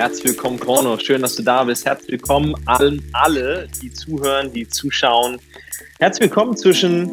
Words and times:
Herzlich 0.00 0.28
willkommen, 0.28 0.58
Chrono. 0.58 0.98
Schön, 0.98 1.20
dass 1.20 1.36
du 1.36 1.42
da 1.42 1.62
bist. 1.62 1.84
Herzlich 1.84 2.12
willkommen 2.12 2.54
allen, 2.64 3.04
alle, 3.12 3.68
die 3.82 3.92
zuhören, 3.92 4.50
die 4.50 4.66
zuschauen. 4.66 5.38
Herzlich 5.98 6.30
willkommen 6.30 6.56
zwischen 6.56 7.10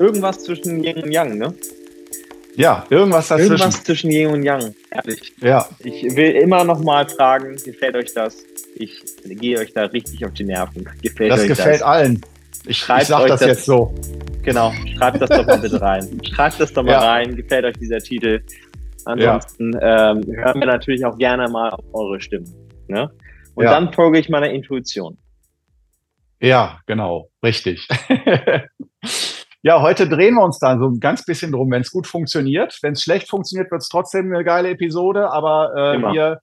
irgendwas 0.00 0.42
zwischen 0.42 0.82
Yin 0.82 1.04
und 1.04 1.12
Yang, 1.12 1.38
ne? 1.38 1.54
Ja, 2.56 2.84
irgendwas 2.90 3.28
dazwischen. 3.28 3.52
Irgendwas 3.52 3.84
zwischen 3.84 4.10
Yin 4.10 4.26
und 4.26 4.42
Yang. 4.42 4.74
Ehrlich. 4.90 5.34
Ja. 5.40 5.68
Ich 5.84 6.02
will 6.16 6.32
immer 6.32 6.64
noch 6.64 6.82
mal 6.82 7.08
fragen, 7.08 7.54
gefällt 7.64 7.94
euch 7.94 8.12
das? 8.12 8.38
Ich 8.74 9.00
gehe 9.24 9.60
euch 9.60 9.72
da 9.72 9.84
richtig 9.84 10.24
auf 10.24 10.32
die 10.32 10.42
Nerven. 10.42 10.90
Gefällt 11.00 11.30
das 11.30 11.42
euch 11.42 11.46
gefällt 11.46 11.74
das? 11.76 11.82
allen. 11.82 12.20
Ich, 12.66 12.80
ich 12.80 13.06
sag 13.06 13.28
das, 13.28 13.38
das, 13.38 13.40
jetzt 13.42 13.66
so. 13.66 13.94
Genau, 14.42 14.72
schreibt 14.96 15.22
das 15.22 15.30
doch 15.30 15.46
mal 15.46 15.58
bitte 15.58 15.80
rein. 15.80 16.20
Schreibt 16.24 16.58
das 16.58 16.72
doch 16.72 16.82
mal 16.82 16.90
ja. 16.90 17.12
rein. 17.12 17.36
Gefällt 17.36 17.64
euch 17.64 17.78
dieser 17.78 17.98
Titel? 17.98 18.42
Ansonsten 19.04 19.72
ja. 19.72 20.12
ähm, 20.12 20.22
hören 20.26 20.60
wir 20.60 20.66
natürlich 20.66 21.04
auch 21.04 21.16
gerne 21.18 21.48
mal 21.48 21.70
auf 21.70 21.84
eure 21.92 22.20
Stimmen. 22.20 22.52
Ne? 22.88 23.10
Und 23.54 23.64
ja. 23.64 23.70
dann 23.70 23.92
folge 23.92 24.18
ich 24.18 24.28
meiner 24.28 24.50
Intuition. 24.50 25.18
Ja, 26.40 26.80
genau, 26.86 27.30
richtig. 27.42 27.88
ja, 29.62 29.80
heute 29.80 30.08
drehen 30.08 30.34
wir 30.34 30.44
uns 30.44 30.58
da 30.58 30.78
so 30.78 30.88
ein 30.88 31.00
ganz 31.00 31.24
bisschen 31.24 31.52
drum, 31.52 31.70
wenn 31.70 31.82
es 31.82 31.90
gut 31.90 32.06
funktioniert. 32.06 32.78
Wenn 32.82 32.92
es 32.92 33.02
schlecht 33.02 33.30
funktioniert, 33.30 33.70
wird 33.70 33.82
es 33.82 33.88
trotzdem 33.88 34.32
eine 34.32 34.44
geile 34.44 34.70
Episode, 34.70 35.30
aber 35.30 35.72
äh, 35.74 36.12
wir 36.12 36.40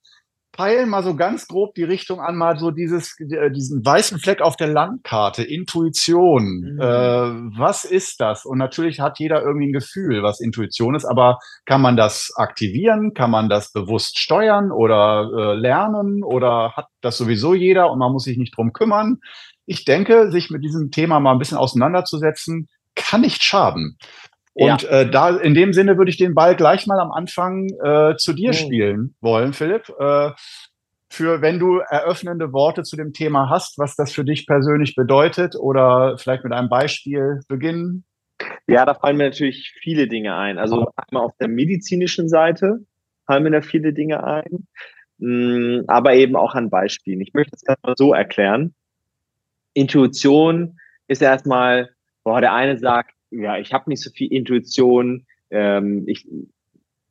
peilen 0.52 0.90
mal 0.90 1.04
so 1.04 1.16
ganz 1.16 1.48
grob 1.48 1.76
die 1.76 1.84
Richtung 1.84 2.20
an, 2.20 2.36
mal 2.36 2.58
so 2.58 2.72
dieses, 2.72 3.18
äh, 3.20 3.52
diesen 3.52 3.86
weißen 3.86 4.20
Fleck 4.20 4.42
auf 4.42 4.56
der 4.56 4.68
Landkarte, 4.68 5.44
Intuition. 5.44 6.74
Mhm. 6.74 6.80
Äh, 6.80 7.58
was 7.58 7.86
ist 7.86 8.20
das? 8.20 8.46
Und 8.46 8.58
natürlich 8.58 9.00
hat 9.00 9.20
jeder 9.20 9.42
irgendwie 9.42 9.70
ein 9.70 9.74
Gefühl, 9.74 10.24
was 10.24 10.40
Intuition 10.40 10.96
ist, 10.96 11.06
aber 11.06 11.40
kann 11.66 11.82
man 11.82 11.96
das 11.96 12.32
aktivieren? 12.36 13.14
Kann 13.14 13.32
man 13.32 13.50
das 13.50 13.72
bewusst 13.72 14.20
steuern 14.20 14.72
oder 14.72 15.30
äh, 15.34 15.56
lernen? 15.56 16.24
Oder 16.24 16.74
hat 16.76 16.88
das 17.02 17.18
sowieso 17.18 17.54
jeder 17.54 17.92
und 17.92 18.00
man 18.00 18.12
muss 18.12 18.24
sich 18.24 18.38
nicht 18.38 18.56
drum 18.56 18.74
kümmern? 18.74 19.20
Ich 19.66 19.86
denke, 19.86 20.32
sich 20.32 20.50
mit 20.50 20.64
diesem 20.64 20.92
Thema 20.92 21.20
mal 21.20 21.32
ein 21.32 21.40
bisschen 21.40 21.58
auseinanderzusetzen, 21.58 22.68
kann 22.96 23.22
nicht 23.22 23.44
schaden. 23.44 23.98
Und 24.54 24.84
ja. 24.84 24.90
äh, 24.90 25.10
da 25.10 25.38
in 25.38 25.54
dem 25.54 25.74
Sinne 25.74 25.98
würde 25.98 26.12
ich 26.12 26.18
den 26.18 26.36
Ball 26.36 26.56
gleich 26.56 26.86
mal 26.86 27.00
am 27.00 27.12
Anfang 27.12 27.70
äh, 27.84 28.16
zu 28.18 28.34
dir 28.34 28.50
mhm. 28.50 28.54
spielen 28.54 29.16
wollen, 29.22 29.54
Philipp. 29.54 29.90
Äh, 29.98 30.32
für 31.10 31.42
wenn 31.42 31.60
du 31.60 31.80
eröffnende 31.80 32.54
Worte 32.54 32.84
zu 32.84 32.96
dem 32.96 33.12
Thema 33.12 33.50
hast, 33.50 33.78
was 33.78 33.96
das 33.98 34.14
für 34.14 34.24
dich 34.24 34.48
persönlich 34.48 34.96
bedeutet 34.96 35.56
oder 35.58 36.18
vielleicht 36.18 36.46
mit 36.46 36.54
einem 36.54 36.70
Beispiel 36.70 37.42
beginnen. 37.50 38.06
Ja, 38.68 38.86
da 38.86 38.94
fallen 38.94 39.18
mir 39.18 39.26
natürlich 39.26 39.74
viele 39.82 40.08
Dinge 40.08 40.36
ein. 40.36 40.58
Also 40.58 40.90
einmal 40.96 41.26
auf 41.26 41.36
der 41.38 41.50
medizinischen 41.50 42.30
Seite 42.30 42.80
fallen 43.26 43.44
mir 43.44 43.52
da 43.52 43.62
viele 43.62 43.92
Dinge 43.92 44.24
ein, 44.24 44.68
mm, 45.18 45.82
aber 45.88 46.14
eben 46.14 46.38
auch 46.38 46.56
an 46.56 46.70
Beispielen. 46.70 47.20
Ich 47.20 47.34
möchte 47.34 47.56
es 47.56 47.64
erstmal 47.64 47.96
so 47.98 48.14
erklären. 48.14 48.74
Intuition 49.74 50.80
ist 51.08 51.22
erstmal, 51.22 51.90
boah, 52.24 52.40
der 52.40 52.54
eine 52.54 52.78
sagt, 52.78 53.14
ja, 53.32 53.58
ich 53.58 53.74
habe 53.74 53.90
nicht 53.90 54.04
so 54.04 54.12
viel 54.12 54.32
Intuition, 54.32 55.26
ähm, 55.50 56.04
ich, 56.08 56.28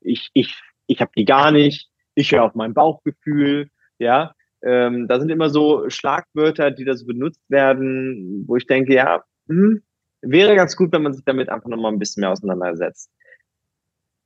ich, 0.01 0.31
ich, 0.35 0.61
ich 0.87 1.01
habe 1.01 1.11
die 1.17 1.25
gar 1.25 1.51
nicht, 1.51 1.91
ich 2.15 2.33
höre 2.33 2.45
auf 2.45 2.55
mein 2.55 2.75
Bauchgefühl, 2.75 3.71
ja. 3.99 4.35
Ähm, 4.63 5.09
da 5.09 5.19
sind 5.19 5.31
immer 5.31 5.49
so 5.49 5.89
Schlagwörter, 5.89 6.71
die 6.71 6.85
da 6.85 6.95
so 6.95 7.07
benutzt 7.07 7.43
werden, 7.49 8.45
wo 8.47 8.57
ich 8.57 8.67
denke, 8.67 8.95
ja, 8.95 9.25
hm, 9.49 9.83
wäre 10.21 10.55
ganz 10.55 10.77
gut, 10.77 10.93
wenn 10.93 11.03
man 11.03 11.15
sich 11.15 11.25
damit 11.25 11.49
einfach 11.49 11.71
nochmal 11.71 11.93
ein 11.93 11.99
bisschen 11.99 12.21
mehr 12.21 12.31
auseinandersetzt. 12.31 13.11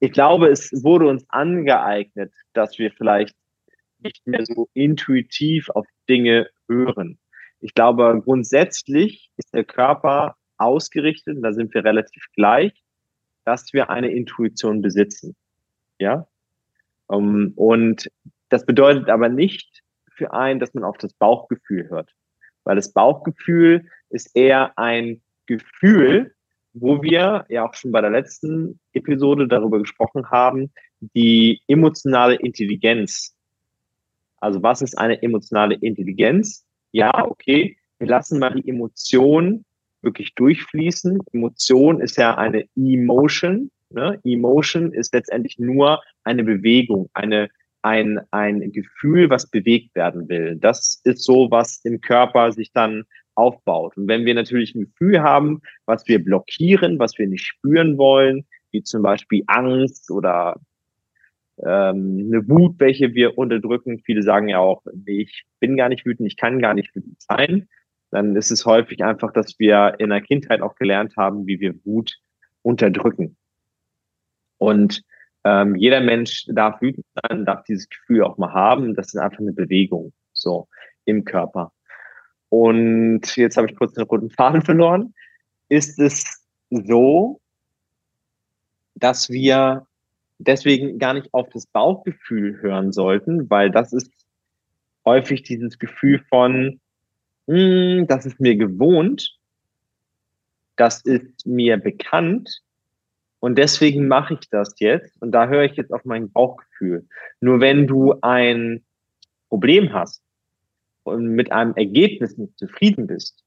Ich 0.00 0.10
glaube, 0.12 0.48
es 0.48 0.72
wurde 0.82 1.06
uns 1.06 1.24
angeeignet, 1.28 2.32
dass 2.52 2.78
wir 2.78 2.90
vielleicht 2.90 3.36
nicht 4.00 4.26
mehr 4.26 4.44
so 4.44 4.68
intuitiv 4.74 5.70
auf 5.70 5.86
Dinge 6.08 6.50
hören. 6.68 7.18
Ich 7.60 7.74
glaube, 7.74 8.20
grundsätzlich 8.22 9.30
ist 9.36 9.54
der 9.54 9.64
Körper 9.64 10.36
ausgerichtet, 10.58 11.38
da 11.42 11.52
sind 11.52 11.72
wir 11.74 11.84
relativ 11.84 12.26
gleich, 12.34 12.72
dass 13.44 13.72
wir 13.72 13.90
eine 13.90 14.10
Intuition 14.10 14.82
besitzen. 14.82 15.36
Ja? 15.98 16.26
Ähm, 17.10 17.52
und 17.56 18.10
das 18.48 18.64
bedeutet 18.66 19.08
aber 19.08 19.28
nicht 19.28 19.82
für 20.10 20.32
einen, 20.32 20.60
dass 20.60 20.74
man 20.74 20.84
auf 20.84 20.98
das 20.98 21.12
Bauchgefühl 21.14 21.88
hört. 21.90 22.10
Weil 22.64 22.76
das 22.76 22.92
Bauchgefühl 22.92 23.88
ist 24.10 24.34
eher 24.34 24.78
ein 24.78 25.22
Gefühl, 25.46 26.34
wo 26.72 27.02
wir 27.02 27.46
ja 27.48 27.68
auch 27.68 27.74
schon 27.74 27.92
bei 27.92 28.00
der 28.00 28.10
letzten 28.10 28.80
Episode 28.92 29.46
darüber 29.46 29.78
gesprochen 29.78 30.30
haben, 30.30 30.72
die 31.00 31.60
emotionale 31.68 32.36
Intelligenz. 32.36 33.36
Also 34.38 34.62
was 34.62 34.82
ist 34.82 34.98
eine 34.98 35.22
emotionale 35.22 35.74
Intelligenz? 35.74 36.66
Ja, 36.92 37.26
okay, 37.26 37.76
wir 37.98 38.08
lassen 38.08 38.38
mal 38.38 38.54
die 38.54 38.68
Emotion 38.68 39.64
wirklich 40.04 40.34
durchfließen. 40.34 41.20
Emotion 41.32 42.00
ist 42.00 42.16
ja 42.16 42.36
eine 42.36 42.64
Emotion. 42.76 43.70
Ne? 43.90 44.20
Emotion 44.24 44.92
ist 44.92 45.14
letztendlich 45.14 45.58
nur 45.58 46.02
eine 46.24 46.44
Bewegung, 46.44 47.08
eine, 47.14 47.48
ein, 47.82 48.20
ein 48.30 48.72
Gefühl, 48.72 49.30
was 49.30 49.50
bewegt 49.50 49.94
werden 49.94 50.28
will. 50.28 50.56
Das 50.56 51.00
ist 51.04 51.22
so, 51.24 51.50
was 51.50 51.80
im 51.84 52.00
Körper 52.00 52.52
sich 52.52 52.72
dann 52.72 53.04
aufbaut. 53.34 53.96
Und 53.96 54.08
wenn 54.08 54.24
wir 54.24 54.34
natürlich 54.34 54.74
ein 54.74 54.86
Gefühl 54.86 55.22
haben, 55.22 55.60
was 55.86 56.06
wir 56.06 56.22
blockieren, 56.22 56.98
was 56.98 57.18
wir 57.18 57.26
nicht 57.26 57.44
spüren 57.44 57.98
wollen, 57.98 58.46
wie 58.70 58.82
zum 58.82 59.02
Beispiel 59.02 59.42
Angst 59.46 60.10
oder 60.10 60.60
ähm, 61.58 62.30
eine 62.32 62.48
Wut, 62.48 62.76
welche 62.78 63.14
wir 63.14 63.38
unterdrücken. 63.38 64.00
Viele 64.04 64.22
sagen 64.22 64.48
ja 64.48 64.58
auch, 64.58 64.82
ich 65.06 65.44
bin 65.60 65.76
gar 65.76 65.88
nicht 65.88 66.04
wütend, 66.04 66.26
ich 66.26 66.36
kann 66.36 66.60
gar 66.60 66.74
nicht 66.74 66.94
wütend 66.94 67.20
sein 67.20 67.68
dann 68.14 68.36
ist 68.36 68.52
es 68.52 68.64
häufig 68.64 69.02
einfach, 69.02 69.32
dass 69.32 69.58
wir 69.58 69.96
in 69.98 70.10
der 70.10 70.20
Kindheit 70.20 70.62
auch 70.62 70.76
gelernt 70.76 71.16
haben, 71.16 71.48
wie 71.48 71.58
wir 71.58 71.74
Wut 71.84 72.14
unterdrücken. 72.62 73.36
Und 74.58 75.02
ähm, 75.42 75.74
jeder 75.74 76.00
Mensch 76.00 76.46
darf 76.46 76.80
wütend 76.80 77.04
sein, 77.20 77.44
darf 77.44 77.64
dieses 77.64 77.88
Gefühl 77.88 78.22
auch 78.22 78.38
mal 78.38 78.52
haben. 78.52 78.94
Das 78.94 79.08
ist 79.08 79.16
einfach 79.16 79.40
eine 79.40 79.52
Bewegung 79.52 80.12
so 80.32 80.68
im 81.06 81.24
Körper. 81.24 81.72
Und 82.50 83.34
jetzt 83.34 83.56
habe 83.56 83.68
ich 83.68 83.76
kurz 83.76 83.94
den 83.94 84.04
roten 84.04 84.30
Faden 84.30 84.62
verloren. 84.62 85.12
Ist 85.68 85.98
es 85.98 86.46
so, 86.70 87.40
dass 88.94 89.28
wir 89.28 89.88
deswegen 90.38 91.00
gar 91.00 91.14
nicht 91.14 91.34
auf 91.34 91.48
das 91.48 91.66
Bauchgefühl 91.66 92.62
hören 92.62 92.92
sollten, 92.92 93.50
weil 93.50 93.72
das 93.72 93.92
ist 93.92 94.12
häufig 95.04 95.42
dieses 95.42 95.80
Gefühl 95.80 96.24
von, 96.28 96.80
hm, 97.46 98.06
das 98.06 98.26
ist 98.26 98.40
mir 98.40 98.56
gewohnt, 98.56 99.38
das 100.76 101.02
ist 101.02 101.46
mir 101.46 101.76
bekannt 101.76 102.62
und 103.40 103.58
deswegen 103.58 104.08
mache 104.08 104.34
ich 104.34 104.48
das 104.50 104.74
jetzt 104.78 105.20
und 105.20 105.32
da 105.32 105.48
höre 105.48 105.64
ich 105.64 105.76
jetzt 105.76 105.92
auf 105.92 106.04
mein 106.04 106.30
Bauchgefühl. 106.30 107.06
Nur 107.40 107.60
wenn 107.60 107.86
du 107.86 108.14
ein 108.22 108.84
Problem 109.48 109.92
hast 109.92 110.22
und 111.02 111.28
mit 111.28 111.52
einem 111.52 111.74
Ergebnis 111.74 112.36
nicht 112.38 112.58
zufrieden 112.58 113.06
bist 113.06 113.44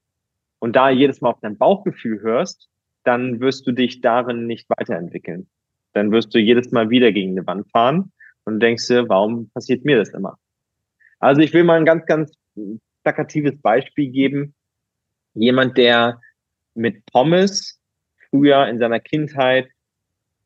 und 0.60 0.76
da 0.76 0.90
jedes 0.90 1.20
Mal 1.20 1.30
auf 1.30 1.40
dein 1.40 1.58
Bauchgefühl 1.58 2.20
hörst, 2.20 2.68
dann 3.04 3.40
wirst 3.40 3.66
du 3.66 3.72
dich 3.72 4.00
darin 4.00 4.46
nicht 4.46 4.68
weiterentwickeln. 4.70 5.48
Dann 5.92 6.12
wirst 6.12 6.34
du 6.34 6.38
jedes 6.38 6.70
Mal 6.70 6.90
wieder 6.90 7.10
gegen 7.12 7.32
eine 7.32 7.46
Wand 7.46 7.70
fahren 7.70 8.12
und 8.44 8.60
denkst 8.60 8.86
dir, 8.86 9.08
warum 9.08 9.50
passiert 9.50 9.84
mir 9.84 9.96
das 9.96 10.10
immer? 10.10 10.38
Also 11.18 11.40
ich 11.40 11.52
will 11.52 11.64
mal 11.64 11.78
ein 11.78 11.84
ganz, 11.84 12.06
ganz 12.06 12.32
plakatives 13.02 13.60
Beispiel 13.60 14.10
geben. 14.10 14.54
Jemand, 15.34 15.76
der 15.76 16.20
mit 16.74 17.04
Pommes 17.06 17.80
früher 18.30 18.66
in 18.66 18.78
seiner 18.78 19.00
Kindheit 19.00 19.68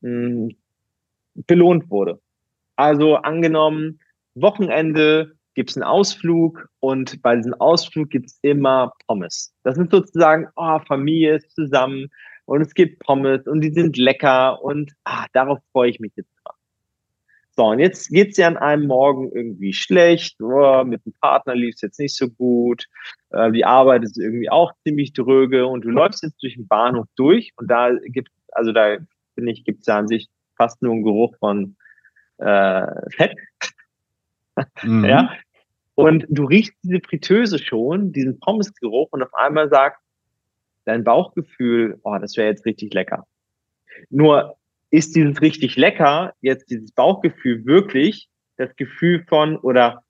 mh, 0.00 0.48
hm, 0.48 0.56
belohnt 1.46 1.90
wurde. 1.90 2.20
Also 2.76 3.16
angenommen, 3.16 4.00
Wochenende 4.34 5.32
gibt 5.54 5.70
es 5.70 5.76
einen 5.76 5.84
Ausflug 5.84 6.68
und 6.80 7.20
bei 7.22 7.36
diesem 7.36 7.54
Ausflug 7.54 8.10
gibt 8.10 8.26
es 8.26 8.38
immer 8.42 8.92
Pommes. 9.06 9.54
Das 9.62 9.76
sind 9.76 9.90
sozusagen, 9.90 10.48
oh, 10.56 10.78
Familie 10.86 11.36
ist 11.36 11.54
zusammen 11.54 12.08
und 12.46 12.62
es 12.62 12.74
gibt 12.74 13.00
Pommes 13.00 13.46
und 13.46 13.60
die 13.60 13.72
sind 13.72 13.96
lecker 13.96 14.62
und 14.62 14.92
ah, 15.04 15.26
darauf 15.32 15.58
freue 15.72 15.90
ich 15.90 16.00
mich 16.00 16.12
jetzt. 16.16 16.32
So, 17.54 17.64
und 17.66 17.80
jetzt 17.80 18.08
geht's 18.08 18.38
ja 18.38 18.46
an 18.46 18.56
einem 18.56 18.86
Morgen 18.86 19.30
irgendwie 19.32 19.74
schlecht, 19.74 20.40
oh, 20.40 20.84
mit 20.84 21.04
dem 21.04 21.12
Partner 21.20 21.54
lief 21.54 21.74
es 21.74 21.82
jetzt 21.82 21.98
nicht 21.98 22.16
so 22.16 22.30
gut, 22.30 22.86
äh, 23.30 23.52
die 23.52 23.64
Arbeit 23.64 24.04
ist 24.04 24.18
irgendwie 24.18 24.48
auch 24.48 24.72
ziemlich 24.84 25.12
dröge 25.12 25.66
und 25.66 25.84
du 25.84 25.90
läufst 25.90 26.22
jetzt 26.22 26.42
durch 26.42 26.54
den 26.54 26.66
Bahnhof 26.66 27.06
durch 27.16 27.52
und 27.56 27.70
da 27.70 27.90
gibt 28.04 28.30
also 28.52 28.72
da 28.72 28.96
finde 29.34 29.52
ich, 29.52 29.64
gibt's 29.64 29.86
ja 29.86 29.98
an 29.98 30.08
sich 30.08 30.28
fast 30.56 30.82
nur 30.82 30.92
einen 30.92 31.04
Geruch 31.04 31.36
von 31.38 31.76
äh, 32.38 32.86
Fett. 33.10 33.36
Mhm. 34.82 35.04
Ja. 35.04 35.32
Und 35.94 36.24
du 36.30 36.44
riechst 36.46 36.72
diese 36.82 37.00
Fritteuse 37.00 37.58
schon, 37.58 38.12
diesen 38.12 38.40
Pommesgeruch 38.40 39.08
und 39.10 39.22
auf 39.22 39.34
einmal 39.34 39.68
sagt 39.68 40.00
dein 40.86 41.04
Bauchgefühl, 41.04 42.00
oh, 42.02 42.16
das 42.18 42.36
wäre 42.38 42.48
jetzt 42.48 42.64
richtig 42.64 42.94
lecker. 42.94 43.26
Nur 44.08 44.56
ist 44.92 45.16
dieses 45.16 45.40
richtig 45.40 45.76
lecker, 45.76 46.34
jetzt 46.42 46.70
dieses 46.70 46.92
Bauchgefühl 46.92 47.64
wirklich 47.64 48.28
das 48.58 48.76
Gefühl 48.76 49.24
von 49.26 49.56
oder 49.56 50.04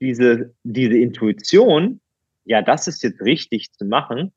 diese, 0.00 0.54
diese 0.64 0.96
Intuition, 0.96 2.00
ja, 2.44 2.62
das 2.62 2.88
ist 2.88 3.02
jetzt 3.02 3.20
richtig 3.20 3.72
zu 3.72 3.84
machen. 3.84 4.32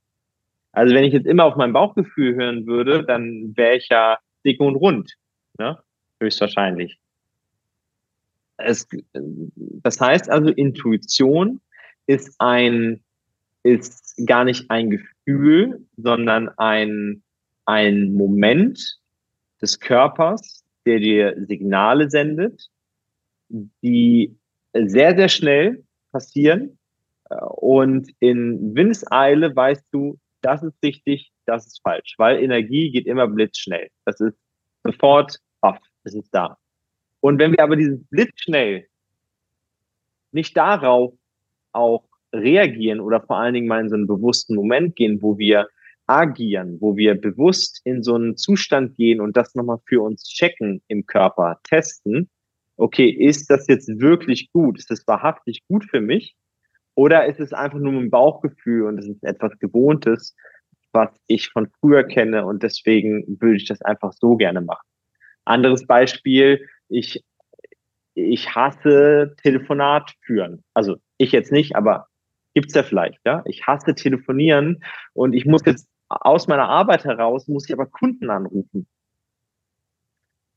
Also 0.74 0.94
wenn 0.94 1.06
ich 1.06 1.14
jetzt 1.14 1.26
immer 1.26 1.46
auf 1.46 1.56
mein 1.56 1.74
Bauchgefühl 1.74 2.36
hören 2.36 2.68
würde, 2.68 3.06
dann 3.06 3.56
wäre 3.56 3.78
ich 3.78 3.88
ja 3.90 4.20
dick 4.46 4.60
und 4.60 4.76
rund, 4.76 5.16
ne? 5.58 5.80
höchstwahrscheinlich. 6.20 7.00
Es, 8.58 8.86
das 9.14 10.02
heißt 10.02 10.30
also, 10.30 10.50
Intuition 10.50 11.62
ist 12.06 12.36
ein, 12.40 13.02
ist 13.64 14.22
gar 14.26 14.44
nicht 14.44 14.70
ein 14.70 14.90
Gefühl, 14.90 15.86
sondern 15.96 16.50
ein, 16.58 17.24
ein 17.66 18.14
Moment 18.14 18.99
des 19.62 19.80
Körpers, 19.80 20.64
der 20.86 21.00
dir 21.00 21.36
Signale 21.48 22.10
sendet, 22.10 22.70
die 23.50 24.36
sehr, 24.74 25.16
sehr 25.16 25.30
schnell 25.30 25.84
passieren. 26.12 26.78
Und 27.56 28.10
in 28.20 28.76
Windeseile 28.76 29.56
weißt 29.56 29.86
du, 29.92 30.18
das 30.42 30.64
ist 30.64 30.82
richtig, 30.84 31.32
das 31.46 31.68
ist 31.68 31.82
falsch, 31.84 32.16
weil 32.18 32.42
Energie 32.42 32.92
geht 32.92 33.06
immer 33.06 33.28
blitzschnell. 33.28 33.90
Das 34.06 34.20
ist 34.20 34.38
sofort 34.84 35.40
off, 35.62 35.78
es 36.04 36.16
ist 36.16 36.34
da. 36.34 36.58
Und 37.20 37.40
wenn 37.40 37.52
wir 37.52 37.64
aber 37.64 37.76
dieses 37.76 38.00
blitzschnell 38.10 38.88
nicht 40.32 40.56
darauf 40.56 41.14
auch 41.74 42.06
reagieren 42.34 43.00
oder 43.00 43.22
vor 43.22 43.38
allen 43.38 43.54
Dingen 43.54 43.68
mal 43.68 43.82
in 43.82 43.90
so 43.90 43.96
einen 43.96 44.08
bewussten 44.08 44.56
Moment 44.56 44.96
gehen, 44.96 45.22
wo 45.22 45.38
wir 45.38 45.68
agieren, 46.10 46.78
wo 46.82 46.98
wir 46.98 47.14
bewusst 47.14 47.82
in 47.84 48.02
so 48.02 48.16
einen 48.16 48.36
Zustand 48.36 48.98
gehen 48.98 49.22
und 49.22 49.38
das 49.38 49.54
nochmal 49.54 49.78
für 49.86 50.02
uns 50.02 50.24
checken 50.24 50.82
im 50.88 51.06
Körper, 51.06 51.60
testen, 51.64 52.30
okay, 52.78 53.10
ist 53.10 53.50
das 53.52 53.68
jetzt 53.68 53.88
wirklich 54.00 54.52
gut? 54.52 54.80
Ist 54.80 54.90
das 54.90 55.06
wahrhaftig 55.06 55.64
gut 55.68 55.86
für 55.86 56.02
mich? 56.02 56.36
Oder 56.96 57.28
ist 57.28 57.40
es 57.40 57.54
einfach 57.54 57.78
nur 57.78 57.94
ein 57.94 58.10
Bauchgefühl 58.10 58.88
und 58.88 58.98
es 58.98 59.08
ist 59.08 59.24
etwas 59.24 59.58
Gewohntes, 59.60 60.36
was 60.92 61.10
ich 61.28 61.50
von 61.50 61.70
früher 61.80 62.04
kenne 62.04 62.46
und 62.46 62.64
deswegen 62.64 63.24
würde 63.40 63.58
ich 63.58 63.68
das 63.68 63.82
einfach 63.84 64.12
so 64.14 64.36
gerne 64.36 64.62
machen. 64.62 64.88
Anderes 65.46 65.86
Beispiel, 65.86 66.68
ich, 66.88 67.24
ich 68.16 68.56
hasse 68.56 69.36
Telefonat 69.44 70.16
führen. 70.22 70.64
Also 70.74 70.98
ich 71.18 71.32
jetzt 71.32 71.52
nicht, 71.52 71.76
aber 71.76 72.08
gibt's 72.56 72.74
ja 72.74 72.82
vielleicht, 72.82 73.20
ja. 73.26 73.44
Ich 73.46 73.68
hasse 73.68 73.94
telefonieren 73.94 74.84
und 75.14 75.34
ich 75.34 75.46
muss 75.46 75.64
jetzt 75.66 75.89
aus 76.10 76.48
meiner 76.48 76.68
Arbeit 76.68 77.06
heraus, 77.06 77.48
muss 77.48 77.68
ich 77.68 77.74
aber 77.74 77.86
Kunden 77.86 78.30
anrufen. 78.30 78.88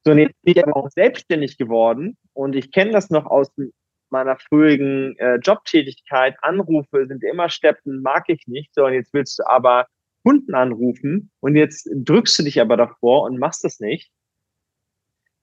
So, 0.05 0.11
und 0.13 0.19
jetzt 0.19 0.35
bin 0.43 0.57
ich 0.57 0.67
aber 0.67 0.77
auch 0.77 0.91
selbstständig 0.91 1.59
geworden 1.59 2.17
und 2.33 2.57
ich 2.57 2.73
kenne 2.73 2.91
das 2.91 3.11
noch 3.11 3.27
aus 3.27 3.53
meiner 4.11 4.37
früheren 4.37 5.17
äh, 5.19 5.37
Jobtätigkeit. 5.37 6.37
Anrufe 6.43 7.07
sind 7.07 7.23
immer 7.23 7.49
steppen, 7.49 8.03
mag 8.03 8.25
ich 8.29 8.47
nicht. 8.47 8.75
So, 8.75 8.87
und 8.87 8.95
jetzt 8.95 9.15
willst 9.15 9.39
du 9.39 9.47
aber 9.47 9.87
Kunden 10.25 10.55
anrufen 10.55 11.31
und 11.41 11.57
jetzt 11.57 11.89
drückst 11.93 12.39
du 12.39 12.43
dich 12.45 12.61
aber 12.61 12.77
davor 12.77 13.23
und 13.23 13.39
machst 13.39 13.65
das 13.65 13.81
nicht. 13.81 14.11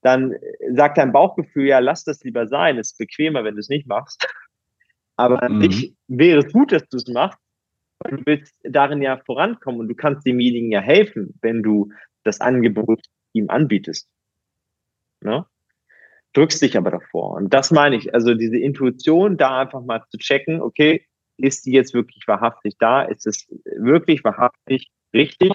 Dann 0.02 0.34
sagt 0.72 0.96
dein 0.96 1.12
Bauchgefühl, 1.12 1.66
ja, 1.66 1.78
lass 1.78 2.04
das 2.04 2.22
lieber 2.22 2.46
sein. 2.46 2.78
Es 2.78 2.92
ist 2.92 2.98
bequemer, 2.98 3.44
wenn 3.44 3.54
du 3.54 3.60
es 3.60 3.68
nicht 3.68 3.86
machst. 3.86 4.26
Aber 5.16 5.46
mhm. 5.46 5.60
sich 5.60 5.94
wäre 6.08 6.38
es 6.38 6.52
gut, 6.52 6.72
dass 6.72 6.88
du 6.88 6.96
es 6.96 7.06
machst. 7.08 7.38
Du 8.08 8.16
willst 8.24 8.54
darin 8.62 9.02
ja 9.02 9.18
vorankommen 9.18 9.80
und 9.80 9.88
du 9.88 9.94
kannst 9.94 10.26
demjenigen 10.26 10.72
ja 10.72 10.80
helfen, 10.80 11.38
wenn 11.42 11.62
du 11.62 11.92
das 12.24 12.40
Angebot 12.40 13.02
ihm 13.32 13.50
anbietest. 13.50 14.08
Ne? 15.20 15.46
Drückst 16.32 16.62
dich 16.62 16.76
aber 16.76 16.90
davor. 16.90 17.32
Und 17.32 17.52
das 17.52 17.70
meine 17.70 17.96
ich. 17.96 18.14
Also 18.14 18.34
diese 18.34 18.56
Intuition, 18.56 19.36
da 19.36 19.60
einfach 19.60 19.82
mal 19.82 20.02
zu 20.10 20.18
checken, 20.18 20.62
okay, 20.62 21.06
ist 21.36 21.66
die 21.66 21.72
jetzt 21.72 21.94
wirklich 21.94 22.26
wahrhaftig 22.26 22.76
da? 22.78 23.02
Ist 23.02 23.26
es 23.26 23.46
wirklich 23.76 24.24
wahrhaftig 24.24 24.90
richtig 25.12 25.52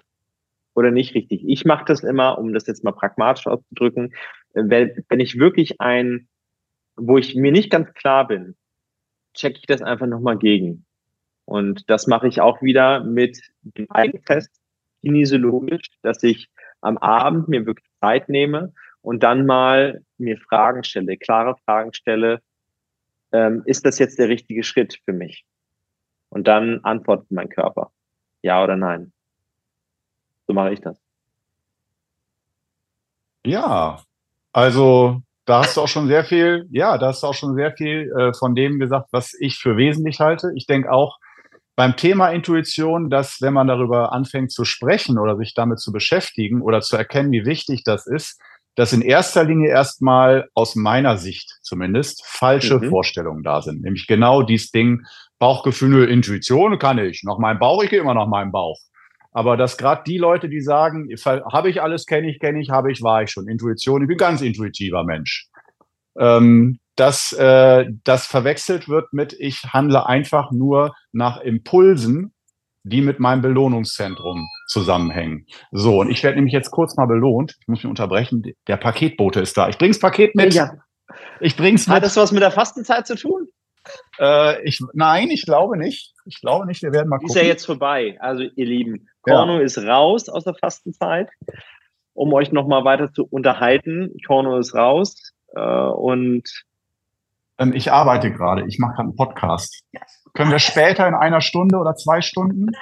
oder 0.75 0.91
nicht 0.91 1.15
richtig? 1.15 1.43
Ich 1.47 1.65
mache 1.65 1.85
das 1.85 2.03
immer, 2.03 2.37
um 2.37 2.53
das 2.53 2.67
jetzt 2.67 2.83
mal 2.83 2.91
pragmatisch 2.91 3.47
auszudrücken, 3.47 4.13
wenn, 4.53 5.03
wenn 5.09 5.19
ich 5.19 5.39
wirklich 5.39 5.79
ein, 5.81 6.27
wo 6.95 7.17
ich 7.17 7.35
mir 7.35 7.51
nicht 7.51 7.69
ganz 7.69 7.93
klar 7.93 8.27
bin, 8.27 8.55
checke 9.33 9.57
ich 9.59 9.65
das 9.65 9.81
einfach 9.81 10.07
nochmal 10.07 10.37
gegen. 10.37 10.85
Und 11.45 11.89
das 11.89 12.07
mache 12.07 12.27
ich 12.27 12.41
auch 12.41 12.61
wieder 12.61 13.03
mit 13.03 13.39
dem 13.63 13.89
Eigentest 13.91 14.51
kinesiologisch, 15.01 15.87
dass 16.01 16.23
ich 16.23 16.49
am 16.81 16.97
Abend 16.97 17.47
mir 17.47 17.65
wirklich 17.65 17.89
Zeit 17.99 18.29
nehme 18.29 18.73
und 19.01 19.21
dann 19.21 19.45
mal 19.45 20.03
mir 20.17 20.37
Fragen 20.37 20.83
stelle, 20.83 21.17
klare 21.17 21.55
Fragen 21.65 21.93
stelle, 21.93 22.41
ähm, 23.31 23.61
ist 23.65 23.85
das 23.85 23.99
jetzt 23.99 24.17
der 24.17 24.29
richtige 24.29 24.63
Schritt 24.63 24.99
für 25.05 25.13
mich? 25.13 25.45
Und 26.29 26.47
dann 26.47 26.79
antwortet 26.83 27.31
mein 27.31 27.49
Körper, 27.49 27.91
ja 28.41 28.63
oder 28.63 28.75
nein. 28.75 29.13
So 30.47 30.53
mache 30.53 30.73
ich 30.73 30.81
das. 30.81 30.99
Ja, 33.45 34.01
also 34.51 35.21
da 35.45 35.59
hast 35.59 35.77
du 35.77 35.81
auch 35.81 35.87
schon 35.87 36.07
sehr 36.07 36.23
viel, 36.23 36.67
ja, 36.71 36.97
da 36.97 37.07
hast 37.07 37.21
du 37.21 37.27
auch 37.27 37.33
schon 37.33 37.55
sehr 37.55 37.71
viel 37.73 38.11
äh, 38.17 38.33
von 38.33 38.55
dem 38.55 38.79
gesagt, 38.79 39.09
was 39.11 39.35
ich 39.39 39.59
für 39.59 39.77
wesentlich 39.77 40.19
halte. 40.19 40.51
Ich 40.55 40.65
denke 40.65 40.91
auch 40.91 41.19
beim 41.75 41.95
Thema 41.97 42.29
Intuition, 42.29 43.09
dass 43.09 43.41
wenn 43.41 43.53
man 43.53 43.67
darüber 43.67 44.13
anfängt 44.13 44.51
zu 44.51 44.63
sprechen 44.63 45.17
oder 45.17 45.37
sich 45.37 45.53
damit 45.53 45.79
zu 45.79 45.91
beschäftigen 45.91 46.61
oder 46.61 46.81
zu 46.81 46.95
erkennen, 46.95 47.31
wie 47.31 47.45
wichtig 47.45 47.83
das 47.83 48.07
ist, 48.07 48.39
dass 48.75 48.93
in 48.93 49.01
erster 49.01 49.43
Linie 49.43 49.69
erstmal 49.69 50.49
aus 50.53 50.75
meiner 50.75 51.17
Sicht 51.17 51.59
zumindest 51.61 52.25
falsche 52.25 52.79
mhm. 52.79 52.89
Vorstellungen 52.89 53.43
da 53.43 53.61
sind. 53.61 53.81
Nämlich 53.81 54.07
genau 54.07 54.41
dieses 54.41 54.71
Ding, 54.71 55.05
Bauchgefühl, 55.39 56.09
Intuition 56.09 56.77
kann 56.79 56.97
ich. 56.97 57.23
Nach 57.23 57.37
meinem 57.37 57.59
Bauch, 57.59 57.83
ich 57.83 57.89
gehe 57.89 57.99
immer 57.99 58.13
nach 58.13 58.27
meinem 58.27 58.51
Bauch. 58.51 58.79
Aber 59.31 59.57
dass 59.57 59.77
gerade 59.77 60.03
die 60.07 60.17
Leute, 60.17 60.47
die 60.47 60.61
sagen, 60.61 61.09
habe 61.25 61.69
ich 61.69 61.81
alles, 61.81 62.05
kenne 62.05 62.29
ich, 62.29 62.39
kenne 62.39 62.61
ich, 62.61 62.69
habe 62.69 62.91
ich, 62.91 63.01
war 63.01 63.23
ich 63.23 63.31
schon. 63.31 63.49
Intuition, 63.49 64.01
ich 64.01 64.07
bin 64.07 64.17
ganz 64.17 64.41
intuitiver 64.41 65.03
Mensch. 65.03 65.49
Ähm, 66.17 66.79
dass 66.95 67.33
äh, 67.33 67.85
das 68.05 68.25
verwechselt 68.25 68.87
wird 68.87 69.11
mit, 69.11 69.33
ich 69.33 69.63
handle 69.73 70.05
einfach 70.05 70.51
nur 70.51 70.95
nach 71.11 71.41
Impulsen 71.41 72.33
die 72.85 73.01
mit 73.01 73.19
meinem 73.19 73.41
Belohnungszentrum 73.41 74.47
zusammenhängen. 74.67 75.47
So, 75.71 76.01
und 76.01 76.11
ich 76.11 76.23
werde 76.23 76.35
nämlich 76.35 76.53
jetzt 76.53 76.69
kurz 76.69 76.95
mal 76.95 77.07
belohnt. 77.07 77.55
Ich 77.59 77.67
muss 77.67 77.79
mich 77.79 77.89
unterbrechen. 77.89 78.53
Der 78.67 78.77
Paketbote 78.77 79.41
ist 79.41 79.57
da. 79.57 79.67
Ich 79.69 79.77
bring's 79.79 79.99
Paket 79.99 80.35
mit. 80.35 80.53
Ja. 80.53 80.71
Ich 81.39 81.57
bring's 81.57 81.87
mit. 81.87 81.95
Hat 81.95 82.03
das 82.03 82.15
was 82.15 82.31
mit 82.31 82.43
der 82.43 82.51
Fastenzeit 82.51 83.07
zu 83.07 83.15
tun? 83.15 83.47
Äh, 84.19 84.63
ich, 84.63 84.79
nein, 84.93 85.31
ich 85.31 85.45
glaube 85.45 85.77
nicht. 85.77 86.13
Ich 86.25 86.39
glaube 86.41 86.67
nicht. 86.67 86.83
Wir 86.83 86.91
werden 86.91 87.09
mal 87.09 87.17
gucken. 87.17 87.29
Ist 87.29 87.41
ja 87.41 87.47
jetzt 87.47 87.65
vorbei. 87.65 88.17
Also, 88.19 88.43
ihr 88.43 88.65
Lieben, 88.65 89.09
Korno 89.23 89.57
ja. 89.57 89.63
ist 89.63 89.79
raus 89.79 90.29
aus 90.29 90.43
der 90.43 90.53
Fastenzeit, 90.53 91.29
um 92.13 92.33
euch 92.33 92.51
nochmal 92.51 92.85
weiter 92.85 93.11
zu 93.11 93.25
unterhalten. 93.27 94.15
Korno 94.27 94.59
ist 94.59 94.75
raus 94.75 95.33
äh, 95.55 95.59
und 95.59 96.43
ähm, 97.57 97.73
ich 97.73 97.91
arbeite 97.91 98.31
gerade. 98.31 98.65
Ich 98.67 98.79
mache 98.79 98.95
gerade 98.95 99.09
einen 99.09 99.15
Podcast. 99.15 99.83
Können 100.33 100.51
wir 100.51 100.59
später 100.59 101.07
in 101.07 101.15
einer 101.15 101.41
Stunde 101.41 101.77
oder 101.77 101.95
zwei 101.95 102.21
Stunden? 102.21 102.71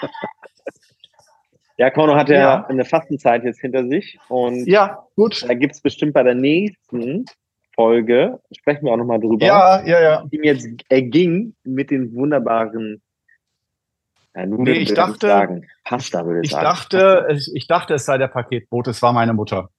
Ja, 1.75 1.89
Korno 1.89 2.15
hat 2.15 2.29
ja, 2.29 2.35
ja, 2.35 2.65
eine 2.67 2.85
Fastenzeit 2.85 3.43
jetzt 3.43 3.59
hinter 3.59 3.87
sich 3.87 4.19
und 4.29 4.67
ja, 4.67 5.07
gut. 5.15 5.43
da 5.47 5.55
gibt 5.55 5.73
es 5.73 5.81
bestimmt 5.81 6.13
bei 6.13 6.21
der 6.21 6.35
nächsten 6.35 7.25
Folge, 7.73 8.39
sprechen 8.55 8.85
wir 8.85 8.93
auch 8.93 8.97
nochmal 8.97 9.19
drüber, 9.19 9.43
ja, 9.43 9.83
ja, 9.83 10.01
ja. 10.01 10.23
die 10.31 10.37
mir 10.37 10.53
jetzt 10.53 10.67
erging 10.89 11.55
mit 11.63 11.89
den 11.89 12.13
wunderbaren 12.13 13.01
ja, 14.35 14.45
Nudeln, 14.45 14.77
nee, 14.77 14.83
ich 14.83 14.93
dachte, 14.93 15.27
sagen. 15.27 15.67
Pasta 15.83 16.25
würde 16.25 16.41
ich, 16.43 16.51
ich. 16.51 16.57
Dachte, 16.57 17.27
ich, 17.31 17.51
ich 17.53 17.67
dachte, 17.67 17.95
es 17.95 18.05
sei 18.05 18.17
der 18.17 18.27
Paketboot, 18.27 18.87
es 18.87 19.01
war 19.01 19.13
meine 19.13 19.33
Mutter. 19.33 19.69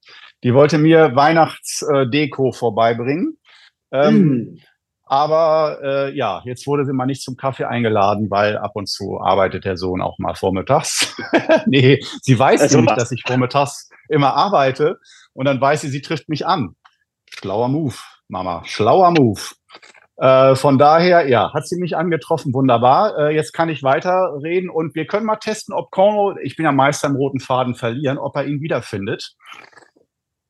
Die 0.44 0.54
wollte 0.54 0.78
mir 0.78 1.16
Weihnachtsdeko 1.16 2.52
vorbeibringen. 2.52 3.38
Ähm, 3.90 4.28
mm. 4.28 4.58
Aber 5.06 5.80
äh, 5.82 6.16
ja, 6.16 6.42
jetzt 6.44 6.66
wurde 6.66 6.84
sie 6.84 6.92
mal 6.92 7.06
nicht 7.06 7.22
zum 7.22 7.36
Kaffee 7.36 7.64
eingeladen, 7.64 8.30
weil 8.30 8.56
ab 8.56 8.72
und 8.74 8.88
zu 8.88 9.20
arbeitet 9.20 9.64
der 9.64 9.76
Sohn 9.76 10.00
auch 10.00 10.18
mal 10.18 10.34
vormittags. 10.34 11.16
nee, 11.66 12.00
sie 12.22 12.38
weiß 12.38 12.60
also 12.60 12.80
nicht, 12.80 12.96
dass 12.96 13.12
ich 13.12 13.22
vormittags 13.26 13.90
immer 14.08 14.34
arbeite. 14.34 14.98
Und 15.32 15.46
dann 15.46 15.60
weiß 15.60 15.82
sie, 15.82 15.88
sie 15.88 16.02
trifft 16.02 16.28
mich 16.28 16.46
an. 16.46 16.74
Schlauer 17.30 17.68
Move, 17.68 17.96
Mama, 18.28 18.62
schlauer 18.64 19.10
Move. 19.10 19.40
Äh, 20.16 20.54
von 20.54 20.78
daher, 20.78 21.28
ja, 21.28 21.52
hat 21.52 21.66
sie 21.66 21.78
mich 21.78 21.96
angetroffen, 21.96 22.54
wunderbar. 22.54 23.18
Äh, 23.18 23.34
jetzt 23.34 23.52
kann 23.52 23.68
ich 23.68 23.82
weiterreden 23.82 24.70
und 24.70 24.94
wir 24.94 25.06
können 25.06 25.26
mal 25.26 25.36
testen, 25.36 25.74
ob 25.74 25.90
Korno, 25.90 26.36
ich 26.40 26.56
bin 26.56 26.64
ja 26.64 26.72
Meister 26.72 27.08
im 27.08 27.16
roten 27.16 27.40
Faden 27.40 27.74
verlieren, 27.74 28.18
ob 28.18 28.36
er 28.36 28.46
ihn 28.46 28.60
wiederfindet. 28.60 29.34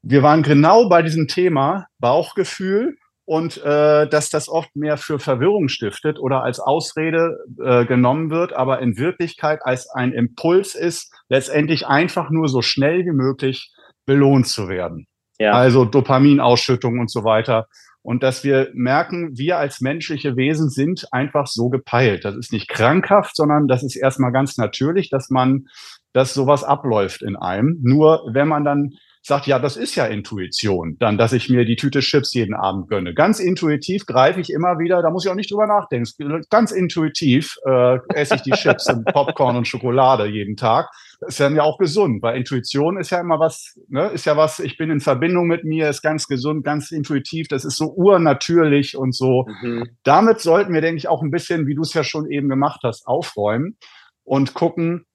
Wir 0.06 0.22
waren 0.22 0.42
genau 0.42 0.88
bei 0.90 1.02
diesem 1.02 1.28
Thema 1.28 1.86
Bauchgefühl 1.98 2.96
und 3.24 3.56
äh, 3.64 4.06
dass 4.06 4.28
das 4.28 4.50
oft 4.50 4.76
mehr 4.76 4.98
für 4.98 5.18
Verwirrung 5.18 5.68
stiftet 5.68 6.18
oder 6.18 6.42
als 6.42 6.60
Ausrede 6.60 7.38
äh, 7.58 7.86
genommen 7.86 8.30
wird, 8.30 8.52
aber 8.52 8.80
in 8.80 8.98
Wirklichkeit 8.98 9.60
als 9.62 9.88
ein 9.88 10.12
Impuls 10.12 10.74
ist, 10.74 11.10
letztendlich 11.30 11.86
einfach 11.86 12.28
nur 12.28 12.48
so 12.48 12.60
schnell 12.60 13.06
wie 13.06 13.16
möglich 13.16 13.72
belohnt 14.04 14.46
zu 14.46 14.68
werden. 14.68 15.06
Ja. 15.38 15.52
Also 15.52 15.86
Dopaminausschüttung 15.86 17.00
und 17.00 17.10
so 17.10 17.24
weiter. 17.24 17.66
und 18.02 18.22
dass 18.22 18.44
wir 18.44 18.68
merken, 18.74 19.30
wir 19.38 19.56
als 19.56 19.80
menschliche 19.80 20.36
Wesen 20.36 20.68
sind 20.68 21.06
einfach 21.10 21.46
so 21.46 21.70
gepeilt. 21.70 22.26
Das 22.26 22.36
ist 22.36 22.52
nicht 22.52 22.68
krankhaft, 22.68 23.34
sondern 23.34 23.66
das 23.66 23.82
ist 23.82 23.96
erstmal 23.96 24.30
ganz 24.30 24.58
natürlich, 24.58 25.08
dass 25.08 25.30
man, 25.30 25.68
dass 26.12 26.34
sowas 26.34 26.62
abläuft 26.62 27.22
in 27.22 27.36
einem. 27.36 27.78
Nur 27.82 28.28
wenn 28.30 28.46
man 28.46 28.64
dann 28.64 28.90
sagt, 29.26 29.46
ja, 29.46 29.58
das 29.58 29.76
ist 29.76 29.94
ja 29.94 30.04
Intuition, 30.04 30.96
dann, 30.98 31.16
dass 31.16 31.32
ich 31.32 31.48
mir 31.48 31.64
die 31.64 31.76
Tüte 31.76 32.00
Chips 32.00 32.34
jeden 32.34 32.54
Abend 32.54 32.88
gönne. 32.88 33.14
Ganz 33.14 33.40
intuitiv 33.40 34.04
greife 34.04 34.38
ich 34.40 34.50
immer 34.50 34.78
wieder, 34.78 35.00
da 35.00 35.10
muss 35.10 35.24
ich 35.24 35.30
auch 35.30 35.34
nicht 35.34 35.50
drüber 35.50 35.66
nachdenken. 35.66 36.42
Ganz 36.50 36.72
intuitiv 36.72 37.56
äh, 37.66 37.98
esse 38.14 38.34
ich 38.34 38.42
die 38.42 38.50
Chips 38.50 38.90
und 38.90 39.06
Popcorn 39.06 39.56
und 39.56 39.66
Schokolade 39.66 40.26
jeden 40.26 40.56
Tag. 40.56 40.90
Das 41.20 41.30
ist 41.30 41.40
dann 41.40 41.56
ja 41.56 41.62
auch 41.62 41.78
gesund, 41.78 42.22
weil 42.22 42.36
Intuition 42.36 42.98
ist 42.98 43.10
ja 43.10 43.20
immer 43.20 43.40
was, 43.40 43.78
ne, 43.88 44.08
ist 44.08 44.26
ja 44.26 44.36
was, 44.36 44.58
ich 44.60 44.76
bin 44.76 44.90
in 44.90 45.00
Verbindung 45.00 45.46
mit 45.46 45.64
mir, 45.64 45.88
ist 45.88 46.02
ganz 46.02 46.26
gesund, 46.26 46.62
ganz 46.62 46.90
intuitiv, 46.90 47.48
das 47.48 47.64
ist 47.64 47.76
so 47.76 47.94
urnatürlich 47.96 48.94
und 48.94 49.14
so. 49.14 49.46
Mhm. 49.62 49.88
Damit 50.02 50.40
sollten 50.40 50.74
wir, 50.74 50.82
denke 50.82 50.98
ich, 50.98 51.08
auch 51.08 51.22
ein 51.22 51.30
bisschen, 51.30 51.66
wie 51.66 51.74
du 51.74 51.80
es 51.80 51.94
ja 51.94 52.04
schon 52.04 52.30
eben 52.30 52.50
gemacht 52.50 52.80
hast, 52.84 53.06
aufräumen 53.06 53.78
und 54.22 54.52
gucken, 54.52 55.06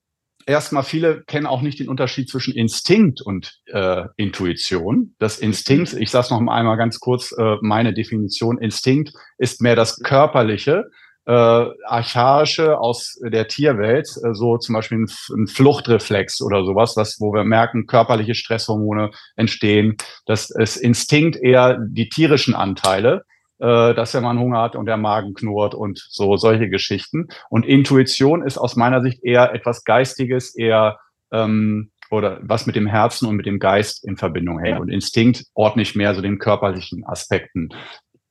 erstmal 0.45 0.83
viele 0.83 1.23
kennen 1.23 1.45
auch 1.45 1.61
nicht 1.61 1.79
den 1.79 1.89
Unterschied 1.89 2.29
zwischen 2.29 2.53
Instinkt 2.53 3.21
und 3.21 3.59
äh, 3.67 4.03
Intuition. 4.17 5.15
Das 5.19 5.39
Instinkt, 5.39 5.93
ich 5.93 6.09
sage 6.09 6.25
es 6.25 6.29
noch 6.31 6.39
einmal 6.39 6.77
ganz 6.77 6.99
kurz, 6.99 7.31
äh, 7.37 7.57
meine 7.61 7.93
Definition, 7.93 8.57
Instinkt 8.57 9.13
ist 9.37 9.61
mehr 9.61 9.75
das 9.75 9.99
körperliche, 9.99 10.85
äh, 11.25 11.31
archaische 11.31 12.79
aus 12.79 13.19
der 13.21 13.47
Tierwelt, 13.47 14.07
äh, 14.23 14.33
so 14.33 14.57
zum 14.57 14.73
Beispiel 14.73 14.97
ein, 14.97 15.11
ein, 15.35 15.47
Fluchtreflex 15.47 16.41
oder 16.41 16.65
sowas, 16.65 16.97
was, 16.97 17.17
wo 17.19 17.33
wir 17.33 17.43
merken, 17.43 17.85
körperliche 17.85 18.33
Stresshormone 18.33 19.11
entstehen. 19.35 19.97
Das 20.25 20.49
ist 20.49 20.77
Instinkt 20.77 21.35
eher 21.35 21.77
die 21.79 22.09
tierischen 22.09 22.55
Anteile 22.55 23.25
äh, 23.59 23.93
dass 23.93 24.11
der 24.13 24.21
Mann 24.21 24.39
Hunger 24.39 24.61
hat 24.61 24.75
und 24.75 24.85
der 24.85 24.97
Magen 24.97 25.33
knurrt 25.33 25.75
und 25.75 25.99
so 26.09 26.37
solche 26.37 26.69
Geschichten. 26.69 27.27
Und 27.49 27.65
Intuition 27.65 28.45
ist 28.45 28.57
aus 28.57 28.75
meiner 28.75 29.01
Sicht 29.01 29.23
eher 29.23 29.53
etwas 29.53 29.83
Geistiges, 29.83 30.55
eher 30.55 30.97
ähm, 31.31 31.91
oder 32.11 32.39
was 32.41 32.65
mit 32.65 32.75
dem 32.75 32.87
Herzen 32.87 33.27
und 33.27 33.35
mit 33.35 33.45
dem 33.45 33.59
Geist 33.59 34.03
in 34.03 34.17
Verbindung 34.17 34.59
hängt. 34.59 34.79
Und 34.79 34.89
Instinkt 34.89 35.45
ordne 35.53 35.81
ich 35.81 35.95
mehr 35.95 36.15
so 36.15 36.21
den 36.21 36.39
körperlichen 36.39 37.05
Aspekten 37.05 37.69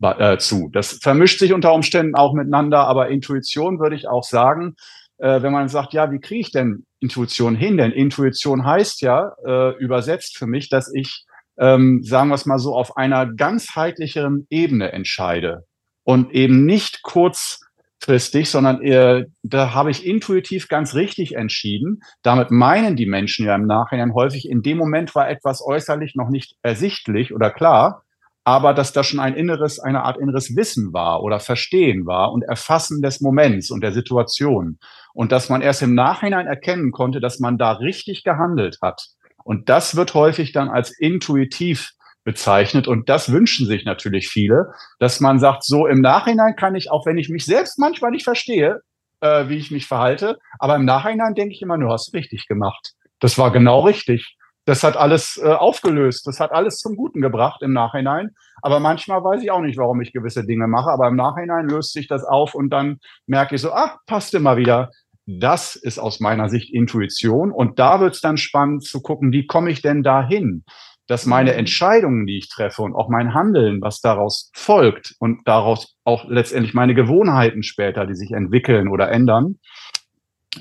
äh, 0.02 0.38
zu. 0.38 0.68
Das 0.72 0.98
vermischt 1.02 1.38
sich 1.38 1.52
unter 1.52 1.72
Umständen 1.74 2.14
auch 2.14 2.34
miteinander, 2.34 2.86
aber 2.86 3.08
Intuition 3.08 3.78
würde 3.78 3.96
ich 3.96 4.08
auch 4.08 4.24
sagen, 4.24 4.74
äh, 5.18 5.42
wenn 5.42 5.52
man 5.52 5.68
sagt, 5.68 5.92
ja, 5.92 6.10
wie 6.10 6.20
kriege 6.20 6.40
ich 6.40 6.52
denn 6.52 6.86
Intuition 7.00 7.54
hin? 7.54 7.76
Denn 7.76 7.92
Intuition 7.92 8.64
heißt 8.64 9.00
ja 9.02 9.32
äh, 9.46 9.76
übersetzt 9.78 10.36
für 10.36 10.46
mich, 10.46 10.68
dass 10.68 10.92
ich 10.92 11.26
ähm, 11.58 12.02
sagen 12.02 12.28
wir 12.28 12.34
es 12.34 12.46
mal 12.46 12.58
so, 12.58 12.74
auf 12.74 12.96
einer 12.96 13.26
ganzheitlicheren 13.26 14.46
Ebene 14.50 14.92
entscheide 14.92 15.64
und 16.04 16.32
eben 16.32 16.64
nicht 16.64 17.02
kurzfristig, 17.02 18.50
sondern 18.50 18.82
äh, 18.82 19.26
da 19.42 19.74
habe 19.74 19.90
ich 19.90 20.06
intuitiv 20.06 20.68
ganz 20.68 20.94
richtig 20.94 21.34
entschieden. 21.34 22.00
Damit 22.22 22.50
meinen 22.50 22.96
die 22.96 23.06
Menschen 23.06 23.46
ja 23.46 23.54
im 23.54 23.66
Nachhinein 23.66 24.14
häufig, 24.14 24.48
in 24.48 24.62
dem 24.62 24.78
Moment 24.78 25.14
war 25.14 25.28
etwas 25.28 25.62
äußerlich 25.64 26.14
noch 26.14 26.28
nicht 26.28 26.56
ersichtlich 26.62 27.34
oder 27.34 27.50
klar, 27.50 28.04
aber 28.48 28.72
dass 28.72 28.94
da 28.94 29.04
schon 29.04 29.20
ein 29.20 29.34
inneres, 29.34 29.78
eine 29.78 30.04
Art 30.04 30.16
inneres 30.16 30.56
Wissen 30.56 30.94
war 30.94 31.22
oder 31.22 31.38
Verstehen 31.38 32.06
war 32.06 32.32
und 32.32 32.44
Erfassen 32.44 33.02
des 33.02 33.20
Moments 33.20 33.70
und 33.70 33.82
der 33.82 33.92
Situation. 33.92 34.78
Und 35.12 35.32
dass 35.32 35.50
man 35.50 35.60
erst 35.60 35.82
im 35.82 35.94
Nachhinein 35.94 36.46
erkennen 36.46 36.90
konnte, 36.90 37.20
dass 37.20 37.40
man 37.40 37.58
da 37.58 37.72
richtig 37.72 38.24
gehandelt 38.24 38.78
hat. 38.80 39.08
Und 39.48 39.70
das 39.70 39.96
wird 39.96 40.12
häufig 40.12 40.52
dann 40.52 40.68
als 40.68 40.90
intuitiv 40.90 41.92
bezeichnet. 42.22 42.86
Und 42.86 43.08
das 43.08 43.32
wünschen 43.32 43.66
sich 43.66 43.86
natürlich 43.86 44.28
viele, 44.28 44.74
dass 44.98 45.20
man 45.20 45.38
sagt, 45.38 45.64
so 45.64 45.86
im 45.86 46.02
Nachhinein 46.02 46.54
kann 46.54 46.74
ich, 46.74 46.90
auch 46.90 47.06
wenn 47.06 47.16
ich 47.16 47.30
mich 47.30 47.46
selbst 47.46 47.78
manchmal 47.78 48.10
nicht 48.10 48.24
verstehe, 48.24 48.82
äh, 49.22 49.48
wie 49.48 49.56
ich 49.56 49.70
mich 49.70 49.86
verhalte, 49.86 50.38
aber 50.58 50.76
im 50.76 50.84
Nachhinein 50.84 51.34
denke 51.34 51.54
ich 51.54 51.62
immer, 51.62 51.78
du 51.78 51.88
hast 51.88 52.12
richtig 52.12 52.46
gemacht. 52.46 52.92
Das 53.20 53.38
war 53.38 53.50
genau 53.50 53.80
richtig. 53.80 54.36
Das 54.66 54.84
hat 54.84 54.98
alles 54.98 55.40
äh, 55.42 55.46
aufgelöst. 55.46 56.26
Das 56.26 56.40
hat 56.40 56.52
alles 56.52 56.76
zum 56.76 56.94
Guten 56.94 57.22
gebracht 57.22 57.62
im 57.62 57.72
Nachhinein. 57.72 58.32
Aber 58.60 58.80
manchmal 58.80 59.24
weiß 59.24 59.42
ich 59.42 59.50
auch 59.50 59.62
nicht, 59.62 59.78
warum 59.78 60.02
ich 60.02 60.12
gewisse 60.12 60.44
Dinge 60.44 60.68
mache. 60.68 60.90
Aber 60.90 61.08
im 61.08 61.16
Nachhinein 61.16 61.70
löst 61.70 61.94
sich 61.94 62.06
das 62.06 62.22
auf 62.22 62.54
und 62.54 62.68
dann 62.68 62.98
merke 63.26 63.54
ich 63.54 63.62
so, 63.62 63.72
ach, 63.72 63.96
passt 64.06 64.34
immer 64.34 64.58
wieder. 64.58 64.90
Das 65.30 65.76
ist 65.76 65.98
aus 65.98 66.20
meiner 66.20 66.48
Sicht 66.48 66.72
Intuition. 66.72 67.52
Und 67.52 67.78
da 67.78 68.00
wird 68.00 68.14
es 68.14 68.22
dann 68.22 68.38
spannend 68.38 68.82
zu 68.82 69.02
gucken, 69.02 69.30
wie 69.30 69.44
komme 69.44 69.70
ich 69.70 69.82
denn 69.82 70.02
dahin, 70.02 70.64
dass 71.06 71.26
meine 71.26 71.52
mhm. 71.52 71.58
Entscheidungen, 71.58 72.26
die 72.26 72.38
ich 72.38 72.48
treffe 72.48 72.80
und 72.80 72.94
auch 72.94 73.10
mein 73.10 73.34
Handeln, 73.34 73.82
was 73.82 74.00
daraus 74.00 74.50
folgt 74.54 75.14
und 75.18 75.46
daraus 75.46 75.96
auch 76.04 76.24
letztendlich 76.30 76.72
meine 76.72 76.94
Gewohnheiten 76.94 77.62
später, 77.62 78.06
die 78.06 78.14
sich 78.14 78.30
entwickeln 78.30 78.88
oder 78.88 79.10
ändern, 79.10 79.58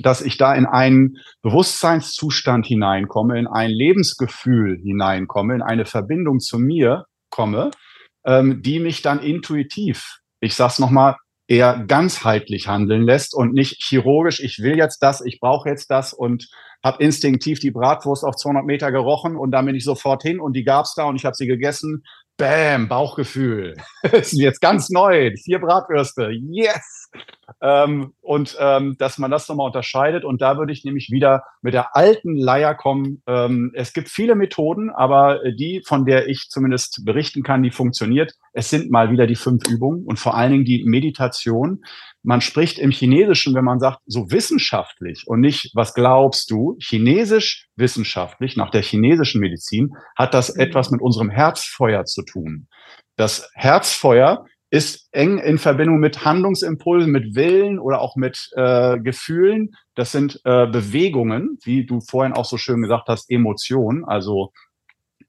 dass 0.02 0.22
ich 0.22 0.36
da 0.36 0.54
in 0.54 0.66
einen 0.66 1.16
Bewusstseinszustand 1.44 2.66
hineinkomme, 2.66 3.40
in 3.40 3.48
ein 3.48 3.70
Lebensgefühl 3.70 4.82
hineinkomme, 4.84 5.56
in 5.56 5.62
eine 5.62 5.86
Verbindung 5.86 6.40
zu 6.42 6.60
mir 6.60 7.06
komme, 7.30 7.72
ähm, 8.26 8.62
die 8.62 8.82
mich 8.82 9.02
dann 9.02 9.20
intuitiv, 9.20 10.18
ich 10.42 10.56
sag's 10.56 10.78
nochmal, 10.78 11.16
eher 11.48 11.84
ganzheitlich 11.88 12.68
handeln 12.68 13.04
lässt 13.04 13.34
und 13.34 13.54
nicht 13.54 13.82
chirurgisch, 13.82 14.42
ich 14.42 14.60
will 14.60 14.78
jetzt 14.78 15.00
das, 15.00 15.22
ich 15.22 15.40
brauche 15.40 15.70
jetzt 15.70 15.90
das 15.90 16.14
und 16.14 16.50
habe 16.84 17.04
instinktiv 17.04 17.60
die 17.60 17.72
Bratwurst 17.72 18.24
auf 18.24 18.36
200 18.36 18.66
Meter 18.66 18.92
gerochen 18.92 19.36
und 19.36 19.52
dann 19.52 19.66
bin 19.66 19.76
ich 19.76 19.84
sofort 19.84 20.24
hin 20.24 20.40
und 20.40 20.54
die 20.54 20.64
gab's 20.64 20.94
da 20.96 21.06
und 21.06 21.16
ich 21.16 21.26
habe 21.26 21.36
sie 21.36 21.48
gegessen. 21.48 22.04
Bam, 22.38 22.88
Bauchgefühl. 22.88 23.76
das 24.04 24.14
ist 24.34 24.40
jetzt 24.40 24.62
ganz 24.62 24.90
neu. 24.90 25.34
Vier 25.44 25.60
Bratwürste. 25.60 26.30
Yes! 26.52 27.07
Ähm, 27.62 28.14
und 28.22 28.58
ähm, 28.60 28.96
dass 29.00 29.18
man 29.18 29.32
das 29.32 29.48
nochmal 29.48 29.68
unterscheidet. 29.68 30.24
Und 30.24 30.42
da 30.42 30.58
würde 30.58 30.74
ich 30.74 30.84
nämlich 30.84 31.10
wieder 31.10 31.44
mit 31.62 31.74
der 31.74 31.96
alten 31.96 32.36
Leier 32.36 32.76
kommen. 32.76 33.22
Ähm, 33.28 33.72
es 33.74 33.94
gibt 33.94 34.10
viele 34.10 34.36
Methoden, 34.36 34.90
aber 34.90 35.40
die, 35.52 35.82
von 35.86 36.06
der 36.06 36.28
ich 36.28 36.50
zumindest 36.50 37.04
berichten 37.06 37.44
kann, 37.44 37.64
die 37.64 37.72
funktioniert. 37.72 38.34
Es 38.54 38.70
sind 38.70 38.92
mal 38.92 39.12
wieder 39.12 39.28
die 39.28 39.36
fünf 39.36 39.68
Übungen 39.68 40.06
und 40.06 40.20
vor 40.20 40.36
allen 40.36 40.52
Dingen 40.52 40.66
die 40.66 40.84
Meditation. 40.86 41.84
Man 42.24 42.42
spricht 42.42 42.80
im 42.80 42.92
Chinesischen, 42.92 43.56
wenn 43.56 43.64
man 43.64 43.80
sagt, 43.80 44.00
so 44.06 44.32
wissenschaftlich 44.32 45.24
und 45.28 45.40
nicht, 45.40 45.72
was 45.74 45.94
glaubst 45.94 46.52
du? 46.52 46.76
Chinesisch 46.80 47.68
wissenschaftlich, 47.76 48.58
nach 48.58 48.72
der 48.72 48.82
chinesischen 48.82 49.40
Medizin, 49.40 49.96
hat 50.16 50.34
das 50.34 50.54
mhm. 50.54 50.62
etwas 50.62 50.92
mit 50.92 51.02
unserem 51.02 51.30
Herzfeuer 51.30 52.06
zu 52.06 52.24
tun. 52.24 52.68
Das 53.16 53.50
Herzfeuer 53.54 54.46
ist 54.70 55.08
eng 55.12 55.38
in 55.38 55.58
Verbindung 55.58 56.00
mit 56.00 56.26
Handlungsimpulsen, 56.26 57.12
mit 57.12 57.36
Willen 57.36 57.80
oder 57.80 58.02
auch 58.02 58.16
mit 58.16 58.50
äh, 58.56 59.00
Gefühlen. 59.00 59.76
Das 59.96 60.12
sind 60.12 60.42
äh, 60.44 60.68
Bewegungen, 60.68 61.58
wie 61.64 61.86
du 61.86 62.02
vorhin 62.02 62.34
auch 62.34 62.46
so 62.46 62.58
schön 62.58 62.82
gesagt 62.82 63.08
hast, 63.08 63.32
Emotionen. 63.32 64.04
Also 64.04 64.52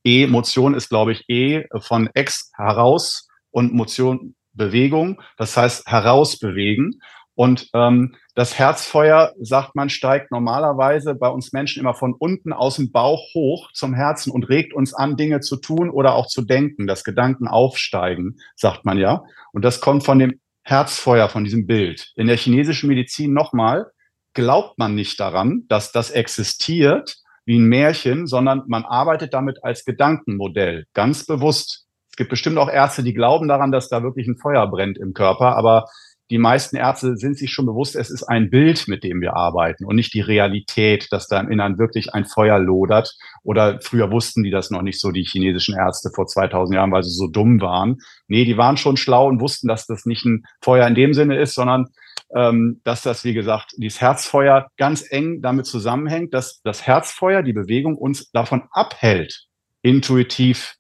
Emotion 0.05 0.75
ist, 0.75 0.89
glaube 0.89 1.13
ich, 1.13 1.25
E 1.29 1.65
von 1.81 2.09
Ex 2.15 2.51
heraus 2.57 3.29
und 3.51 3.73
Motion 3.73 4.35
Bewegung, 4.53 5.23
das 5.37 5.57
heißt 5.57 5.87
herausbewegen. 5.87 7.01
Und 7.35 7.71
ähm, 7.73 8.17
das 8.39 8.57
Herzfeuer, 8.57 9.35
sagt 9.41 9.75
man, 9.75 9.89
steigt 9.89 10.31
normalerweise 10.31 11.17
bei 11.17 11.27
uns 11.27 11.53
Menschen 11.53 11.81
immer 11.81 11.95
von 11.95 12.13
unten 12.13 12.53
aus 12.53 12.77
dem 12.77 12.93
Bauch 12.93 13.35
hoch 13.35 13.73
zum 13.73 13.95
Herzen 13.95 14.31
und 14.31 14.49
regt 14.49 14.73
uns 14.73 14.95
an, 14.95 15.17
Dinge 15.17 15.41
zu 15.41 15.57
tun 15.57 15.91
oder 15.91 16.15
auch 16.15 16.29
zu 16.29 16.43
denken, 16.43 16.87
dass 16.87 17.03
Gedanken 17.03 17.49
aufsteigen, 17.49 18.37
sagt 18.55 18.85
man 18.85 18.97
ja. 18.97 19.25
Und 19.53 19.65
das 19.65 19.81
kommt 19.81 20.05
von 20.05 20.21
dem 20.21 20.39
Herzfeuer, 20.63 21.29
von 21.29 21.43
diesem 21.43 21.67
Bild. 21.67 22.13
In 22.15 22.29
der 22.29 22.37
chinesischen 22.37 22.89
Medizin 22.89 23.33
nochmal, 23.33 23.91
glaubt 24.35 24.79
man 24.79 24.95
nicht 24.95 25.19
daran, 25.19 25.65
dass 25.69 25.91
das 25.91 26.13
existiert 26.13 27.17
wie 27.45 27.59
ein 27.59 27.65
Märchen, 27.65 28.29
sondern 28.29 28.63
man 28.69 28.85
arbeitet 28.85 29.35
damit 29.35 29.65
als 29.65 29.85
Gedankenmodell, 29.85 30.87
ganz 30.95 31.27
bewusst. 31.27 31.89
Es 32.09 32.15
gibt 32.17 32.31
bestimmt 32.31 32.59
auch 32.59 32.71
Ärzte, 32.71 33.03
die 33.03 33.15
glauben 33.15 33.49
daran, 33.49 33.73
dass 33.73 33.89
da 33.89 34.05
wirklich 34.05 34.29
ein 34.29 34.39
Feuer 34.39 34.65
brennt 34.69 34.97
im 34.97 35.13
Körper, 35.13 35.57
aber 35.57 35.87
die 36.31 36.39
meisten 36.39 36.77
Ärzte 36.77 37.17
sind 37.17 37.39
sich 37.39 37.53
schon 37.53 37.65
bewusst, 37.65 37.97
es 37.97 38.11
ist 38.11 38.23
ein 38.25 38.51
Bild, 38.51 38.87
mit 38.87 39.03
dem 39.03 39.21
wir 39.21 39.35
arbeiten 39.35 39.87
und 39.87 39.97
nicht 39.97 40.13
die 40.13 40.21
Realität, 40.21 41.09
dass 41.11 41.27
da 41.27 41.41
im 41.41 41.51
Innern 41.51 41.79
wirklich 41.79 42.13
ein 42.13 42.27
Feuer 42.27 42.59
lodert. 42.59 43.17
Oder 43.45 43.81
früher 43.81 44.11
wussten 44.11 44.43
die 44.43 44.51
das 44.51 44.71
noch 44.71 44.83
nicht 44.83 45.01
so, 45.01 45.11
die 45.11 45.25
chinesischen 45.25 45.75
Ärzte 45.75 46.11
vor 46.15 46.27
2000 46.27 46.77
Jahren, 46.77 46.93
weil 46.93 47.03
sie 47.03 47.15
so 47.15 47.29
dumm 47.29 47.61
waren. 47.63 47.99
Nee, 48.27 48.45
die 48.45 48.59
waren 48.59 48.77
schon 48.77 48.99
schlau 48.99 49.27
und 49.27 49.41
wussten, 49.41 49.69
dass 49.69 49.87
das 49.87 50.05
nicht 50.05 50.27
ein 50.27 50.45
Feuer 50.61 50.87
in 50.87 50.95
dem 50.95 51.15
Sinne 51.15 51.39
ist, 51.39 51.55
sondern 51.55 51.87
ähm, 52.35 52.81
dass 52.85 53.03
das, 53.03 53.25
wie 53.25 53.33
gesagt, 53.33 53.73
dieses 53.79 54.03
Herzfeuer 54.03 54.69
ganz 54.77 55.05
eng 55.11 55.41
damit 55.41 55.65
zusammenhängt, 55.65 56.35
dass 56.35 56.61
das 56.63 56.87
Herzfeuer, 56.87 57.43
die 57.43 57.55
Bewegung 57.55 57.97
uns 57.97 58.31
davon 58.33 58.65
abhält, 58.71 59.47
intuitiv 59.81 60.75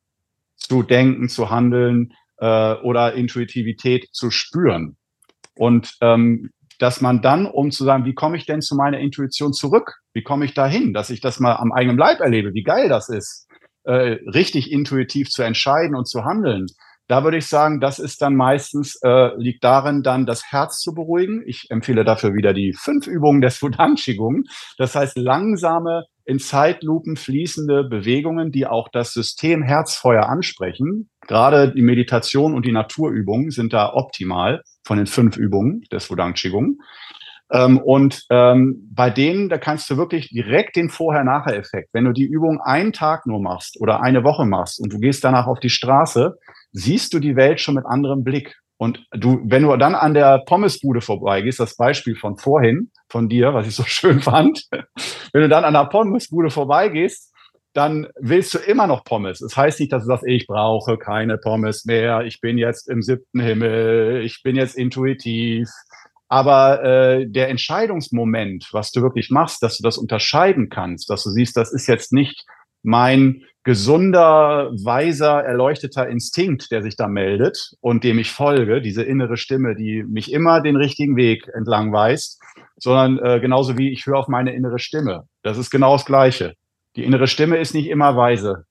zu 0.56 0.82
denken, 0.82 1.30
zu 1.30 1.48
handeln 1.48 2.12
äh, 2.36 2.74
oder 2.74 3.14
Intuitivität 3.14 4.08
zu 4.12 4.30
spüren. 4.30 4.97
Und 5.58 5.96
ähm, 6.00 6.50
dass 6.78 7.00
man 7.00 7.20
dann, 7.22 7.46
um 7.46 7.70
zu 7.70 7.84
sagen, 7.84 8.04
wie 8.04 8.14
komme 8.14 8.36
ich 8.36 8.46
denn 8.46 8.60
zu 8.60 8.76
meiner 8.76 8.98
Intuition 8.98 9.52
zurück? 9.52 9.96
Wie 10.14 10.22
komme 10.22 10.44
ich 10.44 10.54
dahin, 10.54 10.92
dass 10.92 11.10
ich 11.10 11.20
das 11.20 11.40
mal 11.40 11.56
am 11.56 11.72
eigenen 11.72 11.98
Leib 11.98 12.20
erlebe, 12.20 12.54
wie 12.54 12.62
geil 12.62 12.88
das 12.88 13.08
ist, 13.08 13.48
äh, 13.84 14.18
richtig 14.32 14.70
intuitiv 14.70 15.28
zu 15.28 15.42
entscheiden 15.42 15.96
und 15.96 16.06
zu 16.06 16.24
handeln, 16.24 16.66
Da 17.08 17.24
würde 17.24 17.38
ich 17.38 17.46
sagen, 17.46 17.80
das 17.80 17.98
ist 17.98 18.20
dann 18.20 18.36
meistens, 18.36 19.00
äh, 19.02 19.34
liegt 19.38 19.64
darin, 19.64 20.02
dann 20.02 20.26
das 20.26 20.52
Herz 20.52 20.78
zu 20.78 20.92
beruhigen. 20.94 21.42
Ich 21.46 21.66
empfehle 21.70 22.04
dafür 22.04 22.34
wieder 22.34 22.52
die 22.52 22.74
fünf 22.74 23.06
Übungen 23.06 23.40
des 23.40 23.62
Wudang 23.62 23.94
Qigong. 23.96 24.44
Das 24.76 24.94
heißt, 24.94 25.16
langsame, 25.16 26.04
in 26.28 26.38
Zeitlupen 26.38 27.16
fließende 27.16 27.84
Bewegungen, 27.84 28.52
die 28.52 28.66
auch 28.66 28.88
das 28.90 29.14
System 29.14 29.62
Herzfeuer 29.62 30.28
ansprechen. 30.28 31.08
Gerade 31.26 31.72
die 31.72 31.80
Meditation 31.80 32.54
und 32.54 32.66
die 32.66 32.72
Naturübungen 32.72 33.50
sind 33.50 33.72
da 33.72 33.94
optimal 33.94 34.62
von 34.84 34.98
den 34.98 35.06
fünf 35.06 35.38
Übungen 35.38 35.84
des 35.90 36.10
Wudang 36.10 36.34
Qigong. 36.34 36.80
Ähm, 37.50 37.78
und 37.78 38.26
ähm, 38.28 38.90
bei 38.92 39.08
denen, 39.08 39.48
da 39.48 39.56
kannst 39.56 39.88
du 39.88 39.96
wirklich 39.96 40.28
direkt 40.28 40.76
den 40.76 40.90
Vorher-Nachher-Effekt, 40.90 41.88
wenn 41.94 42.04
du 42.04 42.12
die 42.12 42.26
Übung 42.26 42.60
einen 42.60 42.92
Tag 42.92 43.26
nur 43.26 43.40
machst 43.40 43.80
oder 43.80 44.02
eine 44.02 44.22
Woche 44.22 44.44
machst 44.44 44.80
und 44.80 44.92
du 44.92 44.98
gehst 44.98 45.24
danach 45.24 45.46
auf 45.46 45.60
die 45.60 45.70
Straße, 45.70 46.36
siehst 46.72 47.14
du 47.14 47.20
die 47.20 47.36
Welt 47.36 47.58
schon 47.58 47.74
mit 47.74 47.86
anderem 47.86 48.22
Blick. 48.22 48.54
Und 48.78 49.04
du, 49.10 49.40
wenn 49.44 49.64
du 49.64 49.76
dann 49.76 49.96
an 49.96 50.14
der 50.14 50.38
Pommesbude 50.46 51.00
vorbeigehst, 51.00 51.58
das 51.58 51.76
Beispiel 51.76 52.14
von 52.14 52.38
vorhin, 52.38 52.90
von 53.08 53.28
dir, 53.28 53.52
was 53.52 53.66
ich 53.66 53.74
so 53.74 53.82
schön 53.86 54.20
fand, 54.20 54.66
wenn 55.32 55.42
du 55.42 55.48
dann 55.48 55.64
an 55.64 55.74
der 55.74 55.86
Pommesbude 55.86 56.50
vorbeigehst, 56.50 57.34
dann 57.74 58.06
willst 58.18 58.54
du 58.54 58.58
immer 58.58 58.86
noch 58.86 59.04
Pommes. 59.04 59.40
Das 59.40 59.56
heißt 59.56 59.80
nicht, 59.80 59.92
dass 59.92 60.04
du 60.04 60.08
sagst, 60.08 60.26
ich 60.26 60.46
brauche 60.46 60.96
keine 60.96 61.38
Pommes 61.38 61.84
mehr, 61.84 62.22
ich 62.22 62.40
bin 62.40 62.56
jetzt 62.56 62.88
im 62.88 63.02
siebten 63.02 63.40
Himmel, 63.40 64.22
ich 64.24 64.42
bin 64.42 64.56
jetzt 64.56 64.76
intuitiv. 64.76 65.68
Aber 66.28 66.82
äh, 66.82 67.26
der 67.26 67.48
Entscheidungsmoment, 67.48 68.68
was 68.72 68.90
du 68.92 69.02
wirklich 69.02 69.30
machst, 69.30 69.62
dass 69.62 69.78
du 69.78 69.82
das 69.82 69.98
unterscheiden 69.98 70.68
kannst, 70.68 71.10
dass 71.10 71.24
du 71.24 71.30
siehst, 71.30 71.56
das 71.56 71.72
ist 71.72 71.86
jetzt 71.86 72.12
nicht 72.12 72.44
mein 72.82 73.44
gesunder, 73.68 74.70
weiser, 74.82 75.44
erleuchteter 75.44 76.08
Instinkt, 76.08 76.70
der 76.70 76.82
sich 76.82 76.96
da 76.96 77.06
meldet 77.06 77.74
und 77.82 78.02
dem 78.02 78.18
ich 78.18 78.30
folge, 78.30 78.80
diese 78.80 79.02
innere 79.02 79.36
Stimme, 79.36 79.76
die 79.76 80.04
mich 80.04 80.32
immer 80.32 80.62
den 80.62 80.74
richtigen 80.74 81.16
Weg 81.16 81.46
entlang 81.52 81.92
weist, 81.92 82.40
sondern 82.78 83.18
äh, 83.18 83.40
genauso 83.40 83.76
wie 83.76 83.92
ich 83.92 84.06
höre 84.06 84.16
auf 84.16 84.28
meine 84.28 84.54
innere 84.54 84.78
Stimme. 84.78 85.24
Das 85.42 85.58
ist 85.58 85.68
genau 85.68 85.92
das 85.92 86.06
Gleiche. 86.06 86.54
Die 86.96 87.04
innere 87.04 87.26
Stimme 87.26 87.58
ist 87.58 87.74
nicht 87.74 87.88
immer 87.88 88.16
weise. 88.16 88.64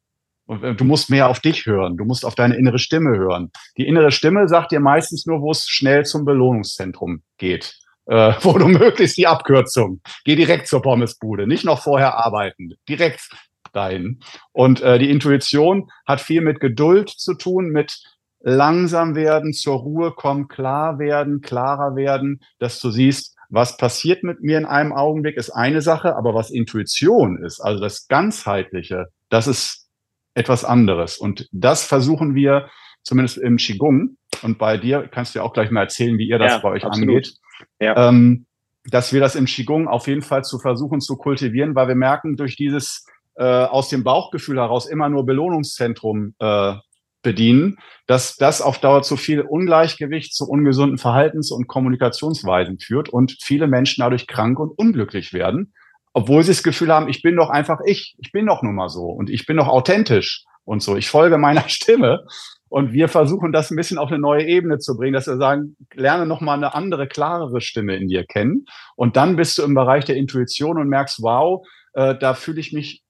Und 0.47 0.63
äh, 0.63 0.73
du 0.73 0.83
musst 0.83 1.11
mehr 1.11 1.29
auf 1.29 1.41
dich 1.41 1.67
hören. 1.67 1.95
Du 1.95 2.03
musst 2.03 2.25
auf 2.25 2.33
deine 2.33 2.55
innere 2.55 2.79
Stimme 2.79 3.15
hören. 3.19 3.51
Die 3.77 3.85
innere 3.85 4.09
Stimme 4.09 4.47
sagt 4.47 4.71
dir 4.71 4.79
meistens 4.79 5.27
nur, 5.27 5.41
wo 5.41 5.51
es 5.51 5.67
schnell 5.67 6.05
zum 6.05 6.25
Belohnungszentrum 6.25 7.21
geht. 7.37 7.77
Äh, 8.07 8.33
wo 8.41 8.57
du 8.57 8.67
möglichst 8.67 9.17
die 9.17 9.27
Abkürzung. 9.27 10.01
Geh 10.23 10.35
direkt 10.35 10.67
zur 10.67 10.81
Pommesbude, 10.81 11.45
nicht 11.45 11.65
noch 11.65 11.83
vorher 11.83 12.17
arbeiten. 12.17 12.71
Direkt 12.89 13.29
dahin. 13.77 14.19
Und 14.51 14.81
äh, 14.81 14.99
die 14.99 15.09
Intuition 15.09 15.89
hat 16.05 16.19
viel 16.19 16.41
mit 16.41 16.59
Geduld 16.59 17.09
zu 17.09 17.35
tun, 17.35 17.69
mit 17.69 18.01
langsam 18.41 19.15
werden, 19.15 19.53
zur 19.53 19.77
Ruhe 19.77 20.11
kommen, 20.11 20.47
klar 20.47 20.99
werden, 20.99 21.41
klarer 21.41 21.95
werden, 21.95 22.41
dass 22.59 22.79
du 22.79 22.91
siehst, 22.91 23.35
was 23.49 23.77
passiert 23.77 24.23
mit 24.23 24.41
mir 24.41 24.57
in 24.57 24.65
einem 24.65 24.93
Augenblick, 24.93 25.37
ist 25.37 25.49
eine 25.51 25.81
Sache, 25.81 26.15
aber 26.15 26.33
was 26.33 26.51
Intuition 26.51 27.41
ist, 27.43 27.61
also 27.61 27.81
das 27.81 28.07
Ganzheitliche, 28.07 29.07
das 29.29 29.47
ist 29.47 29.87
etwas 30.33 30.65
anderes. 30.65 31.17
Und 31.17 31.47
das 31.51 31.83
versuchen 31.83 32.35
wir 32.35 32.69
zumindest 33.03 33.37
im 33.37 33.57
Qigong. 33.57 34.17
Und 34.43 34.57
bei 34.59 34.77
dir 34.77 35.07
kannst 35.07 35.33
du 35.33 35.39
ja 35.39 35.45
auch 35.45 35.53
gleich 35.53 35.71
mal 35.71 35.81
erzählen, 35.81 36.17
wie 36.17 36.27
ihr 36.27 36.39
das 36.39 36.53
ja, 36.53 36.57
bei 36.59 36.69
euch 36.69 36.85
absolut. 36.85 37.09
angeht. 37.09 37.33
Ja. 37.79 38.09
Ähm, 38.09 38.45
dass 38.89 39.11
wir 39.11 39.19
das 39.19 39.35
im 39.35 39.45
Qigong 39.45 39.87
auf 39.87 40.07
jeden 40.07 40.21
Fall 40.21 40.43
zu 40.43 40.59
versuchen 40.59 41.01
zu 41.01 41.17
kultivieren, 41.17 41.75
weil 41.75 41.87
wir 41.87 41.95
merken, 41.95 42.37
durch 42.37 42.55
dieses 42.55 43.05
äh, 43.37 43.43
aus 43.43 43.89
dem 43.89 44.03
Bauchgefühl 44.03 44.57
heraus 44.57 44.87
immer 44.87 45.09
nur 45.09 45.25
Belohnungszentrum 45.25 46.35
äh, 46.39 46.73
bedienen, 47.21 47.77
dass 48.05 48.35
das 48.35 48.61
auf 48.61 48.79
Dauer 48.79 49.01
zu 49.01 49.17
viel 49.17 49.41
Ungleichgewicht, 49.41 50.33
zu 50.33 50.45
ungesunden 50.45 50.97
Verhaltens- 50.97 51.51
und 51.51 51.67
Kommunikationsweisen 51.67 52.79
führt 52.79 53.09
und 53.09 53.37
viele 53.41 53.67
Menschen 53.67 54.01
dadurch 54.01 54.27
krank 54.27 54.59
und 54.59 54.69
unglücklich 54.77 55.33
werden, 55.33 55.73
obwohl 56.13 56.43
sie 56.43 56.51
das 56.51 56.63
Gefühl 56.63 56.93
haben, 56.93 57.09
ich 57.09 57.21
bin 57.21 57.35
doch 57.35 57.49
einfach 57.49 57.79
ich, 57.85 58.15
ich 58.19 58.31
bin 58.31 58.45
doch 58.45 58.63
nun 58.63 58.75
mal 58.75 58.89
so 58.89 59.05
und 59.05 59.29
ich 59.29 59.45
bin 59.45 59.57
doch 59.57 59.67
authentisch 59.67 60.45
und 60.63 60.81
so, 60.81 60.95
ich 60.95 61.09
folge 61.09 61.37
meiner 61.37 61.67
Stimme. 61.69 62.25
Und 62.69 62.91
wir 62.91 63.07
versuchen 63.07 63.53
das 63.53 63.71
ein 63.71 63.77
bisschen 63.77 63.97
auf 63.97 64.09
eine 64.09 64.19
neue 64.19 64.45
Ebene 64.45 64.77
zu 64.77 64.97
bringen, 64.97 65.13
dass 65.13 65.27
wir 65.27 65.37
sagen, 65.37 65.77
lerne 65.93 66.25
nochmal 66.25 66.57
eine 66.57 66.75
andere, 66.75 67.07
klarere 67.07 67.61
Stimme 67.61 67.95
in 67.95 68.09
dir 68.09 68.25
kennen. 68.25 68.65
Und 68.97 69.15
dann 69.15 69.37
bist 69.37 69.57
du 69.57 69.63
im 69.63 69.73
Bereich 69.73 70.03
der 70.03 70.17
Intuition 70.17 70.77
und 70.77 70.89
merkst, 70.89 71.21
wow, 71.21 71.65
äh, 71.93 72.15
da 72.19 72.33
fühle 72.33 72.59
ich 72.59 72.73
mich 72.73 73.03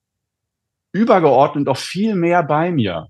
übergeordnet 0.91 1.67
auch 1.67 1.77
viel 1.77 2.15
mehr 2.15 2.43
bei 2.43 2.71
mir. 2.71 3.07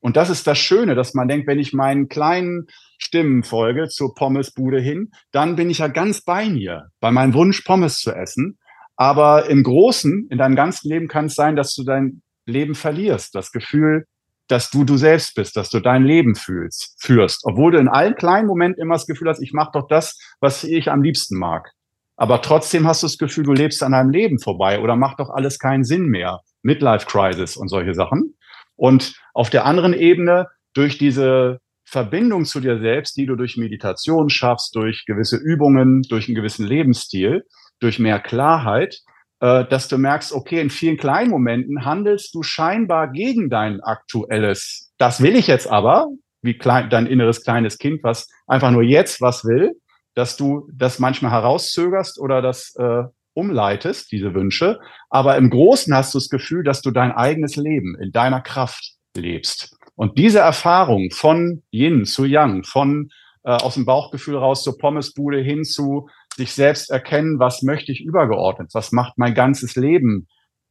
Und 0.00 0.16
das 0.18 0.28
ist 0.28 0.46
das 0.46 0.58
Schöne, 0.58 0.94
dass 0.94 1.14
man 1.14 1.28
denkt, 1.28 1.46
wenn 1.46 1.58
ich 1.58 1.72
meinen 1.72 2.08
kleinen 2.08 2.66
Stimmen 2.98 3.42
folge 3.42 3.88
zur 3.88 4.14
Pommesbude 4.14 4.78
hin, 4.78 5.10
dann 5.32 5.56
bin 5.56 5.70
ich 5.70 5.78
ja 5.78 5.88
ganz 5.88 6.20
bei 6.20 6.50
mir, 6.50 6.88
bei 7.00 7.10
meinem 7.10 7.32
Wunsch, 7.32 7.62
Pommes 7.62 7.98
zu 8.00 8.12
essen. 8.12 8.58
Aber 8.96 9.48
im 9.48 9.62
Großen, 9.62 10.28
in 10.30 10.38
deinem 10.38 10.56
ganzen 10.56 10.88
Leben 10.90 11.08
kann 11.08 11.26
es 11.26 11.34
sein, 11.34 11.56
dass 11.56 11.74
du 11.74 11.84
dein 11.84 12.22
Leben 12.44 12.74
verlierst. 12.74 13.34
Das 13.34 13.50
Gefühl, 13.50 14.04
dass 14.48 14.70
du 14.70 14.84
du 14.84 14.96
selbst 14.96 15.34
bist, 15.34 15.56
dass 15.56 15.70
du 15.70 15.80
dein 15.80 16.04
Leben 16.04 16.34
fühlst, 16.34 16.96
führst. 17.00 17.40
Obwohl 17.44 17.72
du 17.72 17.78
in 17.78 17.88
allen 17.88 18.14
kleinen 18.14 18.46
Momenten 18.46 18.82
immer 18.82 18.94
das 18.94 19.06
Gefühl 19.06 19.28
hast, 19.28 19.40
ich 19.40 19.52
mache 19.52 19.70
doch 19.72 19.88
das, 19.88 20.18
was 20.40 20.64
ich 20.64 20.90
am 20.90 21.02
liebsten 21.02 21.38
mag. 21.38 21.70
Aber 22.16 22.42
trotzdem 22.42 22.86
hast 22.86 23.02
du 23.02 23.06
das 23.06 23.18
Gefühl, 23.18 23.44
du 23.44 23.52
lebst 23.52 23.82
an 23.82 23.92
deinem 23.92 24.10
Leben 24.10 24.38
vorbei 24.38 24.80
oder 24.80 24.96
macht 24.96 25.18
doch 25.18 25.30
alles 25.30 25.58
keinen 25.58 25.84
Sinn 25.84 26.06
mehr. 26.06 26.40
Midlife 26.64 27.06
Crisis 27.06 27.56
und 27.56 27.68
solche 27.68 27.94
Sachen. 27.94 28.34
Und 28.76 29.14
auf 29.32 29.50
der 29.50 29.66
anderen 29.66 29.94
Ebene 29.94 30.48
durch 30.72 30.98
diese 30.98 31.60
Verbindung 31.84 32.44
zu 32.44 32.60
dir 32.60 32.80
selbst, 32.80 33.16
die 33.16 33.26
du 33.26 33.36
durch 33.36 33.56
Meditation 33.56 34.30
schaffst, 34.30 34.74
durch 34.74 35.04
gewisse 35.06 35.36
Übungen, 35.36 36.02
durch 36.02 36.26
einen 36.26 36.34
gewissen 36.34 36.66
Lebensstil, 36.66 37.44
durch 37.78 37.98
mehr 37.98 38.18
Klarheit, 38.18 39.00
äh, 39.40 39.64
dass 39.66 39.88
du 39.88 39.98
merkst, 39.98 40.32
okay, 40.32 40.60
in 40.60 40.70
vielen 40.70 40.96
kleinen 40.96 41.30
Momenten 41.30 41.84
handelst 41.84 42.34
du 42.34 42.42
scheinbar 42.42 43.12
gegen 43.12 43.50
dein 43.50 43.80
aktuelles, 43.80 44.92
das 44.98 45.22
will 45.22 45.36
ich 45.36 45.46
jetzt 45.46 45.66
aber, 45.66 46.08
wie 46.42 46.56
klein, 46.56 46.90
dein 46.90 47.06
inneres 47.06 47.42
kleines 47.42 47.78
Kind, 47.78 48.02
was 48.02 48.28
einfach 48.46 48.70
nur 48.70 48.82
jetzt 48.82 49.20
was 49.20 49.44
will, 49.44 49.72
dass 50.14 50.36
du 50.36 50.68
das 50.72 50.98
manchmal 50.98 51.32
herauszögerst 51.32 52.18
oder 52.20 52.42
das 52.42 52.74
äh, 52.76 53.04
umleitest, 53.34 54.10
diese 54.12 54.34
Wünsche. 54.34 54.78
Aber 55.10 55.36
im 55.36 55.50
Großen 55.50 55.94
hast 55.94 56.14
du 56.14 56.18
das 56.18 56.28
Gefühl, 56.28 56.64
dass 56.64 56.82
du 56.82 56.90
dein 56.90 57.12
eigenes 57.12 57.56
Leben 57.56 57.96
in 58.00 58.12
deiner 58.12 58.40
Kraft 58.40 58.94
lebst. 59.16 59.76
Und 59.96 60.18
diese 60.18 60.40
Erfahrung 60.40 61.10
von 61.10 61.62
Yin 61.70 62.04
zu 62.04 62.24
Yang, 62.24 62.64
von 62.64 63.10
äh, 63.44 63.50
aus 63.50 63.74
dem 63.74 63.84
Bauchgefühl 63.84 64.36
raus 64.36 64.64
zur 64.64 64.78
Pommesbude 64.78 65.40
hin 65.40 65.64
zu 65.64 66.08
sich 66.36 66.52
selbst 66.52 66.90
erkennen, 66.90 67.38
was 67.38 67.62
möchte 67.62 67.92
ich 67.92 68.02
übergeordnet, 68.02 68.70
was 68.72 68.90
macht 68.90 69.18
mein 69.18 69.34
ganzes 69.34 69.76
Leben 69.76 70.26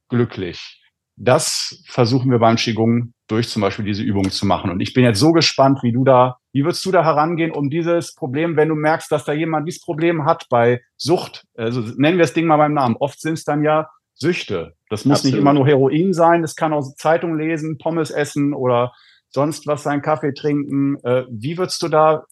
glücklich. 0.10 0.82
Das 1.16 1.82
versuchen 1.86 2.32
wir 2.32 2.40
beim 2.40 2.58
Qigong 2.58 3.14
durch 3.28 3.50
zum 3.50 3.62
Beispiel 3.62 3.86
diese 3.86 4.04
Übungen 4.04 4.32
zu 4.32 4.46
machen. 4.46 4.70
Und 4.70 4.80
ich 4.80 4.94
bin 4.94 5.04
jetzt 5.04 5.20
so 5.20 5.32
gespannt, 5.32 5.82
wie 5.82 5.92
du 5.92 6.04
da, 6.04 6.38
wie 6.52 6.64
würdest 6.64 6.86
du 6.86 6.92
da 6.92 7.04
herangehen, 7.04 7.52
um 7.52 7.70
dieses 7.70 8.14
Problem, 8.16 8.58
wenn 8.58 8.70
du 8.70 8.76
merkst, 8.76 9.12
dass 9.12 9.26
da 9.26 9.34
jemand 9.34 9.68
dieses 9.68 9.82
Problem 9.82 10.26
hat 10.26 10.48
bei 10.50 10.82
Sucht, 10.98 11.46
also 11.56 11.82
nennen 11.82 12.18
wir 12.18 12.24
das 12.24 12.34
Ding 12.34 12.46
mal 12.46 12.58
beim 12.58 12.74
Namen. 12.74 12.98
Oft 12.98 13.22
sind 13.22 13.34
es 13.34 13.44
dann 13.44 13.64
ja 13.64 13.90
Süchte. 14.14 14.76
Das 14.90 15.06
muss 15.06 15.20
Absolut. 15.20 15.34
nicht 15.34 15.42
immer 15.42 15.54
nur 15.54 15.66
Heroin 15.66 16.14
sein, 16.14 16.44
es 16.44 16.56
kann 16.56 16.74
auch 16.74 16.84
Zeitung 16.96 17.38
lesen, 17.38 17.78
Pommes 17.78 18.12
essen 18.12 18.54
oder 18.54 18.94
sonst 19.30 19.68
was 19.68 19.84
sein, 19.84 20.02
Kaffee 20.02 20.34
trinken. 20.34 20.98
Äh, 21.04 21.26
wie 21.30 21.58
würdest 21.58 21.82
du 21.82 21.88
da 21.88 22.26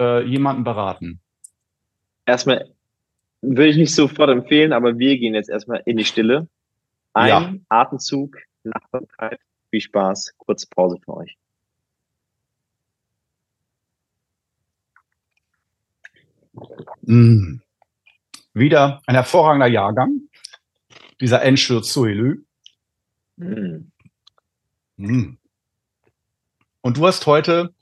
äh, 0.00 0.24
jemanden 0.24 0.64
beraten? 0.64 1.20
Erstmal 2.24 2.70
würde 3.42 3.68
ich 3.68 3.76
nicht 3.76 3.94
sofort 3.94 4.30
empfehlen, 4.30 4.72
aber 4.72 4.98
wir 4.98 5.18
gehen 5.18 5.34
jetzt 5.34 5.50
erstmal 5.50 5.82
in 5.84 5.96
die 5.96 6.04
Stille. 6.04 6.48
Ein 7.12 7.28
ja. 7.28 7.54
Atemzug, 7.68 8.36
Nachbarkeit, 8.62 9.40
viel 9.70 9.80
Spaß, 9.80 10.34
kurze 10.38 10.66
Pause 10.68 10.98
für 11.04 11.16
euch. 11.16 11.36
Mm. 17.02 17.60
Wieder 18.52 19.00
ein 19.06 19.14
hervorragender 19.14 19.68
Jahrgang, 19.68 20.22
dieser 21.20 21.42
Enschede 21.42 21.82
Suilü. 21.82 22.44
Mm. 23.36 23.90
Mm. 24.96 25.38
Und 26.82 26.96
du 26.96 27.06
hast 27.06 27.26
heute 27.26 27.74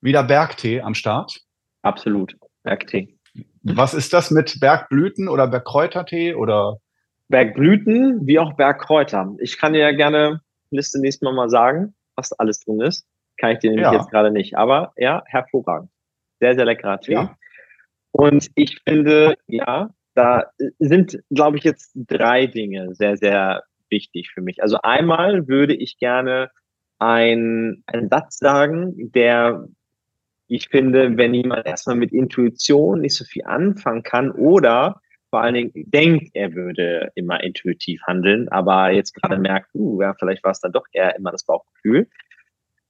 wieder 0.00 0.22
Bergtee 0.22 0.82
am 0.82 0.94
Start? 0.94 1.40
Absolut, 1.82 2.36
Bergtee. 2.62 3.16
Was 3.62 3.94
ist 3.94 4.12
das 4.12 4.30
mit 4.30 4.60
Bergblüten 4.60 5.28
oder 5.28 5.46
Bergkräutertee 5.46 6.34
oder? 6.34 6.78
Bergblüten 7.28 8.26
wie 8.26 8.38
auch 8.38 8.54
Bergkräuter. 8.54 9.34
Ich 9.38 9.56
kann 9.56 9.72
dir 9.72 9.80
ja 9.80 9.92
gerne 9.92 10.40
Liste 10.76 11.00
nächstes 11.00 11.22
Mal 11.22 11.34
mal 11.34 11.48
sagen, 11.48 11.94
was 12.16 12.32
alles 12.32 12.60
drin 12.60 12.80
ist. 12.80 13.06
Kann 13.38 13.52
ich 13.52 13.58
dir 13.60 13.70
nämlich 13.70 13.86
ja. 13.86 13.94
jetzt 13.94 14.10
gerade 14.10 14.30
nicht. 14.30 14.56
Aber 14.56 14.92
ja, 14.96 15.22
hervorragend. 15.26 15.90
Sehr, 16.40 16.54
sehr 16.54 16.64
leckerer 16.64 17.00
Tee. 17.00 17.12
Ja. 17.12 17.36
Und 18.10 18.50
ich 18.54 18.80
finde, 18.86 19.36
ja, 19.46 19.90
da 20.14 20.50
sind, 20.78 21.18
glaube 21.30 21.56
ich, 21.56 21.64
jetzt 21.64 21.92
drei 21.94 22.46
Dinge 22.46 22.94
sehr, 22.94 23.16
sehr 23.16 23.62
wichtig 23.88 24.30
für 24.32 24.42
mich. 24.42 24.62
Also 24.62 24.78
einmal 24.82 25.48
würde 25.48 25.74
ich 25.74 25.98
gerne 25.98 26.50
ein, 26.98 27.82
einen 27.86 28.08
Satz 28.08 28.38
sagen, 28.38 29.12
der 29.12 29.66
ich 30.48 30.68
finde, 30.68 31.16
wenn 31.16 31.32
jemand 31.32 31.66
erstmal 31.66 31.96
mit 31.96 32.12
Intuition 32.12 33.00
nicht 33.00 33.14
so 33.14 33.24
viel 33.24 33.44
anfangen 33.44 34.02
kann 34.02 34.30
oder 34.30 35.00
vor 35.32 35.40
allen 35.40 35.54
Dingen 35.54 35.72
denkt, 35.74 36.28
er 36.34 36.52
würde 36.52 37.10
immer 37.14 37.42
intuitiv 37.42 38.02
handeln, 38.06 38.50
aber 38.50 38.90
jetzt 38.90 39.14
gerade 39.14 39.38
merkt, 39.38 39.70
uh, 39.74 40.02
ja, 40.02 40.12
vielleicht 40.12 40.44
war 40.44 40.50
es 40.50 40.60
dann 40.60 40.72
doch 40.72 40.84
eher 40.92 41.16
immer 41.16 41.32
das 41.32 41.46
Bauchgefühl, 41.46 42.06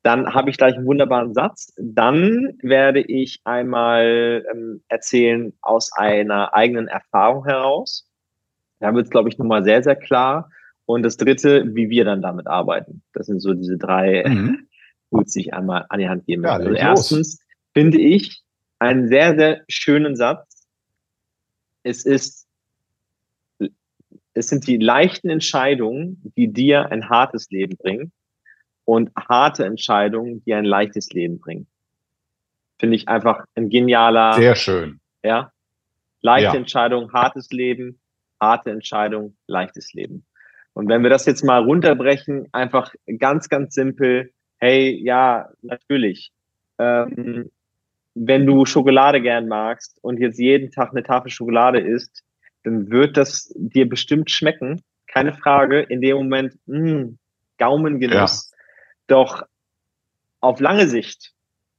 dann 0.03 0.35
habe 0.35 0.51
ich 0.51 0.57
gleich 0.57 0.75
einen 0.75 0.87
wunderbaren 0.87 1.35
Satz. 1.35 1.73
Dann 1.79 2.59
werde 2.61 3.01
ich 3.01 3.41
einmal 3.45 4.45
ähm, 4.53 4.83
erzählen 4.89 5.53
aus 5.63 5.93
einer 5.93 6.53
eigenen 6.53 6.89
Erfahrung 6.89 7.45
heraus. 7.45 8.09
Da 8.81 8.93
wird 8.93 9.05
es, 9.05 9.11
glaube 9.11 9.29
ich, 9.29 9.39
nochmal 9.39 9.63
sehr, 9.63 9.85
sehr 9.85 9.95
klar. 9.95 10.51
Und 10.87 11.05
das 11.05 11.17
dritte, 11.17 11.73
wie 11.77 11.89
wir 11.89 12.05
dann 12.05 12.23
damit 12.23 12.49
arbeiten. 12.49 13.05
Das 13.13 13.27
sind 13.27 13.39
so 13.39 13.55
diese 13.55 13.79
drei 13.79 14.25
mhm. 14.27 14.67
Tools, 15.11 15.35
die 15.35 15.43
ich 15.43 15.55
einmal 15.55 15.87
an 15.89 16.01
die 16.01 16.09
Hand 16.09 16.27
geben 16.27 16.43
möchte. 16.43 16.65
Ja, 16.65 16.69
also 16.71 16.75
erstens 16.75 17.39
finde 17.73 18.01
ich 18.01 18.43
einen 18.81 19.07
sehr, 19.07 19.37
sehr 19.39 19.63
schönen 19.69 20.17
Satz. 20.17 20.52
Es 21.83 22.05
ist, 22.05 22.47
es 24.35 24.49
sind 24.49 24.67
die 24.67 24.79
leichten 24.79 25.31
Entscheidungen, 25.31 26.33
die 26.37 26.53
dir 26.53 26.91
ein 26.91 27.09
hartes 27.09 27.51
Leben 27.51 27.77
bringen 27.77 28.13
und 28.85 29.11
harte 29.17 29.65
Entscheidungen, 29.65 30.43
die 30.45 30.55
ein 30.55 30.65
leichtes 30.65 31.11
Leben 31.11 31.39
bringen. 31.41 31.67
Finde 32.79 32.97
ich 32.97 33.09
einfach 33.09 33.45
ein 33.55 33.69
genialer. 33.69 34.35
Sehr 34.35 34.57
schön. 34.57 35.01
Ja. 35.23 35.53
Leichte 36.21 36.55
ja. 36.55 36.55
Entscheidung, 36.55 37.13
hartes 37.13 37.51
Leben, 37.51 38.01
harte 38.41 38.71
Entscheidung, 38.71 39.37
leichtes 39.47 39.93
Leben. 39.93 40.25
Und 40.73 40.89
wenn 40.89 41.03
wir 41.03 41.11
das 41.11 41.27
jetzt 41.27 41.45
mal 41.45 41.63
runterbrechen, 41.63 42.49
einfach 42.53 42.95
ganz, 43.19 43.49
ganz 43.49 43.75
simpel, 43.75 44.33
hey, 44.59 44.99
ja, 45.05 45.51
natürlich. 45.61 46.33
Ähm, 46.79 47.51
wenn 48.15 48.47
du 48.47 48.65
Schokolade 48.65 49.21
gern 49.21 49.49
magst 49.49 49.99
und 50.03 50.19
jetzt 50.19 50.39
jeden 50.39 50.71
Tag 50.71 50.91
eine 50.91 51.03
Tafel 51.03 51.31
Schokolade 51.31 51.81
isst, 51.81 52.23
dann 52.65 52.91
wird 52.91 53.17
das 53.17 53.53
dir 53.57 53.89
bestimmt 53.89 54.31
schmecken. 54.31 54.83
Keine 55.07 55.33
Frage. 55.33 55.81
In 55.81 56.01
dem 56.01 56.17
Moment, 56.17 56.59
mh, 56.67 56.91
hm, 56.91 57.19
Gaumengenuss. 57.59 58.51
Ja. 58.51 58.57
Doch 59.09 59.43
auf 60.41 60.61
lange 60.61 60.89
Sicht 60.89 61.33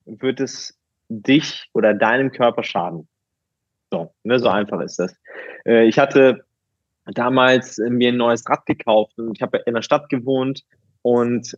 wird 0.06 0.39
es 0.39 0.78
dich 1.10 1.69
oder 1.74 1.93
deinem 1.93 2.32
Körper 2.32 2.63
schaden. 2.63 3.08
So, 3.91 4.13
ne, 4.24 4.39
so 4.39 4.50
einfach 4.50 4.82
ist 4.82 4.98
das. 5.00 5.15
Äh, 5.65 5.86
ich 5.86 6.00
hatte 6.00 6.46
damals 7.06 7.78
mir 7.78 8.10
ein 8.10 8.17
neues 8.17 8.48
Rad 8.50 8.65
gekauft 8.65 9.17
und 9.17 9.36
ich 9.36 9.41
habe 9.41 9.58
in 9.65 9.74
der 9.74 9.82
Stadt 9.82 10.10
gewohnt 10.10 10.63
und 11.02 11.58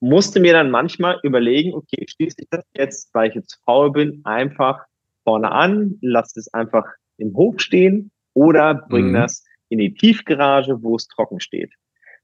musste 0.00 0.40
mir 0.40 0.52
dann 0.52 0.70
manchmal 0.70 1.18
überlegen, 1.22 1.74
okay, 1.74 2.06
schließe 2.08 2.36
ich 2.42 2.48
das 2.50 2.64
jetzt, 2.74 3.14
weil 3.14 3.28
ich 3.30 3.34
jetzt 3.34 3.60
faul 3.64 3.92
bin, 3.92 4.20
einfach 4.24 4.84
vorne 5.24 5.50
an, 5.50 5.98
lasse 6.00 6.40
es 6.40 6.52
einfach 6.54 6.84
im 7.16 7.34
Hof 7.34 7.60
stehen 7.60 8.10
oder 8.34 8.74
bringe 8.74 9.08
mhm. 9.08 9.14
das 9.14 9.44
in 9.68 9.78
die 9.78 9.92
Tiefgarage, 9.92 10.82
wo 10.82 10.96
es 10.96 11.08
trocken 11.08 11.40
steht. 11.40 11.72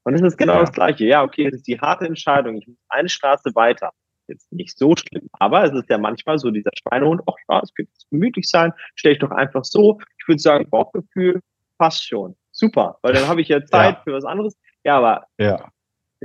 Und 0.04 0.12
das 0.12 0.22
ist 0.22 0.36
genau 0.36 0.54
ja. 0.54 0.60
das 0.60 0.72
Gleiche. 0.72 1.06
Ja, 1.06 1.22
okay, 1.22 1.46
es 1.46 1.54
ist 1.54 1.66
die 1.66 1.80
harte 1.80 2.06
Entscheidung. 2.06 2.56
Ich 2.56 2.66
muss 2.66 2.76
eine 2.88 3.08
Straße 3.08 3.54
weiter. 3.54 3.90
Jetzt 4.26 4.50
nicht 4.52 4.78
so 4.78 4.94
schlimm, 4.96 5.28
aber 5.32 5.64
es 5.64 5.72
ist 5.74 5.90
ja 5.90 5.98
manchmal 5.98 6.38
so 6.38 6.50
dieser 6.50 6.70
Schweinehund, 6.74 7.20
ach 7.26 7.34
ja, 7.48 7.60
es 7.62 7.74
könnte 7.74 7.92
gemütlich 8.10 8.48
sein, 8.48 8.72
stelle 8.94 9.14
ich 9.14 9.18
doch 9.18 9.30
einfach 9.30 9.64
so. 9.64 9.98
Ich 10.18 10.26
würde 10.26 10.40
sagen, 10.40 10.70
Bauchgefühl 10.70 11.40
passt 11.76 12.06
schon. 12.06 12.34
Super, 12.50 12.98
weil 13.02 13.12
dann 13.12 13.28
habe 13.28 13.42
ich 13.42 13.48
ja 13.48 13.62
Zeit 13.66 13.96
ja. 13.96 14.02
für 14.02 14.12
was 14.14 14.24
anderes. 14.24 14.56
Ja, 14.82 14.96
aber 14.96 15.26
ja. 15.38 15.68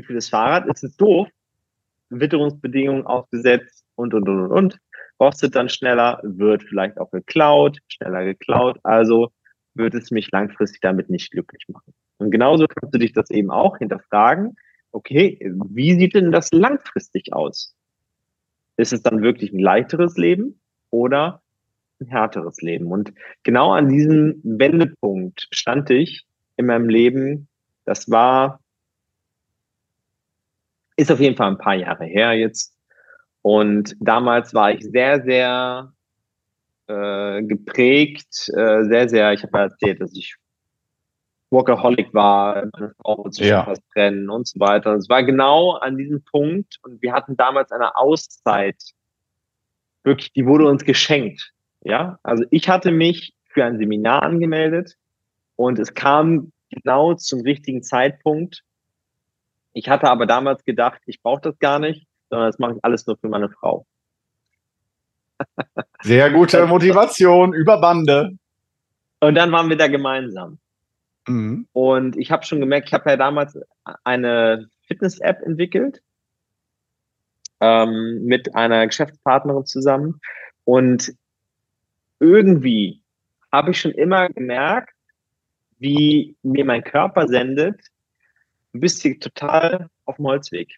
für 0.02 0.14
das 0.14 0.30
Fahrrad 0.30 0.66
ist 0.68 0.84
es 0.84 0.96
doof. 0.96 1.28
Witterungsbedingungen 2.10 3.06
aufgesetzt 3.06 3.86
und, 3.95 4.13
und, 4.13 4.28
und, 4.28 4.39
und, 4.45 4.52
und. 4.52 4.80
Rostet 5.19 5.56
dann 5.56 5.69
schneller, 5.69 6.22
wird 6.24 6.63
vielleicht 6.63 6.98
auch 6.98 7.12
geklaut, 7.12 7.80
schneller 7.88 8.24
geklaut. 8.24 8.80
Also 8.84 9.32
wird 9.76 9.93
es 9.93 10.12
mich 10.12 10.32
langfristig 10.32 10.82
damit 10.82 11.10
nicht 11.10 11.32
glücklich 11.32 11.65
machen. 11.67 11.93
Und 12.17 12.32
genauso 12.32 12.67
kannst 12.67 12.93
du 12.93 13.00
dich 13.00 13.13
das 13.13 13.30
eben 13.30 13.52
auch 13.52 13.78
hinterfragen. 13.78 14.56
Okay, 14.91 15.39
wie 15.69 15.98
sieht 16.00 16.15
denn 16.15 16.32
das 16.32 16.52
langfristig 16.52 17.34
aus? 17.34 17.76
Ist 18.78 18.93
es 18.93 19.04
dann 19.04 19.22
wirklich 19.22 19.52
ein 19.52 19.60
leichteres 19.60 20.17
Leben 20.17 20.60
oder 20.89 21.41
ein 22.00 22.08
härteres 22.08 22.62
Leben? 22.62 22.88
Und 22.88 23.13
genau 23.43 23.72
an 23.72 23.89
diesem 23.89 24.41
Wendepunkt 24.43 25.48
stand 25.52 25.89
ich 25.89 26.26
in 26.58 26.65
meinem 26.65 26.89
Leben. 26.89 27.48
Das 27.86 28.10
war, 28.10 28.62
ist 31.00 31.12
auf 31.12 31.20
jeden 31.20 31.38
Fall 31.38 31.48
ein 31.48 31.58
paar 31.58 31.76
Jahre 31.76 32.06
her 32.06 32.34
jetzt. 32.34 32.76
Und 33.42 33.96
damals 34.02 34.54
war 34.54 34.72
ich 34.72 34.84
sehr, 34.84 35.24
sehr 35.24 35.94
äh, 36.88 37.42
geprägt, 37.44 38.50
äh, 38.56 38.84
sehr, 38.84 39.08
sehr, 39.08 39.32
ich 39.32 39.44
habe 39.44 39.58
ja 39.58 39.64
erzählt, 39.66 40.02
dass 40.02 40.14
ich 40.14 40.36
Workaholic 41.52 42.14
war, 42.14 42.68
meine 42.74 42.94
Frau 43.02 43.18
wollte 43.24 43.38
sich 43.38 43.84
trennen 43.94 44.30
und 44.30 44.48
so 44.48 44.60
weiter. 44.60 44.94
Es 44.94 45.10
war 45.10 45.24
genau 45.24 45.72
an 45.72 45.98
diesem 45.98 46.22
Punkt 46.24 46.78
und 46.84 47.02
wir 47.02 47.14
hatten 47.14 47.38
damals 47.38 47.72
eine 47.72 47.96
Auszeit. 47.96 48.76
Wirklich, 50.04 50.34
die 50.34 50.46
wurde 50.46 50.66
uns 50.66 50.84
geschenkt. 50.84 51.54
Ja, 51.82 52.20
also 52.24 52.44
ich 52.52 52.68
hatte 52.68 52.92
mich 52.92 53.34
für 53.46 53.64
ein 53.64 53.80
Seminar 53.80 54.22
angemeldet 54.24 54.96
und 55.56 55.80
es 55.80 55.94
kam 55.94 56.52
genau 56.70 57.14
zum 57.16 57.42
richtigen 57.42 57.82
Zeitpunkt. 57.84 58.64
Ich 59.74 59.90
hatte 59.90 60.10
aber 60.10 60.26
damals 60.26 60.64
gedacht, 60.66 61.02
ich 61.06 61.22
brauche 61.22 61.42
das 61.42 61.60
gar 61.60 61.80
nicht, 61.80 62.08
sondern 62.30 62.48
das 62.50 62.60
mache 62.60 62.74
ich 62.74 62.80
alles 62.84 63.06
nur 63.08 63.18
für 63.18 63.30
meine 63.30 63.50
Frau. 63.50 63.86
Sehr 66.02 66.32
gute 66.32 66.66
Motivation 66.66 67.54
über 67.54 67.80
Bande. 67.80 68.38
Und 69.20 69.36
dann 69.36 69.52
waren 69.52 69.70
wir 69.70 69.78
da 69.78 69.88
gemeinsam. 69.88 70.60
Mhm. 71.28 71.68
Und 71.74 72.18
ich 72.18 72.32
habe 72.32 72.46
schon 72.46 72.60
gemerkt, 72.60 72.88
ich 72.88 72.94
habe 72.94 73.10
ja 73.10 73.18
damals 73.18 73.58
eine 74.04 74.68
Fitness-App 74.88 75.42
entwickelt 75.44 76.02
ähm, 77.60 78.24
mit 78.26 78.56
einer 78.56 78.88
Geschäftspartnerin 78.88 79.66
zusammen. 79.66 80.20
Und 80.66 81.14
irgendwie 82.20 83.02
habe 83.52 83.72
ich 83.72 83.80
schon 83.80 83.92
immer 83.92 84.30
gemerkt, 84.30 84.94
wie 85.78 86.36
mir 86.44 86.66
mein 86.66 86.84
Körper 86.84 87.28
sendet, 87.28 87.80
du 88.74 88.80
bist 88.80 89.02
hier 89.02 89.20
total 89.20 89.90
auf 90.06 90.18
dem 90.18 90.26
Holzweg. 90.26 90.76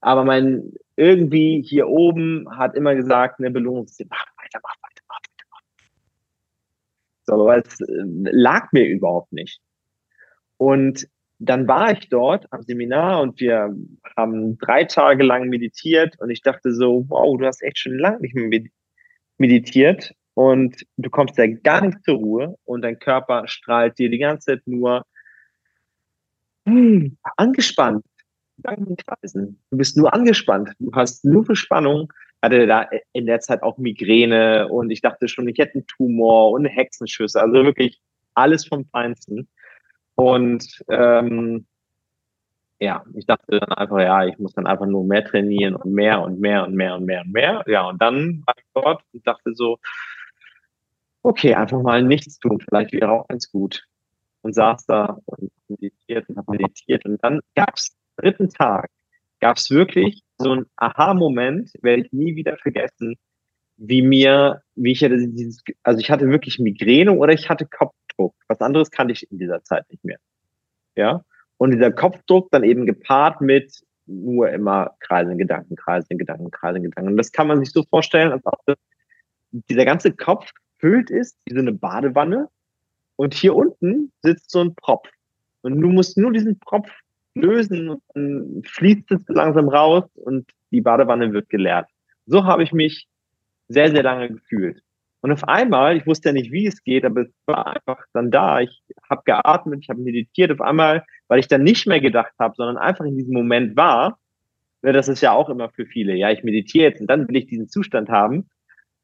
Aber 0.00 0.24
mein 0.24 0.72
irgendwie 0.96 1.62
hier 1.62 1.88
oben 1.88 2.46
hat 2.56 2.74
immer 2.74 2.94
gesagt, 2.94 3.38
eine 3.38 3.50
Belohnung, 3.50 3.86
mach 4.08 4.26
weiter, 4.38 4.60
mach 4.62 4.76
weiter, 4.82 5.02
mach 5.08 5.20
so, 7.30 7.34
aber 7.34 7.64
es 7.64 7.80
äh, 7.80 8.04
lag 8.04 8.72
mir 8.72 8.86
überhaupt 8.86 9.32
nicht. 9.32 9.60
Und 10.56 11.08
dann 11.38 11.66
war 11.68 11.92
ich 11.92 12.08
dort 12.08 12.46
am 12.52 12.62
Seminar 12.62 13.22
und 13.22 13.40
wir 13.40 13.74
haben 14.16 14.58
drei 14.58 14.84
Tage 14.84 15.24
lang 15.24 15.48
meditiert 15.48 16.18
und 16.20 16.30
ich 16.30 16.42
dachte 16.42 16.74
so, 16.74 17.06
wow, 17.08 17.38
du 17.38 17.46
hast 17.46 17.62
echt 17.62 17.78
schon 17.78 17.98
lange 17.98 18.20
nicht 18.20 18.34
mehr 18.34 18.62
meditiert 19.38 20.12
und 20.34 20.84
du 20.96 21.08
kommst 21.08 21.38
ja 21.38 21.46
gar 21.46 21.86
nicht 21.86 22.04
zur 22.04 22.16
Ruhe 22.16 22.56
und 22.64 22.82
dein 22.82 22.98
Körper 22.98 23.48
strahlt 23.48 23.98
dir 23.98 24.10
die 24.10 24.18
ganze 24.18 24.52
Zeit 24.52 24.62
nur 24.66 25.06
hm, 26.66 27.16
angespannt. 27.36 28.04
Du 28.62 29.76
bist 29.76 29.96
nur 29.96 30.12
angespannt. 30.12 30.70
Du 30.78 30.92
hast 30.92 31.24
nur 31.24 31.44
Verspannung 31.44 32.12
hatte 32.42 32.66
da 32.66 32.88
in 33.12 33.26
der 33.26 33.40
Zeit 33.40 33.62
auch 33.62 33.78
Migräne 33.78 34.68
und 34.68 34.90
ich 34.90 35.00
dachte 35.00 35.28
schon, 35.28 35.48
ich 35.48 35.58
hätte 35.58 35.74
einen 35.74 35.86
Tumor 35.86 36.52
und 36.52 36.64
Hexenschüsse, 36.64 37.40
also 37.40 37.64
wirklich 37.64 38.00
alles 38.34 38.66
vom 38.66 38.86
Feinsten. 38.86 39.48
Und 40.14 40.82
ähm, 40.88 41.66
ja, 42.78 43.04
ich 43.14 43.26
dachte 43.26 43.60
dann 43.60 43.72
einfach, 43.72 44.00
ja, 44.00 44.24
ich 44.24 44.38
muss 44.38 44.54
dann 44.54 44.66
einfach 44.66 44.86
nur 44.86 45.04
mehr 45.04 45.24
trainieren 45.24 45.76
und 45.76 45.92
mehr 45.92 46.22
und 46.22 46.40
mehr 46.40 46.64
und 46.64 46.74
mehr 46.74 46.94
und 46.94 47.04
mehr 47.04 47.22
und 47.22 47.32
mehr. 47.32 47.64
Ja, 47.66 47.88
und 47.88 48.00
dann 48.00 48.42
war 48.46 48.54
ich 48.56 48.64
dort 48.74 49.02
und 49.12 49.26
dachte 49.26 49.54
so, 49.54 49.78
okay, 51.22 51.54
einfach 51.54 51.82
mal 51.82 52.02
nichts 52.02 52.38
tun, 52.38 52.58
vielleicht 52.60 52.92
wäre 52.92 53.10
auch 53.10 53.28
ganz 53.28 53.50
gut. 53.50 53.84
Und 54.42 54.54
saß 54.54 54.86
da 54.86 55.18
und 55.26 55.50
meditiert 55.68 56.28
und 56.28 56.36
habe 56.38 56.52
meditiert. 56.52 57.04
Und 57.04 57.22
dann 57.22 57.40
gab 57.54 57.74
es 57.76 57.94
dritten 58.16 58.48
Tag, 58.48 58.90
gab 59.40 59.56
es 59.56 59.70
wirklich 59.70 60.22
so 60.38 60.52
ein 60.54 60.66
Aha-Moment, 60.76 61.72
werde 61.82 62.02
ich 62.02 62.12
nie 62.12 62.36
wieder 62.36 62.56
vergessen, 62.56 63.16
wie 63.76 64.02
mir, 64.02 64.62
wie 64.74 64.92
ich 64.92 65.02
hatte 65.02 65.16
dieses, 65.28 65.62
also 65.82 66.00
ich 66.00 66.10
hatte 66.10 66.28
wirklich 66.28 66.58
Migräne 66.58 67.12
oder 67.12 67.32
ich 67.32 67.48
hatte 67.48 67.66
Kopfdruck. 67.66 68.34
Was 68.48 68.60
anderes 68.60 68.90
kannte 68.90 69.12
ich 69.12 69.30
in 69.30 69.38
dieser 69.38 69.62
Zeit 69.62 69.90
nicht 69.90 70.04
mehr. 70.04 70.18
Ja. 70.96 71.24
Und 71.56 71.72
dieser 71.72 71.92
Kopfdruck 71.92 72.50
dann 72.50 72.64
eben 72.64 72.86
gepaart 72.86 73.40
mit 73.40 73.82
nur 74.06 74.50
immer 74.50 74.96
kreisen 75.00 75.38
Gedanken, 75.38 75.76
kreisen 75.76 76.18
Gedanken, 76.18 76.50
kreisen 76.50 76.82
Gedanken. 76.82 77.12
Und 77.12 77.16
das 77.16 77.32
kann 77.32 77.46
man 77.46 77.58
sich 77.64 77.72
so 77.72 77.82
vorstellen, 77.84 78.32
als 78.32 78.44
ob 78.44 78.60
dieser 79.50 79.84
ganze 79.84 80.12
Kopf 80.12 80.50
füllt 80.78 81.10
ist, 81.10 81.38
wie 81.44 81.54
so 81.54 81.60
eine 81.60 81.72
Badewanne. 81.72 82.48
Und 83.20 83.34
hier 83.34 83.54
unten 83.54 84.10
sitzt 84.22 84.50
so 84.50 84.60
ein 84.60 84.74
Propf. 84.74 85.06
Und 85.60 85.78
du 85.78 85.88
musst 85.88 86.16
nur 86.16 86.32
diesen 86.32 86.58
Propf 86.58 86.88
lösen 87.34 87.90
und 87.90 88.02
dann 88.14 88.62
fließt 88.64 89.12
es 89.12 89.28
langsam 89.28 89.68
raus 89.68 90.04
und 90.14 90.48
die 90.70 90.80
Badewanne 90.80 91.30
wird 91.34 91.50
geleert. 91.50 91.86
So 92.24 92.44
habe 92.44 92.62
ich 92.62 92.72
mich 92.72 93.08
sehr, 93.68 93.90
sehr 93.90 94.02
lange 94.02 94.30
gefühlt. 94.30 94.82
Und 95.20 95.32
auf 95.32 95.46
einmal, 95.46 95.98
ich 95.98 96.06
wusste 96.06 96.30
ja 96.30 96.32
nicht, 96.32 96.50
wie 96.50 96.66
es 96.66 96.82
geht, 96.82 97.04
aber 97.04 97.20
es 97.20 97.30
war 97.44 97.66
einfach 97.66 98.02
dann 98.14 98.30
da. 98.30 98.60
Ich 98.60 98.82
habe 99.10 99.20
geatmet, 99.26 99.80
ich 99.82 99.90
habe 99.90 100.00
meditiert. 100.00 100.50
Auf 100.50 100.62
einmal, 100.62 101.04
weil 101.28 101.40
ich 101.40 101.46
dann 101.46 101.62
nicht 101.62 101.86
mehr 101.86 102.00
gedacht 102.00 102.32
habe, 102.38 102.54
sondern 102.56 102.78
einfach 102.78 103.04
in 103.04 103.18
diesem 103.18 103.34
Moment 103.34 103.76
war. 103.76 104.18
Das 104.80 105.08
ist 105.08 105.20
ja 105.20 105.32
auch 105.32 105.50
immer 105.50 105.68
für 105.68 105.84
viele. 105.84 106.14
Ja, 106.14 106.30
ich 106.30 106.42
meditiere 106.42 106.88
jetzt 106.88 107.02
und 107.02 107.06
dann 107.06 107.28
will 107.28 107.36
ich 107.36 107.48
diesen 107.48 107.68
Zustand 107.68 108.08
haben. 108.08 108.48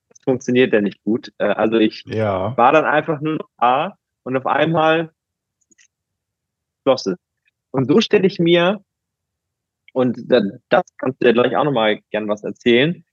Das 0.08 0.22
funktioniert 0.24 0.72
ja 0.72 0.80
nicht 0.80 1.04
gut. 1.04 1.34
Äh, 1.36 1.48
also 1.48 1.76
ich 1.76 2.02
ja. 2.06 2.56
war 2.56 2.72
dann 2.72 2.86
einfach 2.86 3.20
nur 3.20 3.34
noch 3.34 3.50
da 3.58 3.98
und 4.26 4.36
auf 4.36 4.46
einmal 4.46 5.12
floss 6.82 7.06
es. 7.06 7.16
Und 7.70 7.86
so 7.86 8.00
stelle 8.00 8.26
ich 8.26 8.40
mir, 8.40 8.82
und 9.92 10.18
das 10.26 10.84
kannst 10.98 11.22
du 11.22 11.26
ja 11.26 11.32
gleich 11.32 11.56
auch 11.56 11.64
nochmal 11.64 12.00
gern 12.10 12.28
was 12.28 12.42
erzählen, 12.42 13.04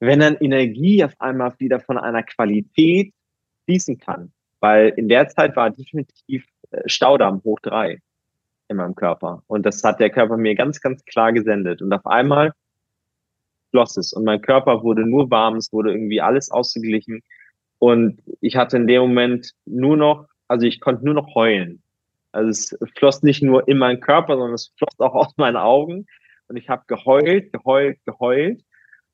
wenn 0.00 0.20
dann 0.20 0.36
Energie 0.36 1.04
auf 1.04 1.12
einmal 1.20 1.54
wieder 1.58 1.78
von 1.78 1.98
einer 1.98 2.22
Qualität 2.22 3.12
fließen 3.66 3.98
kann. 3.98 4.32
Weil 4.60 4.88
in 4.96 5.10
der 5.10 5.28
Zeit 5.28 5.54
war 5.56 5.70
definitiv 5.70 6.46
äh, 6.70 6.88
Staudamm 6.88 7.42
hoch 7.44 7.60
drei 7.60 8.00
in 8.68 8.78
meinem 8.78 8.94
Körper. 8.94 9.42
Und 9.48 9.66
das 9.66 9.84
hat 9.84 10.00
der 10.00 10.10
Körper 10.10 10.38
mir 10.38 10.54
ganz, 10.54 10.80
ganz 10.80 11.04
klar 11.04 11.34
gesendet. 11.34 11.82
Und 11.82 11.92
auf 11.92 12.06
einmal 12.06 12.52
floss 13.70 13.98
es. 13.98 14.14
Und 14.14 14.24
mein 14.24 14.40
Körper 14.40 14.82
wurde 14.82 15.06
nur 15.06 15.30
warm, 15.30 15.56
es 15.56 15.70
wurde 15.70 15.92
irgendwie 15.92 16.22
alles 16.22 16.50
ausgeglichen. 16.50 17.22
Und 17.78 18.22
ich 18.40 18.56
hatte 18.56 18.78
in 18.78 18.86
dem 18.86 19.02
Moment 19.02 19.52
nur 19.66 19.98
noch, 19.98 20.28
also 20.48 20.66
ich 20.66 20.80
konnte 20.80 21.04
nur 21.04 21.14
noch 21.14 21.34
heulen. 21.34 21.82
Also 22.32 22.50
es 22.50 22.76
floss 22.96 23.22
nicht 23.22 23.42
nur 23.42 23.66
in 23.66 23.78
meinen 23.78 24.00
Körper, 24.00 24.36
sondern 24.36 24.54
es 24.54 24.72
floss 24.76 24.98
auch 24.98 25.14
aus 25.14 25.36
meinen 25.36 25.56
Augen. 25.56 26.06
Und 26.48 26.56
ich 26.56 26.68
habe 26.68 26.84
geheult, 26.86 27.52
geheult, 27.52 27.98
geheult. 28.04 28.62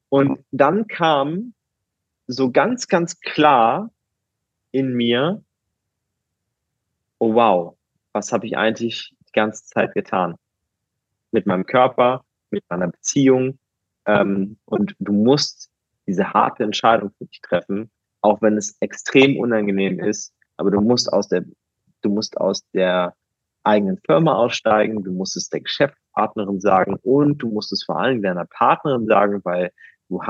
Und 0.09 0.45
dann 0.51 0.87
kam 0.87 1.55
so 2.27 2.51
ganz, 2.51 2.89
ganz 2.89 3.21
klar 3.21 3.91
in 4.71 4.95
mir, 4.95 5.43
oh 7.19 7.35
wow, 7.35 7.77
was 8.13 8.33
habe 8.33 8.47
ich 8.47 8.57
eigentlich 8.57 9.15
die 9.29 9.33
ganze 9.33 9.65
Zeit 9.67 9.95
getan? 9.95 10.35
Mit 11.31 11.47
meinem 11.47 11.65
Körper, 11.65 12.25
mit 12.51 12.65
meiner 12.69 12.89
Beziehung. 12.89 13.59
Ähm, 14.07 14.59
und 14.65 14.95
du 14.99 15.13
musst 15.13 15.71
diese 16.07 16.33
harte 16.33 16.65
Entscheidung 16.65 17.13
für 17.17 17.27
dich 17.27 17.41
treffen, 17.41 17.91
auch 18.21 18.43
wenn 18.43 18.57
es 18.57 18.77
extrem 18.81 19.39
unangenehm 19.39 20.01
ist. 20.01 20.35
Aber 20.63 20.71
du 20.71 20.81
musst 20.81 21.13
aus 21.13 21.27
der, 21.27 21.45
du 22.03 22.09
musst 22.09 22.41
aus 22.41 22.65
der 22.71 23.17
eigenen 23.65 23.99
Firma 24.07 24.35
aussteigen, 24.37 25.03
du 25.03 25.11
musst 25.11 25.37
es 25.37 25.49
der 25.49 25.61
Geschäftspartnerin 25.61 26.61
sagen 26.61 27.01
und 27.03 27.39
du 27.39 27.51
musst 27.51 27.73
es 27.73 27.83
vor 27.83 27.99
allem 27.99 28.23
deiner 28.23 28.45
Partnerin 28.45 29.07
sagen, 29.07 29.41
weil 29.43 29.73
du 30.09 30.21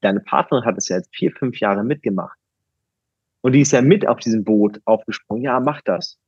deine 0.00 0.20
Partnerin 0.20 0.64
hat 0.64 0.78
es 0.78 0.88
ja 0.88 0.98
jetzt 0.98 1.12
vier, 1.12 1.32
fünf 1.32 1.58
Jahre 1.58 1.82
mitgemacht. 1.82 2.38
Und 3.40 3.50
die 3.50 3.62
ist 3.62 3.72
ja 3.72 3.82
mit 3.82 4.06
auf 4.06 4.20
diesem 4.20 4.44
Boot 4.44 4.80
aufgesprungen. 4.84 5.42
Ja, 5.42 5.58
mach 5.58 5.82
das. 5.82 6.20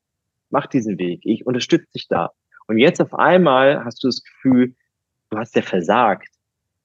Mach 0.50 0.66
diesen 0.66 0.98
Weg. 0.98 1.20
Ich 1.22 1.46
unterstütze 1.46 1.86
dich 1.94 2.08
da. 2.08 2.32
Und 2.66 2.78
jetzt 2.78 3.00
auf 3.00 3.14
einmal 3.14 3.84
hast 3.84 4.02
du 4.02 4.08
das 4.08 4.24
Gefühl, 4.24 4.74
du 5.30 5.38
hast 5.38 5.54
ja 5.54 5.62
versagt. 5.62 6.28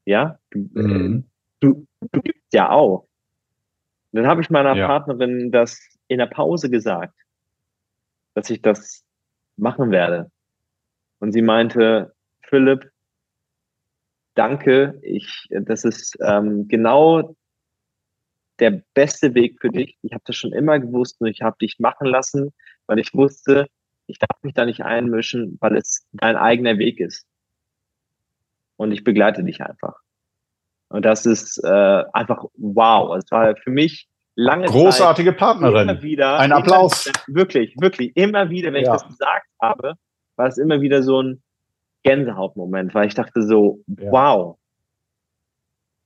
Ja, 0.05 0.37
du, 0.51 0.69
mhm. 0.73 1.23
du, 1.59 1.87
du 2.11 2.21
gibst 2.21 2.53
ja 2.53 2.69
auf. 2.69 3.07
Und 4.11 4.19
dann 4.19 4.27
habe 4.27 4.41
ich 4.41 4.51
meiner 4.51 4.75
ja. 4.75 4.85
Partnerin 4.85 5.51
das 5.51 5.81
in 6.11 6.17
der 6.17 6.25
Pause 6.25 6.69
gesagt, 6.69 7.15
dass 8.33 8.49
ich 8.49 8.61
das 8.61 9.05
machen 9.55 9.91
werde. 9.91 10.29
Und 11.19 11.31
sie 11.31 11.41
meinte, 11.41 12.13
Philipp, 12.41 12.91
danke. 14.33 14.99
Ich, 15.03 15.47
das 15.49 15.85
ist 15.85 16.17
ähm, 16.21 16.67
genau 16.67 17.33
der 18.59 18.83
beste 18.93 19.33
Weg 19.35 19.61
für 19.61 19.69
dich. 19.69 19.97
Ich 20.01 20.11
habe 20.11 20.23
das 20.25 20.35
schon 20.35 20.51
immer 20.51 20.79
gewusst 20.79 21.21
und 21.21 21.27
ich 21.27 21.41
habe 21.41 21.55
dich 21.61 21.79
machen 21.79 22.07
lassen, 22.07 22.53
weil 22.87 22.99
ich 22.99 23.13
wusste, 23.13 23.67
ich 24.07 24.19
darf 24.19 24.43
mich 24.43 24.53
da 24.53 24.65
nicht 24.65 24.83
einmischen, 24.83 25.57
weil 25.61 25.77
es 25.77 26.05
dein 26.11 26.35
eigener 26.35 26.77
Weg 26.77 26.99
ist. 26.99 27.25
Und 28.75 28.91
ich 28.91 29.05
begleite 29.05 29.45
dich 29.45 29.61
einfach. 29.61 29.95
Und 30.89 31.05
das 31.05 31.25
ist 31.25 31.57
äh, 31.63 32.03
einfach 32.11 32.43
wow. 32.57 33.15
Es 33.15 33.31
war 33.31 33.55
für 33.55 33.69
mich 33.69 34.09
lange 34.41 34.67
großartige 34.67 35.31
Zeit, 35.31 35.39
Partnerin. 35.39 35.89
Immer 35.89 36.01
wieder, 36.01 36.39
ein 36.39 36.51
Applaus. 36.51 37.05
Immer, 37.05 37.39
wirklich, 37.39 37.75
wirklich 37.79 38.15
immer 38.15 38.49
wieder, 38.49 38.73
wenn 38.73 38.83
ja. 38.83 38.95
ich 38.95 39.01
das 39.01 39.07
gesagt 39.07 39.47
habe, 39.61 39.95
war 40.35 40.47
es 40.47 40.57
immer 40.57 40.81
wieder 40.81 41.03
so 41.03 41.21
ein 41.21 41.41
Gänsehautmoment, 42.03 42.93
weil 42.93 43.07
ich 43.07 43.13
dachte 43.13 43.43
so, 43.43 43.83
ja. 43.87 44.11
wow, 44.11 44.57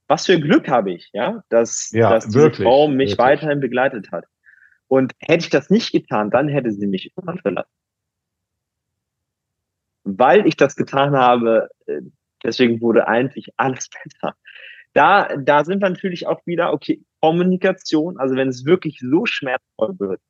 was 0.08 0.26
für 0.26 0.40
Glück 0.40 0.68
habe 0.68 0.92
ich, 0.92 1.10
ja, 1.14 1.44
dass, 1.50 1.92
ja, 1.92 2.10
dass 2.10 2.26
diese 2.26 2.40
wirklich, 2.40 2.68
Frau 2.68 2.88
mich 2.88 3.12
wirklich. 3.12 3.18
weiterhin 3.18 3.60
begleitet 3.60 4.12
hat. 4.12 4.26
Und 4.88 5.14
hätte 5.20 5.46
ich 5.46 5.50
das 5.50 5.70
nicht 5.70 5.92
getan, 5.92 6.30
dann 6.30 6.48
hätte 6.48 6.72
sie 6.72 6.86
mich 6.86 7.12
irgendwann 7.16 7.40
verlassen. 7.40 7.72
Weil 10.04 10.46
ich 10.46 10.56
das 10.56 10.76
getan 10.76 11.16
habe, 11.16 11.70
äh, 11.88 12.02
deswegen 12.44 12.82
wurde 12.82 13.08
eigentlich 13.08 13.50
alles 13.58 13.90
besser. 14.04 14.36
Da, 14.96 15.28
da 15.36 15.66
sind 15.66 15.82
wir 15.82 15.90
natürlich 15.90 16.26
auch 16.26 16.40
wieder, 16.46 16.72
okay, 16.72 17.04
Kommunikation, 17.22 18.18
also 18.18 18.36
wenn 18.36 18.48
es 18.48 18.66
wirklich 18.66 19.00
so 19.00 19.26
schmerzvoll 19.26 20.00
wird 20.00 20.22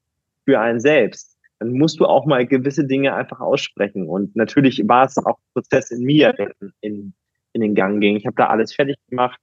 für 0.43 0.59
einen 0.59 0.79
selbst, 0.79 1.37
dann 1.59 1.73
musst 1.73 1.99
du 1.99 2.05
auch 2.05 2.25
mal 2.25 2.47
gewisse 2.47 2.85
Dinge 2.85 3.13
einfach 3.13 3.39
aussprechen. 3.39 4.07
Und 4.07 4.35
natürlich 4.35 4.81
war 4.87 5.05
es 5.05 5.17
auch 5.19 5.37
ein 5.37 5.53
Prozess 5.53 5.91
in 5.91 6.03
mir, 6.03 6.33
der 6.33 6.51
in, 6.81 7.13
in 7.53 7.61
den 7.61 7.75
Gang 7.75 8.01
ging. 8.01 8.15
Ich 8.15 8.25
habe 8.25 8.35
da 8.35 8.47
alles 8.47 8.73
fertig 8.73 8.97
gemacht 9.07 9.39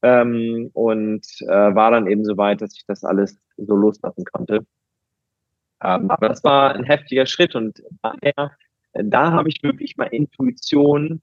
ähm, 0.00 0.70
und 0.72 1.26
äh, 1.42 1.74
war 1.74 1.90
dann 1.90 2.06
eben 2.06 2.24
so 2.24 2.38
weit, 2.38 2.62
dass 2.62 2.74
ich 2.74 2.86
das 2.86 3.04
alles 3.04 3.38
so 3.58 3.76
loslassen 3.76 4.24
konnte. 4.24 4.66
Ähm, 5.82 6.10
aber 6.10 6.28
das 6.30 6.42
war 6.44 6.74
ein 6.74 6.84
heftiger 6.84 7.26
Schritt 7.26 7.54
und 7.54 7.82
daher, 8.02 8.52
da 8.94 9.32
habe 9.32 9.50
ich 9.50 9.62
wirklich 9.62 9.98
mal 9.98 10.06
Intuition 10.06 11.20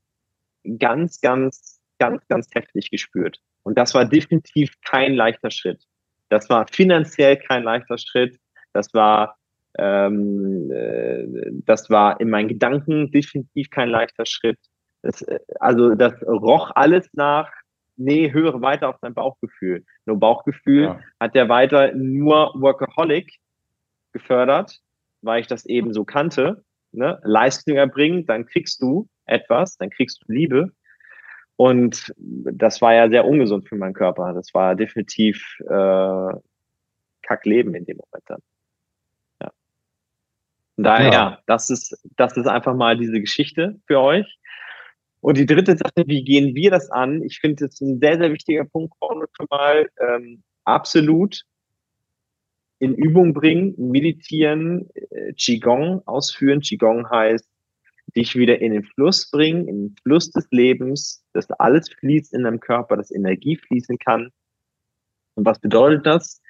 ganz, 0.78 1.20
ganz, 1.20 1.77
ganz, 2.00 2.26
ganz 2.28 2.48
heftig 2.54 2.90
gespürt. 2.92 3.40
Und 3.64 3.78
das 3.78 3.94
war 3.94 4.06
definitiv 4.06 4.74
kein 4.86 5.14
leichter 5.14 5.52
Schritt. 5.52 5.84
Das 6.30 6.50
war 6.50 6.68
finanziell 6.68 7.38
kein 7.38 7.64
leichter 7.64 7.98
Schritt. 7.98 8.38
Das 8.74 8.94
war 8.94 9.38
ähm, 9.78 10.72
äh, 10.72 11.52
das 11.66 11.90
war 11.90 12.20
in 12.20 12.30
meinen 12.30 12.48
Gedanken 12.48 13.12
definitiv 13.12 13.70
kein 13.70 13.90
leichter 13.90 14.26
Schritt. 14.26 14.60
Das, 15.04 15.22
äh, 15.22 15.40
also 15.60 15.96
das 15.96 16.14
roch 16.24 16.72
alles 16.76 17.08
nach, 17.14 17.52
nee, 17.96 18.32
höre 18.32 18.62
weiter 18.62 18.90
auf 18.90 18.98
dein 19.02 19.14
Bauchgefühl. 19.14 19.86
Nur 20.06 20.20
Bauchgefühl 20.20 20.84
ja. 20.84 21.00
hat 21.20 21.36
ja 21.36 21.48
weiter 21.48 21.94
nur 21.94 22.54
Workaholic 22.56 23.36
gefördert, 24.14 24.80
weil 25.22 25.42
ich 25.42 25.48
das 25.48 25.66
eben 25.66 25.94
so 25.94 26.04
kannte. 26.06 26.64
Ne? 26.92 27.20
Leistung 27.24 27.76
erbringen, 27.76 28.26
dann 28.26 28.46
kriegst 28.46 28.82
du 28.82 29.08
etwas, 29.26 29.78
dann 29.78 29.90
kriegst 29.90 30.24
du 30.24 30.34
Liebe. 30.34 30.72
Und 31.58 32.14
das 32.18 32.82
war 32.82 32.94
ja 32.94 33.10
sehr 33.10 33.26
ungesund 33.26 33.68
für 33.68 33.76
meinen 33.76 33.94
Körper. 33.94 34.34
Das 34.34 34.54
war 34.54 34.76
definitiv 34.76 35.58
äh, 35.62 36.34
Kackleben 37.24 37.76
in 37.76 37.86
dem 37.86 37.98
Moment 37.98 38.24
dann. 38.28 38.42
Daher, 40.78 41.12
ja. 41.12 41.40
das 41.48 41.72
ist, 41.72 41.98
das 42.16 42.38
ist 42.38 42.48
einfach 42.48 42.76
mal 42.76 42.98
diese 42.98 43.20
Geschichte 43.20 43.80
für 43.88 44.00
euch. 44.00 44.38
Und 45.22 45.38
die 45.38 45.48
dritte 45.48 45.76
Sache, 45.76 46.04
wie 46.06 46.24
gehen 46.24 46.54
wir 46.54 46.70
das 46.70 46.92
an? 46.92 47.24
Ich 47.24 47.40
finde, 47.40 47.66
das 47.66 47.74
ist 47.74 47.82
ein 47.82 48.00
sehr, 48.00 48.18
sehr 48.20 48.32
wichtiger 48.32 48.64
Punkt, 48.64 48.94
schon 49.00 49.48
mal 49.50 49.90
ähm, 50.00 50.44
absolut 50.64 51.42
in 52.78 52.94
Übung 52.94 53.34
bringen, 53.34 53.74
meditieren, 53.78 54.88
äh, 54.94 55.34
Qigong 55.34 56.04
ausführen. 56.06 56.62
Qigong 56.62 57.10
heißt, 57.10 57.50
dich 58.16 58.36
wieder 58.36 58.60
in 58.62 58.74
den 58.74 58.84
Fluss 58.84 59.30
bringen, 59.30 59.68
in 59.68 59.90
den 59.90 59.96
Fluss 60.04 60.32
des 60.32 60.48
Lebens, 60.52 61.24
dass 61.34 61.50
alles 61.52 61.90
fließt 61.90 62.34
in 62.34 62.44
deinem 62.44 62.60
Körper, 62.60 62.98
dass 62.98 63.12
Energie 63.12 63.58
fließen 63.58 63.98
kann. 64.00 64.32
Und 65.36 65.46
was 65.46 65.60
bedeutet 65.60 66.06
das? 66.06 66.42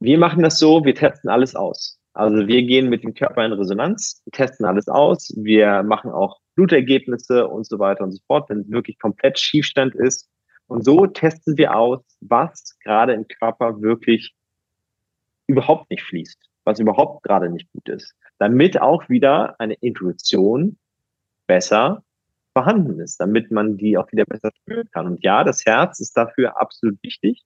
Wir 0.00 0.18
machen 0.18 0.42
das 0.42 0.58
so, 0.58 0.84
wir 0.84 0.94
testen 0.94 1.28
alles 1.28 1.56
aus. 1.56 1.98
Also 2.14 2.48
wir 2.48 2.62
gehen 2.62 2.88
mit 2.88 3.04
dem 3.04 3.14
Körper 3.14 3.44
in 3.44 3.52
Resonanz, 3.52 4.22
testen 4.32 4.66
alles 4.66 4.88
aus, 4.88 5.32
wir 5.36 5.82
machen 5.82 6.10
auch 6.10 6.40
Blutergebnisse 6.54 7.46
und 7.46 7.66
so 7.66 7.78
weiter 7.78 8.04
und 8.04 8.12
so 8.12 8.18
fort, 8.26 8.50
wenn 8.50 8.60
es 8.60 8.70
wirklich 8.70 8.98
komplett 8.98 9.38
Schiefstand 9.38 9.94
ist. 9.94 10.28
Und 10.66 10.84
so 10.84 11.06
testen 11.06 11.56
wir 11.56 11.76
aus, 11.76 12.00
was 12.20 12.76
gerade 12.80 13.12
im 13.12 13.26
Körper 13.28 13.80
wirklich 13.80 14.34
überhaupt 15.46 15.90
nicht 15.90 16.02
fließt, 16.02 16.38
was 16.64 16.80
überhaupt 16.80 17.22
gerade 17.22 17.48
nicht 17.48 17.70
gut 17.72 17.88
ist, 17.88 18.14
damit 18.38 18.80
auch 18.80 19.08
wieder 19.08 19.58
eine 19.60 19.74
Intuition 19.74 20.78
besser 21.46 22.02
vorhanden 22.52 23.00
ist, 23.00 23.20
damit 23.20 23.50
man 23.50 23.76
die 23.76 23.96
auch 23.96 24.10
wieder 24.12 24.24
besser 24.24 24.50
spüren 24.62 24.88
kann. 24.90 25.06
Und 25.06 25.22
ja, 25.22 25.44
das 25.44 25.64
Herz 25.64 26.00
ist 26.00 26.16
dafür 26.16 26.60
absolut 26.60 27.02
wichtig. 27.02 27.44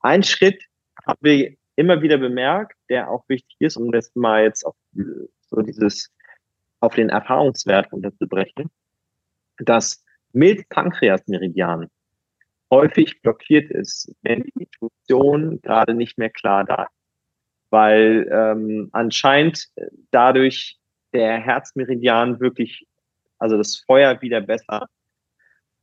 Ein 0.00 0.22
Schritt 0.22 0.62
haben 1.06 1.18
wir 1.22 1.54
immer 1.76 2.00
wieder 2.02 2.18
bemerkt, 2.18 2.76
der 2.88 3.10
auch 3.10 3.24
wichtig 3.28 3.56
ist, 3.60 3.76
um 3.76 3.92
das 3.92 4.14
mal 4.14 4.44
jetzt 4.44 4.64
auf 4.64 4.74
so 5.48 5.60
dieses 5.62 6.10
auf 6.80 6.94
den 6.94 7.08
Erfahrungswert 7.08 7.92
runterzubrechen, 7.92 8.70
dass 9.58 10.04
Milz-Pankreas-Meridian 10.32 11.88
häufig 12.70 13.20
blockiert 13.22 13.70
ist, 13.70 14.14
wenn 14.22 14.42
die 14.42 14.52
Intuition 14.58 15.60
gerade 15.62 15.94
nicht 15.94 16.18
mehr 16.18 16.30
klar 16.30 16.64
da 16.64 16.84
ist. 16.84 16.95
Weil 17.70 18.28
ähm, 18.30 18.88
anscheinend 18.92 19.68
dadurch 20.10 20.78
der 21.12 21.38
Herzmeridian 21.38 22.40
wirklich, 22.40 22.86
also 23.38 23.56
das 23.56 23.82
Feuer 23.86 24.20
wieder 24.22 24.40
besser 24.40 24.88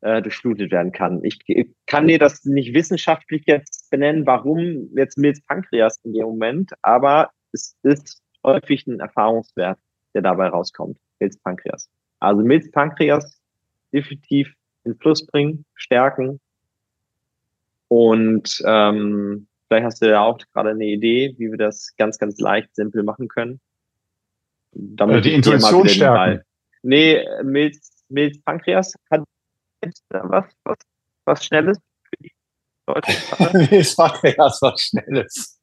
äh, 0.01 0.21
durchflutet 0.21 0.71
werden 0.71 0.91
kann. 0.91 1.23
Ich, 1.23 1.39
ich 1.47 1.67
kann 1.87 2.07
dir 2.07 2.19
das 2.19 2.45
nicht 2.45 2.73
wissenschaftlich 2.73 3.43
jetzt 3.45 3.89
benennen, 3.89 4.25
warum 4.25 4.89
jetzt 4.95 5.17
Milz-Pankreas 5.17 5.99
in 6.03 6.13
dem 6.13 6.23
Moment, 6.23 6.71
aber 6.81 7.31
es 7.51 7.75
ist 7.83 8.21
häufig 8.43 8.85
ein 8.87 8.99
Erfahrungswert, 8.99 9.79
der 10.13 10.21
dabei 10.21 10.47
rauskommt. 10.49 10.97
Milz-Pankreas. 11.19 11.89
Also 12.19 12.43
Milz-Pankreas 12.43 13.39
definitiv 13.93 14.53
in 14.83 14.95
Fluss 14.97 15.25
bringen, 15.25 15.65
stärken. 15.75 16.39
Und 17.87 18.61
ähm, 18.65 19.47
vielleicht 19.67 19.85
hast 19.85 20.01
du 20.01 20.09
ja 20.09 20.21
auch 20.21 20.37
gerade 20.53 20.71
eine 20.71 20.85
Idee, 20.85 21.35
wie 21.37 21.51
wir 21.51 21.57
das 21.57 21.93
ganz, 21.97 22.17
ganz 22.17 22.39
leicht, 22.39 22.75
simpel 22.75 23.03
machen 23.03 23.27
können. 23.27 23.59
Damit 24.71 25.17
äh, 25.17 25.21
die 25.21 25.33
Intuition 25.33 25.87
stärken. 25.87 26.41
Nee, 26.81 27.25
Milz, 27.43 28.03
Milz 28.09 28.41
Pankreas 28.43 28.93
hat 29.09 29.23
was, 30.09 30.45
was, 30.63 30.77
was 31.25 31.45
Schnelles 31.45 31.77
für 32.03 32.23
die 32.23 32.31
Leute. 32.87 33.11
Milz 33.71 33.95
Pankreas 33.95 34.59
was 34.61 34.81
Schnelles. 34.81 35.61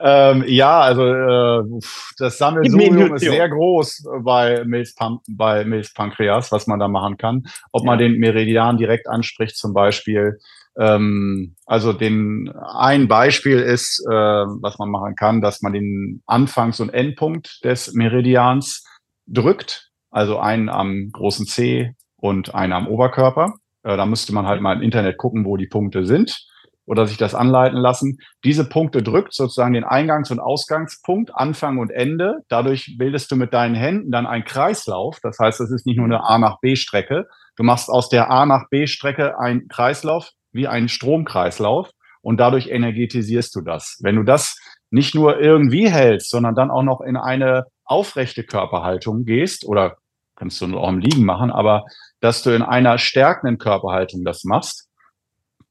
ähm, 0.00 0.44
ja, 0.46 0.80
also 0.80 1.06
äh, 1.06 1.80
das 2.18 2.38
Sammelsurium 2.38 3.14
ist 3.14 3.22
sehr 3.22 3.48
groß 3.48 4.04
bei 4.22 4.64
Milz, 4.64 4.94
bei 5.28 5.64
Milz 5.64 5.94
Pankreas, 5.94 6.52
was 6.52 6.66
man 6.66 6.78
da 6.78 6.88
machen 6.88 7.16
kann. 7.16 7.46
Ob 7.72 7.82
ja. 7.82 7.86
man 7.86 7.98
den 7.98 8.18
Meridian 8.18 8.76
direkt 8.76 9.08
anspricht, 9.08 9.56
zum 9.56 9.72
Beispiel. 9.72 10.38
Ähm, 10.78 11.56
also 11.66 11.92
den 11.92 12.50
ein 12.50 13.08
Beispiel 13.08 13.58
ist, 13.58 14.04
äh, 14.08 14.12
was 14.12 14.78
man 14.78 14.90
machen 14.90 15.16
kann, 15.16 15.40
dass 15.40 15.60
man 15.60 15.72
den 15.72 16.22
Anfangs- 16.26 16.80
und 16.80 16.90
Endpunkt 16.90 17.64
des 17.64 17.92
Meridians 17.94 18.84
drückt, 19.26 19.90
also 20.10 20.38
einen 20.38 20.68
am 20.68 21.10
großen 21.12 21.46
C 21.46 21.94
und 22.16 22.54
einen 22.54 22.72
am 22.72 22.86
Oberkörper. 22.86 23.54
Äh, 23.82 23.96
da 23.96 24.06
müsste 24.06 24.32
man 24.32 24.46
halt 24.46 24.60
mal 24.60 24.76
im 24.76 24.82
Internet 24.82 25.18
gucken, 25.18 25.44
wo 25.44 25.56
die 25.56 25.66
Punkte 25.66 26.06
sind 26.06 26.46
oder 26.86 27.06
sich 27.06 27.18
das 27.18 27.34
anleiten 27.34 27.78
lassen. 27.78 28.18
Diese 28.44 28.66
Punkte 28.66 29.02
drückt 29.02 29.34
sozusagen 29.34 29.74
den 29.74 29.84
Eingangs- 29.84 30.30
und 30.30 30.40
Ausgangspunkt, 30.40 31.34
Anfang 31.34 31.78
und 31.78 31.90
Ende. 31.90 32.38
Dadurch 32.48 32.96
bildest 32.96 33.30
du 33.30 33.36
mit 33.36 33.52
deinen 33.52 33.74
Händen 33.74 34.10
dann 34.10 34.26
einen 34.26 34.44
Kreislauf. 34.44 35.18
Das 35.22 35.38
heißt, 35.38 35.60
es 35.60 35.70
ist 35.70 35.86
nicht 35.86 35.98
nur 35.98 36.06
eine 36.06 36.24
A 36.24 36.38
nach 36.38 36.60
B 36.60 36.76
Strecke. 36.76 37.26
Du 37.56 37.62
machst 37.64 37.90
aus 37.90 38.08
der 38.08 38.30
A 38.30 38.46
nach 38.46 38.70
B 38.70 38.86
Strecke 38.86 39.38
einen 39.38 39.68
Kreislauf 39.68 40.30
wie 40.52 40.68
einen 40.68 40.88
Stromkreislauf 40.88 41.90
und 42.22 42.38
dadurch 42.38 42.68
energetisierst 42.68 43.54
du 43.54 43.60
das. 43.60 43.98
Wenn 44.00 44.16
du 44.16 44.22
das 44.22 44.58
nicht 44.90 45.14
nur 45.14 45.40
irgendwie 45.40 45.90
hältst, 45.90 46.30
sondern 46.30 46.54
dann 46.54 46.70
auch 46.70 46.82
noch 46.82 47.00
in 47.00 47.16
eine 47.16 47.64
aufrechte 47.84 48.44
Körperhaltung 48.44 49.24
gehst 49.24 49.64
oder 49.64 49.96
kannst 50.36 50.60
du 50.60 50.78
auch 50.78 50.88
im 50.88 50.98
Liegen 50.98 51.24
machen, 51.24 51.50
aber 51.50 51.84
dass 52.20 52.42
du 52.42 52.50
in 52.50 52.62
einer 52.62 52.98
stärkenden 52.98 53.58
Körperhaltung 53.58 54.24
das 54.24 54.44
machst, 54.44 54.88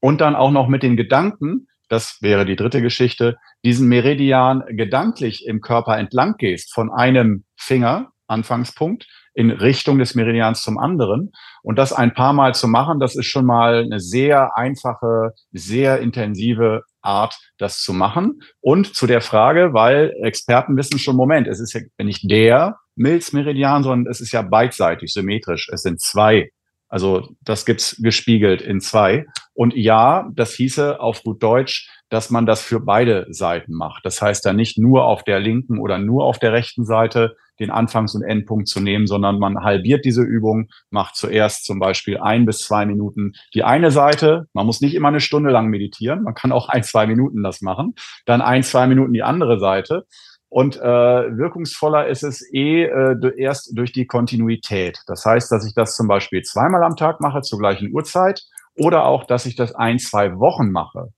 und 0.00 0.20
dann 0.20 0.36
auch 0.36 0.50
noch 0.50 0.68
mit 0.68 0.82
den 0.82 0.96
Gedanken, 0.96 1.68
das 1.88 2.18
wäre 2.20 2.44
die 2.44 2.56
dritte 2.56 2.82
Geschichte, 2.82 3.36
diesen 3.64 3.88
Meridian 3.88 4.62
gedanklich 4.68 5.46
im 5.46 5.60
Körper 5.60 5.98
entlang 5.98 6.36
gehst, 6.36 6.72
von 6.72 6.90
einem 6.90 7.44
Finger, 7.56 8.12
Anfangspunkt, 8.26 9.06
in 9.38 9.52
Richtung 9.52 10.00
des 10.00 10.16
Meridians 10.16 10.62
zum 10.62 10.78
anderen. 10.78 11.30
Und 11.62 11.78
das 11.78 11.92
ein 11.92 12.12
paar 12.12 12.32
Mal 12.32 12.56
zu 12.56 12.66
machen, 12.66 12.98
das 12.98 13.14
ist 13.14 13.26
schon 13.26 13.46
mal 13.46 13.84
eine 13.84 14.00
sehr 14.00 14.58
einfache, 14.58 15.30
sehr 15.52 16.00
intensive 16.00 16.82
Art, 17.02 17.38
das 17.56 17.80
zu 17.80 17.92
machen. 17.92 18.40
Und 18.60 18.96
zu 18.96 19.06
der 19.06 19.20
Frage, 19.20 19.72
weil 19.74 20.12
Experten 20.24 20.76
wissen 20.76 20.98
schon, 20.98 21.14
Moment, 21.14 21.46
es 21.46 21.60
ist 21.60 21.72
ja 21.72 21.82
nicht 22.02 22.28
der 22.28 22.78
Milzmeridian, 22.96 23.84
sondern 23.84 24.10
es 24.10 24.20
ist 24.20 24.32
ja 24.32 24.42
beidseitig, 24.42 25.12
symmetrisch. 25.12 25.68
Es 25.72 25.82
sind 25.82 26.00
zwei 26.00 26.50
also 26.88 27.28
das 27.42 27.66
gibt's 27.66 28.00
gespiegelt 28.02 28.62
in 28.62 28.80
zwei. 28.80 29.26
Und 29.52 29.74
ja, 29.76 30.28
das 30.34 30.54
hieße 30.54 31.00
auf 31.00 31.22
gut 31.22 31.42
Deutsch, 31.42 31.90
dass 32.08 32.30
man 32.30 32.46
das 32.46 32.62
für 32.62 32.80
beide 32.80 33.26
Seiten 33.28 33.74
macht. 33.74 34.06
Das 34.06 34.22
heißt 34.22 34.44
dann 34.46 34.56
nicht 34.56 34.78
nur 34.78 35.04
auf 35.04 35.22
der 35.22 35.38
linken 35.38 35.78
oder 35.78 35.98
nur 35.98 36.24
auf 36.24 36.38
der 36.38 36.52
rechten 36.52 36.86
Seite 36.86 37.36
den 37.60 37.70
Anfangs- 37.70 38.14
und 38.14 38.22
Endpunkt 38.22 38.68
zu 38.68 38.80
nehmen, 38.80 39.06
sondern 39.06 39.38
man 39.38 39.62
halbiert 39.62 40.04
diese 40.04 40.22
Übung, 40.22 40.68
macht 40.90 41.16
zuerst 41.16 41.64
zum 41.64 41.78
Beispiel 41.78 42.18
ein 42.18 42.46
bis 42.46 42.60
zwei 42.60 42.86
Minuten 42.86 43.32
die 43.54 43.64
eine 43.64 43.90
Seite. 43.90 44.46
Man 44.52 44.66
muss 44.66 44.80
nicht 44.80 44.94
immer 44.94 45.08
eine 45.08 45.20
Stunde 45.20 45.50
lang 45.50 45.68
meditieren. 45.68 46.22
Man 46.22 46.34
kann 46.34 46.52
auch 46.52 46.68
ein, 46.68 46.82
zwei 46.82 47.06
Minuten 47.06 47.42
das 47.42 47.60
machen. 47.60 47.94
Dann 48.26 48.40
ein, 48.40 48.62
zwei 48.62 48.86
Minuten 48.86 49.12
die 49.12 49.22
andere 49.22 49.58
Seite. 49.58 50.06
Und 50.50 50.76
äh, 50.76 50.82
wirkungsvoller 50.82 52.06
ist 52.06 52.22
es 52.22 52.42
eh 52.52 52.84
äh, 52.84 53.32
erst 53.36 53.76
durch 53.76 53.92
die 53.92 54.06
Kontinuität. 54.06 54.98
Das 55.06 55.24
heißt, 55.24 55.52
dass 55.52 55.66
ich 55.66 55.74
das 55.74 55.94
zum 55.94 56.08
Beispiel 56.08 56.42
zweimal 56.42 56.82
am 56.82 56.96
Tag 56.96 57.20
mache 57.20 57.42
zur 57.42 57.58
gleichen 57.58 57.92
Uhrzeit 57.92 58.42
oder 58.74 59.04
auch, 59.04 59.24
dass 59.24 59.44
ich 59.44 59.56
das 59.56 59.74
ein, 59.74 59.98
zwei 59.98 60.38
Wochen 60.38 60.70
mache. 60.70 61.08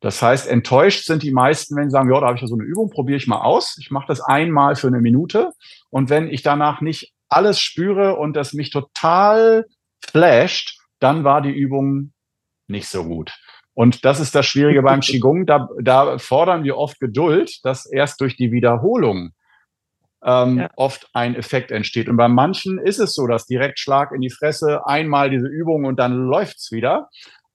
Das 0.00 0.22
heißt, 0.22 0.48
enttäuscht 0.48 1.04
sind 1.04 1.22
die 1.22 1.30
meisten, 1.30 1.76
wenn 1.76 1.90
sie 1.90 1.92
sagen, 1.92 2.10
ja, 2.10 2.20
da 2.20 2.26
habe 2.26 2.36
ich 2.36 2.42
ja 2.42 2.48
so 2.48 2.54
eine 2.54 2.64
Übung, 2.64 2.90
probiere 2.90 3.18
ich 3.18 3.26
mal 3.26 3.42
aus. 3.42 3.76
Ich 3.78 3.90
mache 3.90 4.06
das 4.08 4.20
einmal 4.20 4.74
für 4.74 4.86
eine 4.86 5.00
Minute. 5.00 5.52
Und 5.90 6.08
wenn 6.08 6.28
ich 6.28 6.42
danach 6.42 6.80
nicht 6.80 7.12
alles 7.28 7.60
spüre 7.60 8.16
und 8.16 8.34
das 8.34 8.54
mich 8.54 8.70
total 8.70 9.66
flasht, 10.04 10.78
dann 11.00 11.24
war 11.24 11.42
die 11.42 11.52
Übung 11.52 12.12
nicht 12.66 12.88
so 12.88 13.04
gut. 13.04 13.32
Und 13.74 14.04
das 14.04 14.20
ist 14.20 14.34
das 14.34 14.46
Schwierige 14.46 14.82
beim 14.82 15.00
Qigong. 15.00 15.46
Da, 15.46 15.68
da 15.80 16.18
fordern 16.18 16.64
wir 16.64 16.76
oft 16.76 16.98
Geduld, 16.98 17.64
dass 17.64 17.86
erst 17.86 18.20
durch 18.20 18.36
die 18.36 18.52
Wiederholung 18.52 19.32
ähm, 20.22 20.58
ja. 20.58 20.70
oft 20.76 21.08
ein 21.14 21.34
Effekt 21.34 21.70
entsteht. 21.70 22.08
Und 22.08 22.16
bei 22.16 22.28
manchen 22.28 22.78
ist 22.78 22.98
es 22.98 23.14
so, 23.14 23.26
dass 23.26 23.46
direkt 23.46 23.78
Schlag 23.78 24.12
in 24.12 24.20
die 24.20 24.30
Fresse, 24.30 24.86
einmal 24.86 25.30
diese 25.30 25.48
Übung 25.48 25.84
und 25.84 25.98
dann 25.98 26.12
läuft's 26.12 26.72
wieder. 26.72 27.08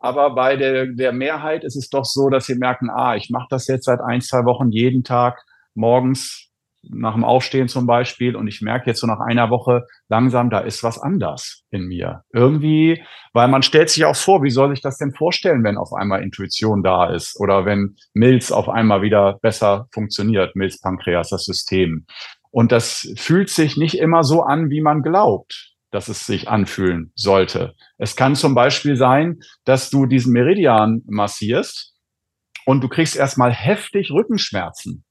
Aber 0.05 0.35
bei 0.35 0.55
der, 0.55 0.85
der 0.85 1.11
Mehrheit 1.13 1.63
ist 1.63 1.75
es 1.75 1.89
doch 1.89 2.05
so, 2.05 2.29
dass 2.29 2.45
sie 2.45 2.53
merken, 2.53 2.91
ah, 2.91 3.15
ich 3.15 3.31
mache 3.31 3.47
das 3.49 3.65
jetzt 3.65 3.85
seit 3.85 4.01
ein, 4.01 4.21
zwei 4.21 4.45
Wochen 4.45 4.69
jeden 4.69 5.03
Tag 5.03 5.43
morgens 5.73 6.51
nach 6.87 7.15
dem 7.15 7.23
Aufstehen 7.23 7.67
zum 7.67 7.87
Beispiel 7.87 8.35
und 8.35 8.47
ich 8.47 8.61
merke 8.61 8.85
jetzt 8.85 8.99
so 8.99 9.07
nach 9.07 9.19
einer 9.19 9.49
Woche 9.49 9.87
langsam, 10.07 10.51
da 10.51 10.59
ist 10.59 10.83
was 10.83 10.99
anders 10.99 11.63
in 11.71 11.87
mir. 11.87 12.21
Irgendwie, 12.31 13.03
weil 13.33 13.47
man 13.47 13.63
stellt 13.63 13.89
sich 13.89 14.05
auch 14.05 14.15
vor, 14.15 14.43
wie 14.43 14.51
soll 14.51 14.73
ich 14.73 14.81
das 14.81 14.99
denn 14.99 15.11
vorstellen, 15.11 15.63
wenn 15.63 15.75
auf 15.75 15.91
einmal 15.91 16.21
Intuition 16.21 16.83
da 16.83 17.09
ist 17.09 17.39
oder 17.39 17.65
wenn 17.65 17.95
Milz 18.13 18.51
auf 18.51 18.69
einmal 18.69 19.01
wieder 19.01 19.39
besser 19.41 19.87
funktioniert, 19.91 20.55
Milz-Pankreas, 20.55 21.29
das 21.29 21.45
System. 21.45 22.05
Und 22.51 22.71
das 22.71 23.11
fühlt 23.15 23.49
sich 23.49 23.75
nicht 23.75 23.97
immer 23.97 24.23
so 24.23 24.43
an, 24.43 24.69
wie 24.69 24.81
man 24.81 25.01
glaubt 25.01 25.74
dass 25.95 26.09
es 26.09 26.25
sich 26.25 26.49
anfühlen 26.49 27.11
sollte. 27.15 27.73
Es 27.97 28.17
kann 28.17 28.35
zum 28.35 28.53
Beispiel 28.53 28.97
sein, 28.97 29.39
dass 29.63 29.89
du 29.89 30.05
diesen 30.05 30.33
Meridian 30.33 31.01
massierst 31.07 31.93
und 32.65 32.83
du 32.83 32.89
kriegst 32.89 33.15
erstmal 33.15 33.53
heftig 33.53 34.11
Rückenschmerzen. 34.11 35.05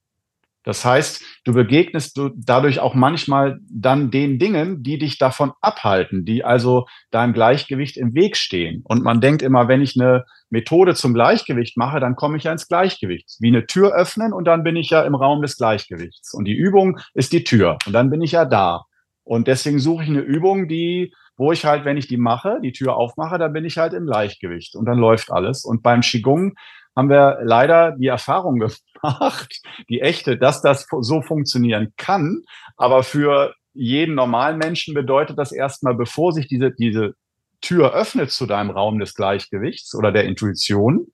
Das 0.63 0.85
heißt, 0.85 1.23
du 1.43 1.53
begegnest 1.53 2.17
du 2.17 2.29
dadurch 2.35 2.79
auch 2.79 2.93
manchmal 2.93 3.59
dann 3.69 4.11
den 4.11 4.37
Dingen, 4.39 4.83
die 4.83 4.97
dich 4.99 5.17
davon 5.17 5.53
abhalten, 5.61 6.23
die 6.23 6.43
also 6.43 6.85
deinem 7.11 7.33
Gleichgewicht 7.33 7.97
im 7.97 8.13
Weg 8.13 8.37
stehen. 8.37 8.81
Und 8.83 9.03
man 9.03 9.21
denkt 9.21 9.41
immer, 9.41 9.67
wenn 9.67 9.81
ich 9.81 9.99
eine 9.99 10.25
Methode 10.49 10.93
zum 10.93 11.13
Gleichgewicht 11.13 11.77
mache, 11.77 11.99
dann 11.99 12.15
komme 12.15 12.37
ich 12.37 12.43
ja 12.43 12.51
ins 12.51 12.67
Gleichgewicht. 12.67 13.37
Wie 13.39 13.49
eine 13.49 13.65
Tür 13.65 13.93
öffnen 13.95 14.33
und 14.33 14.45
dann 14.45 14.63
bin 14.63 14.75
ich 14.75 14.89
ja 14.89 15.03
im 15.03 15.15
Raum 15.15 15.41
des 15.41 15.57
Gleichgewichts. 15.57 16.33
Und 16.33 16.45
die 16.45 16.55
Übung 16.55 16.99
ist 17.13 17.31
die 17.33 17.43
Tür 17.43 17.77
und 17.85 17.93
dann 17.93 18.09
bin 18.11 18.21
ich 18.21 18.33
ja 18.33 18.45
da. 18.45 18.85
Und 19.25 19.47
deswegen 19.47 19.79
suche 19.79 20.03
ich 20.03 20.09
eine 20.09 20.21
Übung, 20.21 20.67
die, 20.67 21.13
wo 21.35 21.51
ich 21.51 21.65
halt, 21.65 21.83
wenn 21.83 21.97
ich 21.97 22.07
die 22.07 22.17
mache, 22.17 22.59
die 22.63 22.71
Tür 22.71 22.95
aufmache, 22.95 23.37
dann 23.37 23.51
bin 23.51 23.65
ich 23.65 23.77
halt 23.77 23.93
im 23.93 24.05
Gleichgewicht 24.05 24.75
und 24.75 24.85
dann 24.85 24.99
läuft 24.99 25.31
alles. 25.31 25.65
Und 25.65 25.83
beim 25.83 26.01
Qigong 26.01 26.53
haben 26.95 27.09
wir 27.09 27.39
leider 27.43 27.91
die 27.91 28.07
Erfahrung 28.07 28.59
gemacht, 29.01 29.61
die 29.89 29.99
echte, 29.99 30.37
dass 30.37 30.61
das 30.61 30.87
so 31.01 31.21
funktionieren 31.21 31.91
kann. 31.97 32.43
Aber 32.77 33.03
für 33.03 33.53
jeden 33.73 34.15
normalen 34.15 34.57
Menschen 34.57 34.93
bedeutet 34.93 35.37
das 35.37 35.51
erstmal, 35.51 35.95
bevor 35.95 36.31
sich 36.31 36.47
diese, 36.47 36.71
diese 36.71 37.15
Tür 37.61 37.93
öffnet 37.93 38.31
zu 38.31 38.45
deinem 38.45 38.69
Raum 38.69 38.99
des 38.99 39.15
Gleichgewichts 39.15 39.95
oder 39.95 40.11
der 40.11 40.25
Intuition, 40.25 41.07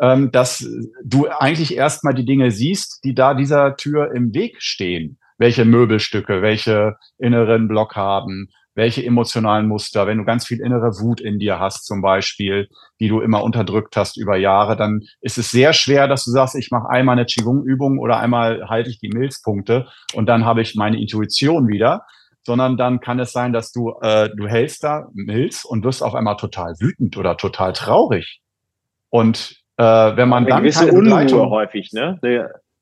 ähm, 0.00 0.32
dass 0.32 0.66
du 1.04 1.28
eigentlich 1.28 1.76
erstmal 1.76 2.14
die 2.14 2.24
Dinge 2.24 2.50
siehst, 2.50 3.04
die 3.04 3.14
da 3.14 3.34
dieser 3.34 3.76
Tür 3.76 4.12
im 4.14 4.34
Weg 4.34 4.62
stehen. 4.62 5.18
Welche 5.40 5.64
Möbelstücke, 5.64 6.42
welche 6.42 6.96
inneren 7.18 7.66
Blockaden, 7.66 8.50
welche 8.74 9.04
emotionalen 9.04 9.66
Muster, 9.66 10.06
wenn 10.06 10.18
du 10.18 10.24
ganz 10.24 10.46
viel 10.46 10.60
innere 10.60 11.00
Wut 11.00 11.20
in 11.20 11.38
dir 11.38 11.58
hast 11.58 11.86
zum 11.86 12.02
Beispiel, 12.02 12.68
die 13.00 13.08
du 13.08 13.20
immer 13.20 13.42
unterdrückt 13.42 13.96
hast 13.96 14.16
über 14.16 14.36
Jahre, 14.36 14.76
dann 14.76 15.00
ist 15.20 15.38
es 15.38 15.50
sehr 15.50 15.72
schwer, 15.72 16.06
dass 16.06 16.24
du 16.24 16.30
sagst, 16.30 16.54
ich 16.54 16.70
mache 16.70 16.88
einmal 16.88 17.14
eine 17.14 17.26
Qigong-Übung 17.26 17.98
oder 17.98 18.20
einmal 18.20 18.68
halte 18.68 18.90
ich 18.90 19.00
die 19.00 19.08
Milzpunkte 19.08 19.88
und 20.14 20.26
dann 20.26 20.44
habe 20.44 20.62
ich 20.62 20.76
meine 20.76 21.00
Intuition 21.00 21.66
wieder. 21.68 22.04
sondern 22.42 22.76
dann 22.76 23.00
kann 23.00 23.18
es 23.20 23.32
sein, 23.32 23.52
dass 23.52 23.72
du, 23.72 23.94
äh, 24.00 24.30
du 24.34 24.46
hältst 24.46 24.82
da 24.82 25.08
Milz 25.12 25.64
und 25.64 25.84
wirst 25.84 26.02
auf 26.02 26.14
einmal 26.14 26.36
total 26.36 26.74
wütend 26.80 27.16
oder 27.16 27.36
total 27.36 27.72
traurig. 27.72 28.40
Und 29.10 29.56
äh, 29.76 29.82
wenn 29.84 30.28
man 30.28 30.44
Eine 30.44 30.54
dann 30.54 30.62
gewisse 30.62 30.90
Unruhe 30.92 31.50
häufig, 31.50 31.92
ne? 31.92 32.18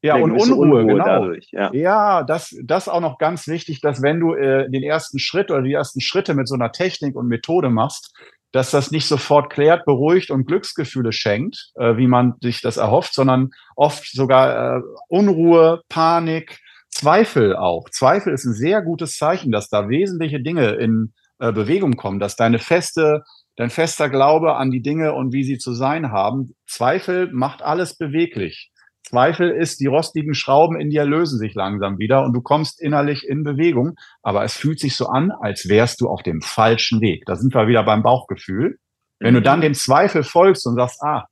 Ja, 0.03 0.17
und 0.17 0.31
gewisse 0.31 0.55
Unruhe, 0.55 0.87
genau. 0.87 1.05
dadurch, 1.05 1.49
ja. 1.51 1.73
Ja, 1.73 2.23
das, 2.23 2.55
das 2.63 2.89
auch 2.89 3.01
noch 3.01 3.19
ganz 3.19 3.49
wichtig, 3.49 3.81
dass 3.81 4.01
wenn 4.01 4.21
du 4.21 4.35
äh, 4.35 4.71
den 4.71 4.85
ersten 4.85 5.19
Schritt 5.19 5.51
oder 5.51 5.63
die 5.63 5.73
ersten 5.73 6.01
Schritte 6.01 6.35
mit 6.35 6.47
so 6.47 6.55
einer 6.55 6.71
Technik 6.71 7.17
und 7.17 7.27
Methode 7.27 7.69
machst, 7.69 8.15
dass 8.53 8.71
das 8.71 8.91
nicht 8.91 9.07
sofort 9.07 9.51
klärt, 9.51 9.85
beruhigt 9.85 10.31
und 10.31 10.47
Glücksgefühle 10.47 11.13
schenkt, 11.13 11.73
äh, 11.75 11.97
wie 11.97 12.07
man 12.07 12.35
sich 12.41 12.61
das 12.61 12.77
erhofft, 12.77 13.13
sondern 13.13 13.51
oft 13.75 14.07
sogar 14.13 14.79
äh, 14.79 14.83
Unruhe, 15.09 15.83
Panik, 15.89 16.59
Zweifel 16.91 17.57
auch. 17.57 17.91
Zweifel 17.91 18.33
ist 18.33 18.45
ein 18.45 18.55
sehr 18.55 18.83
gutes 18.83 19.17
Zeichen, 19.17 19.53
dass 19.53 19.69
da 19.69 19.89
wesentliche 19.89 20.41
Dinge 20.41 20.71
in 20.71 21.13
äh, 21.39 21.53
Bewegung 21.53 21.97
kommen, 21.97 22.21
dass 22.21 22.37
deine 22.37 22.59
feste, 22.59 23.25
dein 23.57 23.71
fester 23.71 24.09
Glaube 24.09 24.57
an 24.57 24.71
die 24.71 24.83
Dinge 24.83 25.13
und 25.15 25.33
wie 25.33 25.45
sie 25.45 25.59
zu 25.59 25.75
sein 25.75 26.11
haben, 26.11 26.55
Zweifel 26.67 27.31
macht 27.33 27.63
alles 27.63 27.97
beweglich. 27.97 28.71
Zweifel 29.09 29.51
ist, 29.51 29.81
die 29.81 29.87
rostigen 29.87 30.35
Schrauben 30.35 30.79
in 30.79 30.91
dir 30.91 31.05
lösen 31.05 31.39
sich 31.39 31.55
langsam 31.55 31.99
wieder 31.99 32.25
und 32.25 32.33
du 32.33 32.43
kommst 32.43 32.81
innerlich 32.81 33.27
in 33.27 33.43
Bewegung, 33.43 33.95
aber 34.23 34.45
es 34.45 34.55
fühlt 34.55 34.81
sich 34.81 34.97
so 34.97 35.07
an, 35.07 35.31
als 35.31 35.69
wärst 35.69 36.01
du 36.01 36.09
auf 36.09 36.23
dem 36.23 36.43
falschen 36.43 37.01
Weg. 37.01 37.25
Da 37.27 37.37
sind 37.37 37.55
wir 37.55 37.69
wieder 37.69 37.83
beim 37.85 38.03
Bauchgefühl. 38.03 38.79
Wenn 39.21 39.35
du 39.35 39.43
dann 39.43 39.61
dem 39.61 39.75
Zweifel 39.75 40.23
folgst 40.23 40.67
und 40.67 40.77
sagst, 40.77 41.03
ah, 41.03 41.27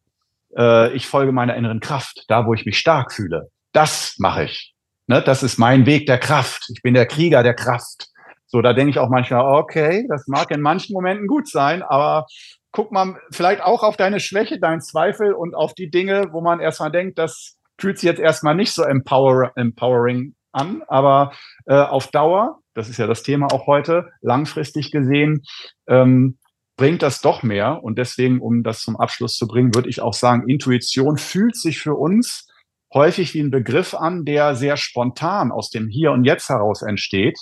äh, 0.57 0.93
ich 0.95 1.07
folge 1.07 1.33
meiner 1.33 1.55
inneren 1.55 1.81
Kraft, 1.81 2.25
da 2.29 2.47
wo 2.47 2.55
ich 2.55 2.67
mich 2.67 2.79
stark 2.79 3.13
fühle, 3.13 3.49
das 3.73 4.17
mache 4.19 4.45
ich. 4.45 4.75
Ne, 5.07 5.23
das 5.23 5.43
ist 5.43 5.59
mein 5.59 5.87
Weg 5.87 6.07
der 6.07 6.19
Kraft. 6.19 6.69
Ich 6.75 6.83
bin 6.83 6.95
der 6.95 7.07
Krieger 7.07 7.43
der 7.45 7.55
Kraft. 7.55 8.09
So, 8.47 8.61
da 8.61 8.73
denke 8.73 8.91
ich 8.91 8.99
auch 8.99 9.09
manchmal, 9.09 9.45
okay, 9.55 10.07
das 10.09 10.27
mag 10.27 10.51
in 10.51 10.61
manchen 10.61 10.95
Momenten 10.95 11.27
gut 11.27 11.49
sein, 11.49 11.83
aber 11.83 12.27
guck 12.73 12.93
mal 12.93 13.19
vielleicht 13.31 13.63
auch 13.63 13.83
auf 13.83 13.97
deine 13.97 14.21
Schwäche, 14.21 14.59
deinen 14.59 14.81
Zweifel 14.81 15.33
und 15.33 15.55
auf 15.55 15.75
die 15.75 15.91
Dinge, 15.91 16.29
wo 16.33 16.41
man 16.41 16.61
erstmal 16.61 16.91
denkt, 16.91 17.19
das 17.19 17.56
fühlt 17.79 17.99
sich 17.99 18.07
jetzt 18.07 18.21
erstmal 18.21 18.55
nicht 18.55 18.73
so 18.73 18.83
empower, 18.83 19.53
empowering 19.57 20.35
an, 20.53 20.83
aber 20.89 21.33
äh, 21.67 21.75
auf 21.75 22.09
Dauer, 22.09 22.61
das 22.75 22.89
ist 22.89 22.99
ja 22.99 23.07
das 23.07 23.23
Thema 23.23 23.53
auch 23.53 23.67
heute, 23.67 24.11
langfristig 24.21 24.91
gesehen, 24.91 25.43
ähm, 25.87 26.39
bringt 26.77 27.03
das 27.03 27.21
doch 27.21 27.43
mehr. 27.43 27.83
Und 27.83 27.99
deswegen, 27.99 28.41
um 28.41 28.63
das 28.63 28.81
zum 28.81 28.97
Abschluss 28.97 29.37
zu 29.37 29.47
bringen, 29.47 29.75
würde 29.75 29.89
ich 29.89 30.01
auch 30.01 30.15
sagen, 30.15 30.49
Intuition 30.49 31.17
fühlt 31.17 31.57
sich 31.57 31.79
für 31.81 31.95
uns 31.95 32.49
häufig 32.93 33.35
wie 33.35 33.41
ein 33.41 33.51
Begriff 33.51 33.95
an, 33.95 34.25
der 34.25 34.55
sehr 34.55 34.77
spontan 34.77 35.53
aus 35.53 35.71
dem 35.71 35.89
Hier 35.89 36.13
und 36.13 36.25
Jetzt 36.25 36.49
heraus 36.49 36.83
entsteht. 36.83 37.39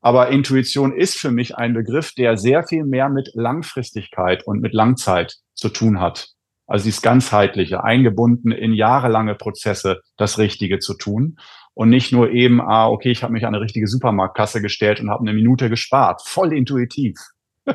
Aber 0.00 0.30
Intuition 0.30 0.92
ist 0.92 1.16
für 1.16 1.30
mich 1.30 1.56
ein 1.56 1.74
Begriff, 1.74 2.12
der 2.14 2.36
sehr 2.36 2.64
viel 2.64 2.84
mehr 2.84 3.08
mit 3.08 3.30
Langfristigkeit 3.34 4.44
und 4.46 4.60
mit 4.60 4.74
Langzeit 4.74 5.36
zu 5.54 5.68
tun 5.68 6.00
hat. 6.00 6.30
Also 6.72 6.84
dieses 6.84 7.02
ganzheitliche, 7.02 7.84
eingebunden 7.84 8.50
in 8.50 8.72
jahrelange 8.72 9.34
Prozesse, 9.34 10.00
das 10.16 10.38
Richtige 10.38 10.78
zu 10.78 10.94
tun 10.94 11.36
und 11.74 11.90
nicht 11.90 12.12
nur 12.12 12.30
eben, 12.30 12.62
ah, 12.62 12.88
okay, 12.88 13.10
ich 13.10 13.22
habe 13.22 13.34
mich 13.34 13.44
an 13.44 13.54
eine 13.54 13.62
richtige 13.62 13.86
Supermarktkasse 13.86 14.62
gestellt 14.62 14.98
und 14.98 15.10
habe 15.10 15.20
eine 15.20 15.34
Minute 15.34 15.68
gespart. 15.68 16.22
Voll 16.24 16.54
intuitiv. 16.54 17.18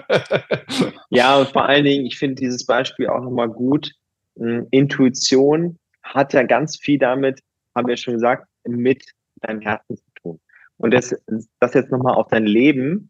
Ja, 1.10 1.38
und 1.38 1.50
vor 1.50 1.66
allen 1.66 1.86
Dingen, 1.86 2.06
ich 2.08 2.18
finde 2.18 2.36
dieses 2.36 2.66
Beispiel 2.66 3.08
auch 3.08 3.22
nochmal 3.22 3.50
gut. 3.50 3.92
Ähm, 4.38 4.68
Intuition 4.72 5.78
hat 6.04 6.34
ja 6.34 6.44
ganz 6.44 6.78
viel 6.78 6.98
damit, 6.98 7.42
haben 7.76 7.88
wir 7.88 7.98
schon 7.98 8.16
gesagt, 8.16 8.48
mit 8.68 9.06
deinem 9.42 9.62
Herzen 9.62 9.96
zu 9.96 10.12
tun. 10.22 10.40
Und 10.78 10.92
das, 10.92 11.16
das 11.60 11.74
jetzt 11.76 11.92
nochmal 11.92 12.16
auf 12.16 12.28
dein 12.30 12.48
Leben. 12.48 13.10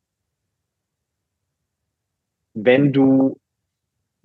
Wenn 2.53 2.91
du 2.91 3.39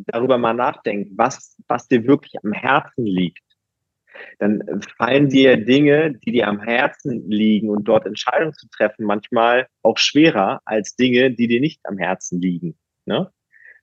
darüber 0.06 0.38
mal 0.38 0.54
nachdenkst, 0.54 1.10
was, 1.16 1.56
was 1.68 1.88
dir 1.88 2.06
wirklich 2.06 2.34
am 2.42 2.52
Herzen 2.52 3.06
liegt, 3.06 3.42
dann 4.38 4.62
fallen 4.98 5.28
dir 5.28 5.56
Dinge, 5.56 6.14
die 6.14 6.32
dir 6.32 6.48
am 6.48 6.60
Herzen 6.60 7.28
liegen 7.30 7.70
und 7.70 7.84
dort 7.84 8.06
Entscheidungen 8.06 8.54
zu 8.54 8.68
treffen, 8.68 9.04
manchmal 9.04 9.66
auch 9.82 9.98
schwerer 9.98 10.60
als 10.64 10.96
Dinge, 10.96 11.30
die 11.32 11.48
dir 11.48 11.60
nicht 11.60 11.80
am 11.84 11.98
Herzen 11.98 12.40
liegen. 12.40 12.76
Ne? 13.06 13.30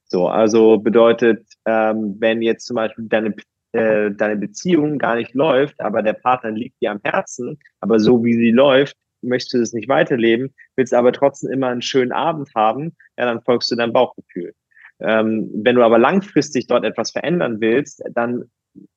So, 0.06 0.28
also 0.28 0.78
bedeutet, 0.78 1.46
ähm, 1.66 2.16
wenn 2.20 2.42
jetzt 2.42 2.66
zum 2.66 2.76
Beispiel 2.76 3.06
deine, 3.08 3.36
äh, 3.74 4.12
deine 4.12 4.38
Beziehung 4.38 4.98
gar 4.98 5.16
nicht 5.16 5.34
läuft, 5.34 5.80
aber 5.80 6.02
der 6.02 6.14
Partner 6.14 6.52
liegt 6.52 6.82
dir 6.82 6.92
am 6.92 7.02
Herzen, 7.04 7.60
aber 7.80 8.00
so 8.00 8.24
wie 8.24 8.34
sie 8.34 8.52
läuft, 8.52 8.98
möchtest 9.22 9.54
du 9.54 9.58
das 9.60 9.74
nicht 9.74 9.90
weiterleben, 9.90 10.54
willst 10.76 10.94
aber 10.94 11.12
trotzdem 11.12 11.52
immer 11.52 11.68
einen 11.68 11.82
schönen 11.82 12.12
Abend 12.12 12.50
haben, 12.56 12.96
ja, 13.18 13.26
dann 13.26 13.42
folgst 13.42 13.70
du 13.70 13.76
deinem 13.76 13.94
Bauchgefühl. 13.94 14.54
Ähm, 15.00 15.50
wenn 15.54 15.76
du 15.76 15.84
aber 15.84 15.98
langfristig 15.98 16.68
dort 16.68 16.84
etwas 16.84 17.12
verändern 17.12 17.62
willst, 17.62 18.04
dann 18.14 18.46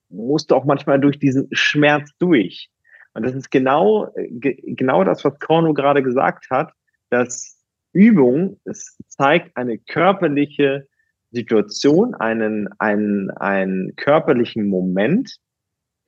musst 0.09 0.51
du 0.51 0.55
auch 0.55 0.65
manchmal 0.65 1.01
durch 1.01 1.19
diesen 1.19 1.49
Schmerz 1.53 2.11
durch. 2.19 2.71
Und 3.15 3.25
das 3.25 3.35
ist 3.35 3.51
genau, 3.51 4.09
ge 4.17 4.57
genau 4.75 5.05
das, 5.05 5.25
was 5.25 5.39
Korno 5.39 5.75
gerade 5.75 6.03
gesagt 6.03 6.47
hat, 6.51 6.73
dass 7.11 7.59
Übung, 7.93 8.59
es 8.65 8.97
zeigt 9.09 9.57
eine 9.57 9.79
körperliche 9.79 10.87
Situation, 11.31 12.15
einen, 12.15 12.69
einen, 12.79 13.31
einen 13.31 13.95
körperlichen 13.97 14.69
Moment 14.69 15.37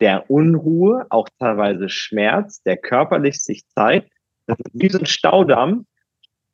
der 0.00 0.30
Unruhe, 0.30 1.06
auch 1.10 1.28
teilweise 1.38 1.88
Schmerz, 1.88 2.62
der 2.62 2.76
körperlich 2.76 3.42
sich 3.42 3.66
zeigt. 3.68 4.10
Das 4.46 4.58
ist 4.58 4.70
wie 4.74 4.88
so 4.88 4.98
ein 4.98 5.06
Staudamm. 5.06 5.86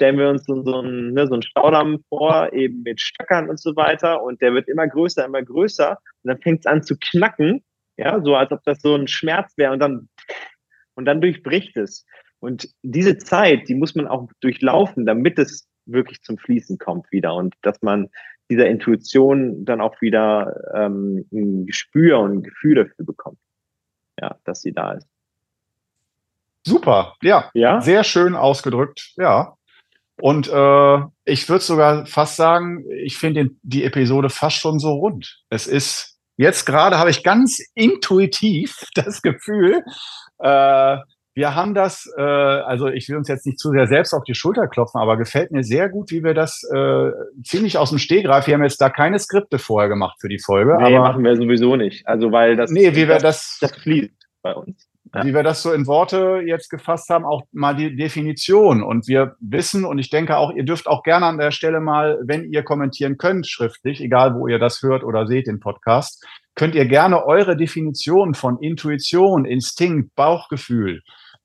Stellen 0.00 0.16
wir 0.16 0.30
uns 0.30 0.46
so, 0.46 0.62
so, 0.62 0.78
einen, 0.78 1.12
ne, 1.12 1.26
so 1.26 1.34
einen 1.34 1.42
Staudamm 1.42 2.02
vor, 2.08 2.54
eben 2.54 2.82
mit 2.84 3.02
Stöckern 3.02 3.50
und 3.50 3.60
so 3.60 3.76
weiter. 3.76 4.22
Und 4.22 4.40
der 4.40 4.54
wird 4.54 4.66
immer 4.66 4.88
größer, 4.88 5.26
immer 5.26 5.42
größer. 5.42 5.90
Und 5.90 6.28
dann 6.28 6.40
fängt 6.40 6.60
es 6.60 6.66
an 6.66 6.82
zu 6.82 6.96
knacken. 6.98 7.62
Ja, 7.98 8.18
so 8.22 8.34
als 8.34 8.50
ob 8.50 8.64
das 8.64 8.80
so 8.80 8.94
ein 8.94 9.08
Schmerz 9.08 9.52
wäre. 9.58 9.74
Und 9.74 9.80
dann, 9.80 10.08
und 10.94 11.04
dann 11.04 11.20
durchbricht 11.20 11.76
es. 11.76 12.06
Und 12.38 12.70
diese 12.82 13.18
Zeit, 13.18 13.68
die 13.68 13.74
muss 13.74 13.94
man 13.94 14.06
auch 14.06 14.30
durchlaufen, 14.40 15.04
damit 15.04 15.38
es 15.38 15.68
wirklich 15.84 16.22
zum 16.22 16.38
Fließen 16.38 16.78
kommt 16.78 17.12
wieder. 17.12 17.34
Und 17.34 17.54
dass 17.60 17.82
man 17.82 18.08
dieser 18.48 18.68
Intuition 18.68 19.66
dann 19.66 19.82
auch 19.82 20.00
wieder 20.00 20.62
ähm, 20.74 21.26
ein 21.30 21.66
Gespür 21.66 22.20
und 22.20 22.38
ein 22.38 22.42
Gefühl 22.42 22.76
dafür 22.76 23.04
bekommt. 23.04 23.38
Ja, 24.18 24.38
dass 24.44 24.62
sie 24.62 24.72
da 24.72 24.92
ist. 24.92 25.06
Super, 26.66 27.16
ja. 27.20 27.50
Ja? 27.52 27.82
Sehr 27.82 28.02
schön 28.02 28.34
ausgedrückt, 28.34 29.12
ja. 29.18 29.58
Und 30.20 30.48
äh, 30.48 30.98
ich 31.24 31.48
würde 31.48 31.64
sogar 31.64 32.06
fast 32.06 32.36
sagen, 32.36 32.84
ich 33.04 33.16
finde 33.16 33.50
die 33.62 33.84
Episode 33.84 34.28
fast 34.30 34.56
schon 34.56 34.78
so 34.78 34.92
rund. 34.92 35.40
Es 35.48 35.66
ist, 35.66 36.18
jetzt 36.36 36.66
gerade 36.66 36.98
habe 36.98 37.10
ich 37.10 37.22
ganz 37.22 37.60
intuitiv 37.74 38.84
das 38.94 39.22
Gefühl, 39.22 39.82
äh, 40.38 40.96
wir 41.34 41.54
haben 41.54 41.74
das, 41.74 42.12
äh, 42.18 42.20
also 42.20 42.88
ich 42.88 43.08
will 43.08 43.16
uns 43.16 43.28
jetzt 43.28 43.46
nicht 43.46 43.58
zu 43.58 43.70
sehr 43.70 43.86
selbst 43.86 44.12
auf 44.12 44.24
die 44.24 44.34
Schulter 44.34 44.66
klopfen, 44.66 45.00
aber 45.00 45.16
gefällt 45.16 45.52
mir 45.52 45.62
sehr 45.62 45.88
gut, 45.88 46.10
wie 46.10 46.24
wir 46.24 46.34
das 46.34 46.62
äh, 46.74 47.12
ziemlich 47.44 47.78
aus 47.78 47.90
dem 47.90 47.98
Stehgreif, 47.98 48.46
wir 48.46 48.54
haben 48.54 48.64
jetzt 48.64 48.80
da 48.80 48.90
keine 48.90 49.18
Skripte 49.18 49.58
vorher 49.58 49.88
gemacht 49.88 50.16
für 50.20 50.28
die 50.28 50.40
Folge. 50.44 50.76
Nee, 50.78 50.96
aber, 50.96 51.08
machen 51.08 51.24
wir 51.24 51.36
sowieso 51.36 51.76
nicht. 51.76 52.06
Also 52.06 52.32
weil 52.32 52.56
das, 52.56 52.70
nee, 52.70 52.90
wie 52.90 53.08
wir 53.08 53.18
das, 53.18 53.22
das, 53.22 53.58
das 53.60 53.76
fließt 53.80 54.12
bei 54.42 54.54
uns. 54.54 54.89
Ja. 55.12 55.24
wie 55.24 55.34
wir 55.34 55.42
das 55.42 55.62
so 55.62 55.72
in 55.72 55.88
Worte 55.88 56.42
jetzt 56.46 56.68
gefasst 56.68 57.08
haben, 57.08 57.24
auch 57.24 57.42
mal 57.50 57.74
die 57.74 57.96
Definition. 57.96 58.82
Und 58.82 59.08
wir 59.08 59.34
wissen, 59.40 59.84
und 59.84 59.98
ich 59.98 60.08
denke 60.08 60.36
auch, 60.36 60.52
ihr 60.52 60.64
dürft 60.64 60.86
auch 60.86 61.02
gerne 61.02 61.26
an 61.26 61.38
der 61.38 61.50
Stelle 61.50 61.80
mal, 61.80 62.20
wenn 62.22 62.52
ihr 62.52 62.62
kommentieren 62.62 63.18
könnt, 63.18 63.48
schriftlich, 63.48 64.00
egal 64.00 64.36
wo 64.36 64.46
ihr 64.46 64.60
das 64.60 64.82
hört 64.82 65.02
oder 65.02 65.26
seht, 65.26 65.48
den 65.48 65.58
Podcast, 65.58 66.24
könnt 66.54 66.74
ihr 66.76 66.84
gerne 66.84 67.24
eure 67.26 67.56
Definition 67.56 68.34
von 68.34 68.58
Intuition, 68.60 69.46
Instinkt, 69.46 70.14
Bauchgefühl, 70.14 71.02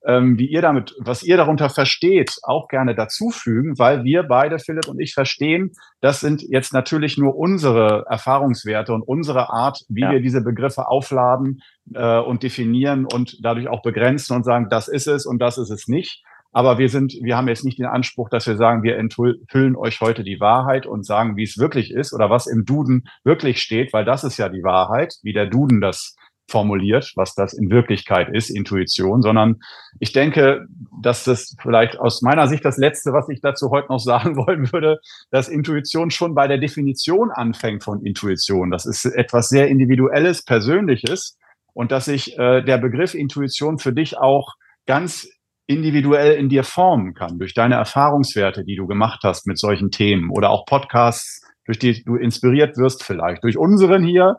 ähm, 0.08 0.38
wie 0.38 0.47
ihr 0.47 0.62
damit, 0.62 0.93
was 0.99 1.24
ihr 1.24 1.38
darunter 1.38 1.70
versteht, 1.70 2.36
auch 2.43 2.68
gerne 2.68 2.95
dazufügen, 2.95 3.78
weil 3.78 4.03
wir 4.03 4.24
beide, 4.24 4.60
Philipp 4.60 4.88
und 4.88 4.99
ich, 4.99 5.14
verstehen, 5.14 5.72
das 6.01 6.20
sind 6.20 6.43
jetzt 6.47 6.74
natürlich 6.74 7.18
nur 7.18 7.36
unsere 7.36 8.06
Erfahrungswerte 8.10 8.93
und 8.93 9.01
unsere 9.01 9.49
Art, 9.49 9.82
wie 9.89 10.01
Ja. 10.01 10.12
wir 10.12 10.20
diese 10.22 10.41
Begriffe 10.41 10.88
aufladen 10.88 11.62
äh, 11.93 12.20
und 12.20 12.43
definieren 12.43 13.06
und 13.06 13.38
dadurch 13.43 13.68
auch 13.68 13.82
begrenzen 13.82 14.36
und 14.36 14.43
sagen, 14.43 14.68
das 14.70 14.88
ist 14.88 15.08
es 15.08 15.26
und 15.26 15.39
das 15.39 15.58
ist 15.58 15.70
es 15.70 15.88
nicht. 15.88 16.24
Aber 16.51 16.78
wir 16.78 16.88
sind, 16.88 17.14
wir 17.22 17.36
haben 17.36 17.49
jetzt 17.49 17.66
nicht 17.66 17.80
den 17.80 17.86
Anspruch, 17.86 18.30
dass 18.30 18.47
wir 18.47 18.56
sagen, 18.56 18.82
wir 18.82 18.97
enthüllen 18.97 19.76
euch 19.76 19.99
heute 19.99 20.24
die 20.24 20.39
Wahrheit 20.39 20.86
und 20.86 21.06
sagen, 21.06 21.36
wie 21.36 21.43
es 21.43 21.58
wirklich 21.58 21.91
ist 21.91 22.14
oder 22.14 22.30
was 22.30 22.47
im 22.47 22.64
Duden 22.64 23.10
wirklich 23.26 23.62
steht, 23.62 23.91
weil 23.91 24.06
das 24.06 24.24
ist 24.24 24.38
ja 24.38 24.47
die 24.47 24.64
Wahrheit, 24.64 25.16
wie 25.22 25.34
der 25.34 25.47
Duden 25.47 25.82
das 25.82 26.16
formuliert, 26.48 27.12
was 27.16 27.34
das 27.34 27.54
in 27.54 27.70
Wirklichkeit 27.70 28.30
ist, 28.30 28.50
Intuition, 28.50 29.22
sondern 29.22 29.60
ich 30.00 30.14
denke, 30.14 30.66
dass 31.02 31.24
das 31.24 31.56
vielleicht 31.62 32.00
aus 32.00 32.22
meiner 32.22 32.48
Sicht 32.48 32.64
das 32.64 32.78
Letzte, 32.78 33.14
was 33.14 33.28
ich 33.30 33.41
dazu 33.41 33.70
heute 33.72 33.88
noch 33.89 34.00
sagen 34.04 34.36
wollen 34.36 34.72
würde, 34.72 35.00
dass 35.32 35.50
Intuition 35.50 36.12
schon 36.12 36.36
bei 36.36 36.48
der 36.48 36.58
Definition 36.58 37.32
anfängt 37.32 37.84
von 37.84 38.06
Intuition. 38.06 38.72
Das 38.72 38.86
ist 38.86 39.06
etwas 39.06 39.50
sehr 39.50 39.68
Individuelles, 39.68 40.43
Persönliches 40.43 41.38
und 41.74 41.91
dass 41.91 42.06
sich 42.06 42.38
äh, 42.38 42.62
der 42.64 42.78
Begriff 42.78 43.14
Intuition 43.14 43.80
für 43.80 43.93
dich 43.93 44.18
auch 44.18 44.54
ganz 44.86 45.28
individuell 45.68 46.34
in 46.34 46.50
dir 46.50 46.64
formen 46.64 47.14
kann, 47.14 47.39
durch 47.39 47.54
deine 47.54 47.76
Erfahrungswerte, 47.76 48.64
die 48.64 48.76
du 48.76 48.86
gemacht 48.88 49.22
hast 49.24 49.48
mit 49.48 49.58
solchen 49.58 49.89
Themen 49.89 50.30
oder 50.30 50.52
auch 50.52 50.66
Podcasts, 50.66 51.41
durch 51.66 51.80
die 51.80 52.04
du 52.04 52.16
inspiriert 52.16 52.78
wirst 52.78 53.04
vielleicht, 53.04 53.43
durch 53.43 53.58
unseren 53.58 54.04
hier 54.04 54.38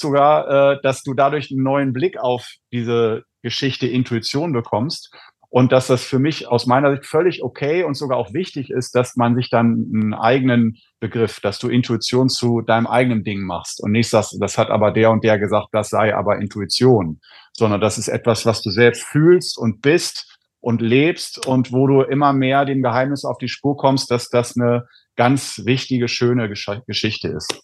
sogar, 0.00 0.74
äh, 0.74 0.80
dass 0.82 1.02
du 1.02 1.14
dadurch 1.14 1.50
einen 1.50 1.62
neuen 1.62 1.92
Blick 1.92 2.18
auf 2.18 2.54
diese 2.72 3.24
Geschichte 3.42 3.86
Intuition 3.86 4.52
bekommst 4.52 5.14
und 5.50 5.72
dass 5.72 5.86
das 5.86 6.04
für 6.04 6.18
mich 6.18 6.48
aus 6.48 6.66
meiner 6.66 6.92
Sicht 6.92 7.06
völlig 7.06 7.42
okay 7.42 7.82
und 7.82 7.94
sogar 7.94 8.18
auch 8.18 8.34
wichtig 8.34 8.70
ist, 8.70 8.94
dass 8.94 9.16
man 9.16 9.34
sich 9.34 9.48
dann 9.48 9.88
einen 9.92 10.14
eigenen 10.14 10.76
Begriff, 11.00 11.40
dass 11.40 11.58
du 11.58 11.68
Intuition 11.68 12.28
zu 12.28 12.60
deinem 12.60 12.86
eigenen 12.86 13.24
Ding 13.24 13.42
machst 13.42 13.82
und 13.82 13.92
nicht 13.92 14.10
sagst, 14.10 14.36
das 14.40 14.58
hat 14.58 14.68
aber 14.68 14.90
der 14.90 15.10
und 15.10 15.24
der 15.24 15.38
gesagt, 15.38 15.68
das 15.72 15.88
sei 15.88 16.14
aber 16.14 16.38
Intuition, 16.38 17.20
sondern 17.52 17.80
das 17.80 17.96
ist 17.96 18.08
etwas, 18.08 18.44
was 18.44 18.62
du 18.62 18.70
selbst 18.70 19.04
fühlst 19.04 19.56
und 19.56 19.80
bist 19.80 20.38
und 20.60 20.82
lebst 20.82 21.46
und 21.46 21.72
wo 21.72 21.86
du 21.86 22.02
immer 22.02 22.32
mehr 22.32 22.64
dem 22.64 22.82
Geheimnis 22.82 23.24
auf 23.24 23.38
die 23.38 23.48
Spur 23.48 23.76
kommst, 23.76 24.10
dass 24.10 24.28
das 24.28 24.56
eine 24.56 24.86
ganz 25.16 25.62
wichtige, 25.64 26.08
schöne 26.08 26.48
Gesch 26.48 26.70
Geschichte 26.86 27.28
ist. 27.28 27.62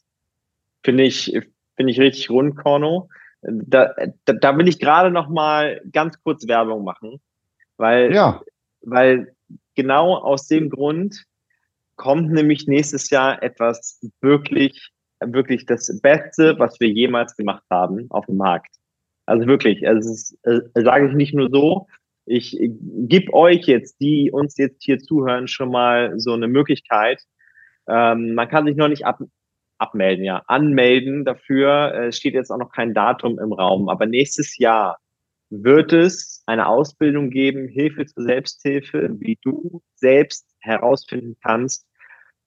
Finde 0.82 1.04
ich, 1.04 1.34
finde 1.76 1.92
ich 1.92 2.00
richtig 2.00 2.30
rund, 2.30 2.56
Korno. 2.56 3.08
Da, 3.42 3.94
da, 4.24 4.32
da 4.32 4.56
will 4.56 4.68
ich 4.68 4.78
gerade 4.78 5.10
noch 5.10 5.28
mal 5.28 5.80
ganz 5.92 6.22
kurz 6.22 6.48
Werbung 6.48 6.82
machen, 6.82 7.20
weil, 7.76 8.14
ja. 8.14 8.40
weil 8.80 9.34
genau 9.74 10.16
aus 10.16 10.48
dem 10.48 10.70
Grund 10.70 11.24
kommt 11.96 12.32
nämlich 12.32 12.66
nächstes 12.66 13.10
Jahr 13.10 13.42
etwas 13.42 14.00
wirklich, 14.20 14.90
wirklich 15.20 15.66
das 15.66 16.00
Beste, 16.00 16.58
was 16.58 16.80
wir 16.80 16.88
jemals 16.88 17.36
gemacht 17.36 17.64
haben 17.70 18.06
auf 18.10 18.26
dem 18.26 18.36
Markt. 18.36 18.74
Also 19.26 19.46
wirklich, 19.46 19.86
also 19.86 20.10
es 20.10 20.32
ist, 20.32 20.38
äh, 20.46 20.82
sage 20.82 21.08
ich 21.08 21.14
nicht 21.14 21.34
nur 21.34 21.50
so, 21.50 21.86
ich 22.26 22.58
gebe 22.58 23.32
euch 23.34 23.66
jetzt, 23.66 24.00
die 24.00 24.30
uns 24.32 24.56
jetzt 24.56 24.82
hier 24.82 24.98
zuhören, 24.98 25.48
schon 25.48 25.70
mal 25.70 26.18
so 26.18 26.32
eine 26.32 26.48
Möglichkeit. 26.48 27.22
Ähm, 27.86 28.34
man 28.34 28.48
kann 28.48 28.66
sich 28.66 28.76
noch 28.76 28.88
nicht 28.88 29.04
ab, 29.04 29.20
abmelden, 29.78 30.24
ja, 30.24 30.42
anmelden 30.46 31.24
dafür. 31.24 31.94
Äh, 31.94 32.12
steht 32.12 32.34
jetzt 32.34 32.50
auch 32.50 32.58
noch 32.58 32.72
kein 32.72 32.94
Datum 32.94 33.38
im 33.38 33.52
Raum, 33.52 33.88
aber 33.88 34.06
nächstes 34.06 34.58
Jahr 34.58 34.98
wird 35.50 35.92
es 35.92 36.42
eine 36.46 36.66
Ausbildung 36.66 37.30
geben, 37.30 37.68
Hilfe 37.68 38.06
zur 38.06 38.24
Selbsthilfe, 38.24 39.10
wie 39.18 39.38
du 39.42 39.82
selbst 39.94 40.46
herausfinden 40.60 41.36
kannst. 41.42 41.86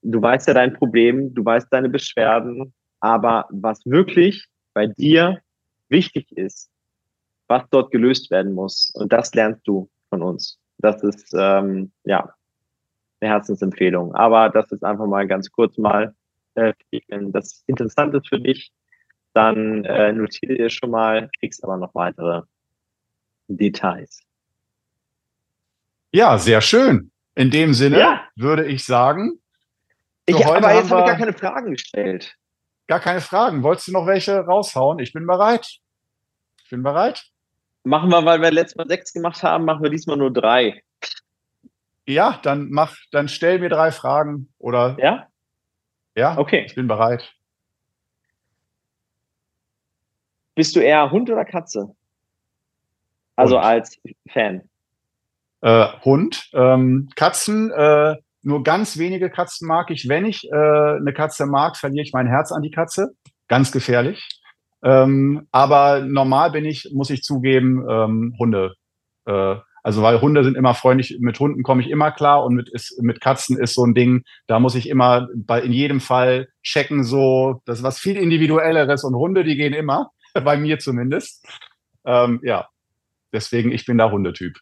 Du 0.02 0.22
weißt 0.22 0.48
ja 0.48 0.54
dein 0.54 0.74
Problem, 0.74 1.34
du 1.34 1.44
weißt 1.44 1.68
deine 1.72 1.90
Beschwerden, 1.90 2.74
aber 3.00 3.46
was 3.50 3.86
wirklich 3.86 4.48
bei 4.74 4.88
dir 4.88 5.42
wichtig 5.90 6.32
ist, 6.32 6.70
was 7.48 7.64
dort 7.70 7.92
gelöst 7.92 8.30
werden 8.30 8.54
muss. 8.54 8.92
Und 8.96 9.14
das 9.14 9.34
lernst 9.34 9.68
du 9.68 9.90
von 10.10 10.22
uns. 10.22 10.60
Das 10.78 11.02
ist 11.04 11.34
ähm, 11.38 11.92
ja 12.04 12.34
eine 13.20 13.32
Herzensempfehlung. 13.32 14.14
Aber 14.16 14.50
das 14.50 14.72
ist 14.72 14.84
einfach 14.84 15.08
mal 15.08 15.28
ganz 15.28 15.52
kurz 15.52 15.78
mal, 15.78 16.14
äh, 16.58 16.74
wenn 17.08 17.32
das 17.32 17.64
interessant 17.68 18.14
ist 18.16 18.28
für 18.28 18.40
dich, 18.40 18.72
dann 19.34 19.86
äh, 19.86 20.12
notiere 20.12 20.56
dir 20.56 20.70
schon 20.70 20.92
mal, 20.92 21.30
kriegst 21.40 21.64
aber 21.64 21.78
noch 21.78 21.94
weitere 21.94 22.42
Details. 23.48 24.22
Ja, 26.12 26.38
sehr 26.38 26.62
schön. 26.62 27.12
In 27.36 27.52
dem 27.52 27.74
Sinne 27.74 28.00
ja. 28.00 28.24
würde 28.36 28.66
ich 28.66 28.84
sagen. 28.84 29.40
Ich, 30.26 30.46
aber 30.46 30.74
jetzt 30.74 30.90
habe 30.90 31.02
ich 31.02 31.08
gar 31.08 31.18
keine 31.18 31.34
Fragen 31.34 31.72
gestellt. 31.72 32.36
Gar 32.88 33.00
keine 33.00 33.22
Fragen. 33.22 33.64
Wolltest 33.64 33.90
du 33.90 33.92
noch 33.92 34.08
welche 34.08 34.40
raushauen? 34.40 35.00
Ich 35.00 35.14
bin 35.14 35.28
bereit. 35.28 35.78
Ich 36.64 36.70
bin 36.70 36.84
bereit. 36.84 37.26
Machen 37.84 38.10
wir, 38.10 38.26
weil 38.26 38.42
wir 38.42 38.52
letztes 38.52 38.76
Mal 38.76 38.88
sechs 38.88 39.14
gemacht 39.14 39.44
haben, 39.44 39.66
machen 39.66 39.84
wir 39.84 39.90
diesmal 39.90 40.18
nur 40.18 40.34
drei. 40.34 40.84
Ja, 42.06 42.40
dann 42.42 42.70
mach, 42.72 42.96
dann 43.12 43.28
stell 43.28 43.60
mir 43.60 43.70
drei 43.70 43.92
Fragen 43.92 44.50
oder. 44.58 44.98
Ja? 45.00 45.28
Ja? 46.18 46.36
Okay. 46.38 46.66
Ich 46.66 46.74
bin 46.74 46.88
bereit. 46.88 47.32
Bist 50.56 50.76
du 50.76 50.80
eher 50.80 51.12
Hund 51.12 51.30
oder 51.30 51.46
Katze? 51.46 51.96
Also 53.36 53.58
Hund. 53.58 53.66
als 53.66 54.02
Fan. 54.34 54.68
Äh, 55.62 55.88
Hund. 56.04 56.50
Ähm, 56.54 57.10
Katzen, 57.16 57.70
äh, 57.70 58.16
nur 58.42 58.64
ganz 58.64 58.98
wenige 58.98 59.30
Katzen 59.30 59.68
mag 59.68 59.92
ich. 59.92 60.10
Wenn 60.10 60.26
ich 60.26 60.50
äh, 60.52 60.56
eine 60.56 61.14
Katze 61.14 61.46
mag, 61.46 61.78
verliere 61.78 62.04
ich 62.04 62.14
mein 62.14 62.28
Herz 62.28 62.52
an 62.52 62.64
die 62.64 62.72
Katze. 62.72 63.12
Ganz 63.48 63.72
gefährlich. 63.72 64.28
Ähm, 64.82 65.48
aber 65.52 66.02
normal 66.02 66.50
bin 66.50 66.66
ich, 66.66 66.90
muss 66.94 67.12
ich 67.12 67.22
zugeben, 67.22 67.86
ähm, 67.88 68.36
Hunde. 68.40 68.74
Äh, 69.26 69.58
also 69.88 70.02
weil 70.02 70.20
Hunde 70.20 70.44
sind 70.44 70.58
immer 70.58 70.74
freundlich, 70.74 71.16
mit 71.22 71.40
Hunden 71.40 71.64
komme 71.64 71.82
ich 71.82 71.90
immer 71.90 72.12
klar 72.12 72.44
und 72.44 72.56
mit, 72.56 72.68
ist, 72.68 73.02
mit 73.02 73.22
Katzen 73.22 73.58
ist 73.58 73.74
so 73.74 73.86
ein 73.86 73.94
Ding, 73.94 74.26
da 74.46 74.60
muss 74.60 74.76
ich 74.76 74.90
immer 74.90 75.30
bei, 75.34 75.62
in 75.62 75.72
jedem 75.72 76.02
Fall 76.02 76.50
checken, 76.62 77.06
so, 77.06 77.62
das 77.64 77.78
ist 77.78 77.84
was 77.86 77.98
viel 77.98 78.18
individuelleres 78.18 79.06
und 79.06 79.16
Hunde, 79.16 79.46
die 79.46 79.56
gehen 79.56 79.72
immer, 79.72 80.12
bei 80.44 80.58
mir 80.58 80.80
zumindest. 80.80 81.48
Ähm, 82.04 82.42
ja, 82.44 82.68
deswegen, 83.32 83.72
ich 83.72 83.86
bin 83.86 83.98
da 83.98 84.12
Hundetyp. 84.12 84.58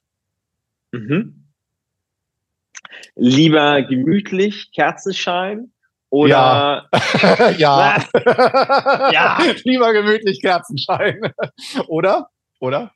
Mhm. 0.91 1.47
Lieber 3.15 3.81
gemütlich, 3.81 4.69
Kerzenschein 4.75 5.71
oder 6.11 6.87
ja. 6.91 7.49
ja. 7.57 8.05
ja. 9.11 9.39
Lieber 9.63 9.91
gemütlich 9.91 10.39
Kerzenschein. 10.39 11.33
Oder? 11.87 12.29
Oder? 12.59 12.91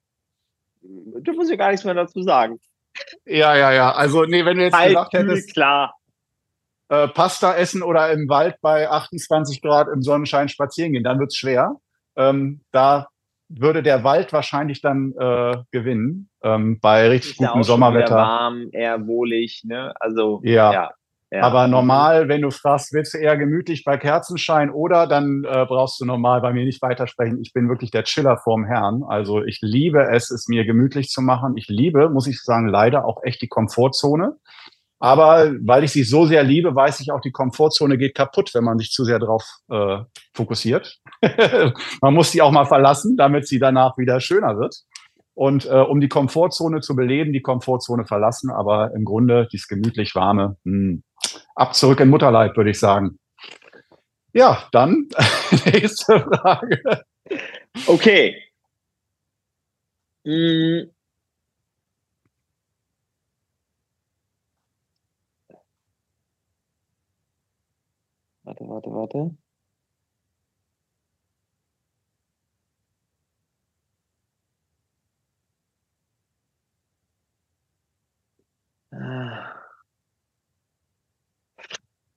Du 0.82 1.34
musst 1.34 1.52
ja 1.52 1.58
gar 1.58 1.72
nichts 1.72 1.86
mehr 1.86 1.94
dazu 1.94 2.22
sagen. 2.22 2.60
Ja, 3.26 3.56
ja, 3.56 3.72
ja. 3.72 3.92
Also, 3.92 4.24
nee, 4.24 4.46
wenn 4.46 4.58
du 4.58 4.64
jetzt 4.64 4.74
Kalt, 4.74 4.90
gesagt 4.90 5.14
hättest. 5.14 5.54
Klar. 5.54 5.94
Äh, 6.90 7.08
Pasta 7.08 7.56
essen 7.56 7.84
oder 7.84 8.12
im 8.12 8.28
Wald 8.30 8.56
bei 8.62 8.90
28 8.90 9.62
Grad 9.62 9.88
im 9.94 10.02
Sonnenschein 10.02 10.50
spazieren 10.50 10.94
gehen, 10.94 11.04
dann 11.04 11.20
wird's 11.20 11.38
schwer. 11.38 11.76
Ähm, 12.16 12.62
da 12.72 13.08
würde 13.48 13.84
der 13.84 14.04
Wald 14.04 14.34
wahrscheinlich 14.34 14.82
dann 14.82 15.14
äh, 15.18 15.58
gewinnen. 15.72 16.30
Ähm, 16.42 16.80
bei 16.80 17.10
richtig 17.10 17.38
gutem 17.38 17.64
Sommerwetter. 17.64 18.16
warm, 18.16 18.70
eher 18.72 19.06
wohlig, 19.08 19.64
ne? 19.66 19.94
Also 20.00 20.42
ja. 20.44 20.72
ja. 20.72 20.92
Aber 21.32 21.68
normal, 21.68 22.28
wenn 22.28 22.42
du 22.42 22.50
fragst, 22.50 22.92
willst 22.92 23.14
du 23.14 23.20
eher 23.20 23.38
gemütlich 23.38 23.84
bei 23.84 23.98
Kerzenschein 23.98 24.72
oder, 24.72 25.06
dann 25.06 25.44
äh, 25.44 25.66
brauchst 25.68 26.02
du 26.02 26.06
normal 26.06 26.42
bei 26.42 26.54
mir 26.54 26.66
nicht 26.66 26.82
weitersprechen. 26.82 27.40
Ich 27.42 27.54
bin 27.54 27.70
wirklich 27.70 27.92
der 27.92 28.04
Chiller 28.04 28.38
vorm 28.38 28.66
Herrn. 28.66 29.04
Also 29.08 29.44
ich 29.44 29.60
liebe 29.62 30.08
es, 30.12 30.32
es 30.32 30.48
mir 30.48 30.66
gemütlich 30.66 31.10
zu 31.10 31.22
machen. 31.22 31.56
Ich 31.56 31.68
liebe, 31.68 32.10
muss 32.10 32.26
ich 32.26 32.42
sagen, 32.42 32.68
leider 32.68 33.06
auch 33.06 33.22
echt 33.24 33.44
die 33.44 33.48
Komfortzone. 33.48 34.38
Aber 34.98 35.54
weil 35.62 35.84
ich 35.84 35.92
sie 35.92 36.04
so 36.04 36.26
sehr 36.26 36.44
liebe, 36.44 36.76
weiß 36.76 37.00
ich 37.00 37.12
auch, 37.12 37.22
die 37.22 37.32
Komfortzone 37.32 37.98
geht 37.98 38.16
kaputt, 38.16 38.52
wenn 38.54 38.66
man 38.66 38.80
sich 38.80 38.92
zu 38.92 39.06
sehr 39.06 39.20
darauf 39.20 39.46
äh, 39.72 40.00
fokussiert. 40.34 41.00
man 42.02 42.14
muss 42.14 42.32
sie 42.32 42.42
auch 42.42 42.52
mal 42.52 42.66
verlassen, 42.66 43.16
damit 43.18 43.48
sie 43.48 43.60
danach 43.60 43.98
wieder 43.98 44.20
schöner 44.20 44.58
wird. 44.58 44.76
Und 45.36 45.68
äh, 45.68 45.70
um 45.70 46.02
die 46.02 46.10
Komfortzone 46.10 46.82
zu 46.82 46.98
beleben, 46.98 47.32
die 47.32 47.42
Komfortzone 47.42 48.06
verlassen, 48.06 48.50
aber 48.50 48.94
im 48.94 49.06
Grunde 49.06 49.48
dieses 49.50 49.70
gemütlich 49.70 50.14
warme, 50.16 50.58
mh, 50.66 50.74
hm, 50.74 51.04
ab 51.56 51.76
zurück 51.76 52.00
in 52.00 52.10
Mutterleib, 52.10 52.56
würde 52.58 52.72
ich 52.72 52.80
sagen. 52.80 53.20
Ja, 54.34 54.68
dann 54.72 55.10
nächste 55.66 56.20
Frage. 56.22 56.82
Okay. 57.88 58.36
Hm. 60.26 60.92
Warte, 68.44 68.68
warte, 68.68 68.90
warte. 68.92 69.38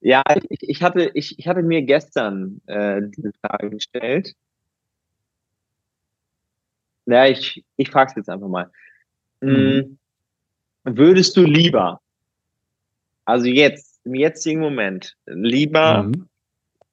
Ja, 0.02 0.22
ich, 0.48 0.68
ich, 0.68 0.82
hatte, 0.82 1.12
ich, 1.14 1.38
ich 1.38 1.46
hatte 1.46 1.62
mir 1.62 1.82
gestern 1.82 2.60
äh, 2.66 3.00
diese 3.02 3.30
Frage 3.40 3.70
gestellt. 3.70 4.34
Ja, 7.06 7.26
ich, 7.26 7.64
ich 7.76 7.88
frage 7.88 8.10
es 8.10 8.16
jetzt 8.16 8.28
einfach 8.28 8.48
mal. 8.48 8.70
Mhm. 9.40 9.98
Hm, 10.84 10.96
würdest 10.96 11.36
du 11.36 11.44
lieber, 11.44 12.00
also 13.24 13.46
jetzt, 13.46 14.00
im 14.04 14.16
jetzigen 14.16 14.60
Moment, 14.60 15.16
lieber 15.26 16.10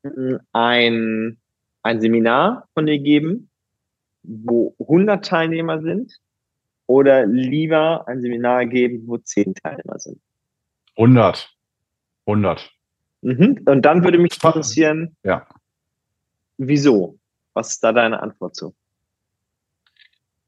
mhm. 0.03 0.39
ein, 0.53 1.37
ein 1.81 2.01
Seminar 2.01 2.67
von 2.75 2.85
dir 2.85 2.99
geben, 2.99 3.49
wo 4.21 4.75
100 4.79 5.25
Teilnehmer 5.25 5.81
sind, 5.81 6.19
oder 6.85 7.25
lieber 7.25 8.07
ein 8.07 8.21
Seminar 8.21 8.67
geben, 8.67 9.07
wo 9.07 9.17
10 9.17 9.55
Teilnehmer 9.55 9.97
sind? 9.99 10.19
100. 10.95 11.55
100. 12.25 12.78
Mhm. 13.21 13.63
Und 13.65 13.81
dann 13.83 14.03
würde 14.03 14.17
mich 14.17 14.33
interessieren, 14.33 15.15
ja. 15.23 15.45
wieso? 16.57 17.19
Was 17.53 17.71
ist 17.71 17.83
da 17.83 17.91
deine 17.91 18.21
Antwort 18.21 18.55
zu? 18.55 18.75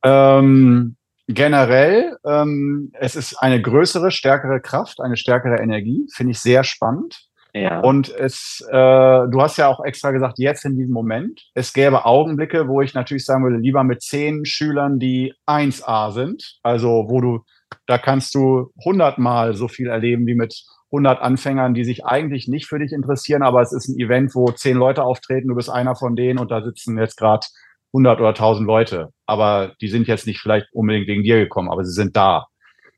Ähm, 0.03 0.95
generell, 1.27 2.17
ähm, 2.25 2.91
es 2.93 3.15
ist 3.15 3.35
eine 3.35 3.61
größere, 3.61 4.11
stärkere 4.11 4.61
Kraft, 4.61 5.01
eine 5.01 5.17
stärkere 5.17 5.59
Energie, 5.59 6.07
finde 6.13 6.31
ich 6.31 6.39
sehr 6.39 6.63
spannend. 6.63 7.31
Ja. 7.53 7.81
Und 7.81 8.09
es, 8.09 8.65
äh, 8.69 8.71
du 8.71 9.41
hast 9.41 9.57
ja 9.57 9.67
auch 9.67 9.83
extra 9.83 10.11
gesagt, 10.11 10.39
jetzt 10.39 10.63
in 10.63 10.77
diesem 10.77 10.93
Moment. 10.93 11.49
Es 11.53 11.73
gäbe 11.73 12.05
Augenblicke, 12.05 12.67
wo 12.67 12.81
ich 12.81 12.93
natürlich 12.93 13.25
sagen 13.25 13.43
würde, 13.43 13.57
lieber 13.57 13.83
mit 13.83 14.01
zehn 14.01 14.45
Schülern, 14.45 14.99
die 14.99 15.33
1A 15.45 16.11
sind, 16.11 16.59
also 16.63 17.07
wo 17.09 17.19
du, 17.19 17.43
da 17.87 17.97
kannst 17.97 18.35
du 18.35 18.71
hundertmal 18.83 19.53
so 19.53 19.67
viel 19.67 19.87
erleben 19.87 20.25
wie 20.27 20.35
mit 20.35 20.63
100 20.91 21.21
Anfängern, 21.21 21.73
die 21.73 21.85
sich 21.85 22.05
eigentlich 22.05 22.47
nicht 22.47 22.67
für 22.67 22.79
dich 22.79 22.91
interessieren, 22.91 23.43
aber 23.43 23.61
es 23.61 23.71
ist 23.71 23.87
ein 23.87 23.99
Event, 23.99 24.35
wo 24.35 24.51
zehn 24.51 24.77
Leute 24.77 25.03
auftreten, 25.03 25.47
du 25.47 25.55
bist 25.55 25.69
einer 25.69 25.95
von 25.95 26.15
denen 26.15 26.39
und 26.39 26.51
da 26.51 26.61
sitzen 26.61 26.97
jetzt 26.97 27.17
gerade 27.17 27.47
100 27.93 28.19
oder 28.19 28.29
1000 28.29 28.67
Leute. 28.67 29.09
Aber 29.25 29.73
die 29.81 29.87
sind 29.87 30.07
jetzt 30.07 30.27
nicht 30.27 30.39
vielleicht 30.39 30.67
unbedingt 30.73 31.07
wegen 31.07 31.23
dir 31.23 31.39
gekommen, 31.39 31.69
aber 31.69 31.85
sie 31.85 31.93
sind 31.93 32.15
da. 32.15 32.47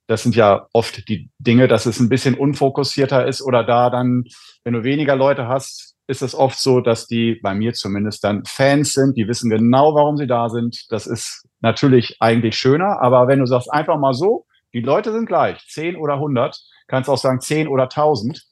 Das 0.08 0.24
sind 0.24 0.36
ja 0.36 0.68
oft 0.74 1.08
die 1.08 1.30
Dinge, 1.40 1.68
dass 1.68 1.86
es 1.86 2.00
ein 2.00 2.10
bisschen 2.10 2.36
unfokussierter 2.36 3.26
ist 3.26 3.42
oder 3.42 3.64
da 3.64 3.90
dann, 3.90 4.26
wenn 4.64 4.74
du 4.74 4.84
weniger 4.84 5.16
Leute 5.16 5.48
hast, 5.48 5.96
ist 6.08 6.22
es 6.22 6.36
oft 6.36 6.60
so, 6.60 6.82
dass 6.82 7.08
die 7.08 7.40
bei 7.42 7.54
mir 7.54 7.74
zumindest 7.74 8.24
dann 8.24 8.44
Fans 8.46 8.94
sind, 8.94 9.16
die 9.16 9.28
wissen 9.28 9.50
genau, 9.50 9.96
warum 9.96 10.18
sie 10.18 10.28
da 10.28 10.50
sind. 10.50 10.86
Das 10.90 11.08
ist 11.08 11.48
natürlich 11.62 12.18
eigentlich 12.20 12.58
schöner, 12.58 13.02
aber 13.02 13.28
wenn 13.28 13.40
du 13.40 13.46
sagst 13.46 13.72
einfach 13.72 13.98
mal 13.98 14.14
so, 14.14 14.46
die 14.74 14.82
Leute 14.82 15.14
sind 15.14 15.28
gleich, 15.28 15.66
10 15.70 15.96
oder 15.96 16.16
100, 16.16 16.60
kannst 16.94 17.10
auch 17.10 17.18
sagen 17.18 17.42
10 17.42 17.68
oder 17.68 17.86
1000. 17.86 18.44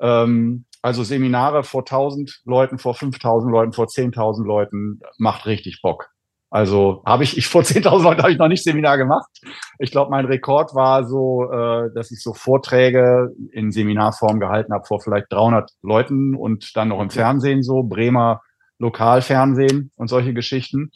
Ähm, 0.00 0.64
also 0.80 1.04
Seminare 1.04 1.64
vor 1.64 1.82
1000 1.82 2.40
Leuten, 2.46 2.78
vor 2.78 2.94
5000 2.94 3.52
Leuten, 3.52 3.74
vor 3.74 3.84
10.000 3.84 4.46
Leuten 4.46 5.00
macht 5.18 5.44
richtig 5.44 5.82
Bock. 5.82 6.08
Also 6.48 7.02
habe 7.04 7.24
ich, 7.24 7.36
ich 7.36 7.46
vor 7.46 7.60
10.000 7.60 8.02
Leuten 8.02 8.22
habe 8.22 8.32
ich 8.32 8.38
noch 8.38 8.48
nicht 8.48 8.64
Seminar 8.64 8.96
gemacht. 8.96 9.28
Ich 9.78 9.90
glaube, 9.90 10.10
mein 10.10 10.24
Rekord 10.24 10.74
war 10.74 11.06
so, 11.06 11.44
äh, 11.52 11.90
dass 11.94 12.10
ich 12.10 12.22
so 12.22 12.32
Vorträge 12.32 13.34
in 13.52 13.70
Seminarform 13.70 14.40
gehalten 14.40 14.72
habe 14.72 14.86
vor 14.86 15.02
vielleicht 15.02 15.30
300 15.30 15.70
Leuten 15.82 16.34
und 16.34 16.74
dann 16.76 16.88
noch 16.88 17.02
im 17.02 17.10
Fernsehen 17.10 17.62
so, 17.62 17.82
Bremer 17.82 18.40
Lokalfernsehen 18.78 19.92
und 19.96 20.08
solche 20.08 20.32
Geschichten. 20.32 20.90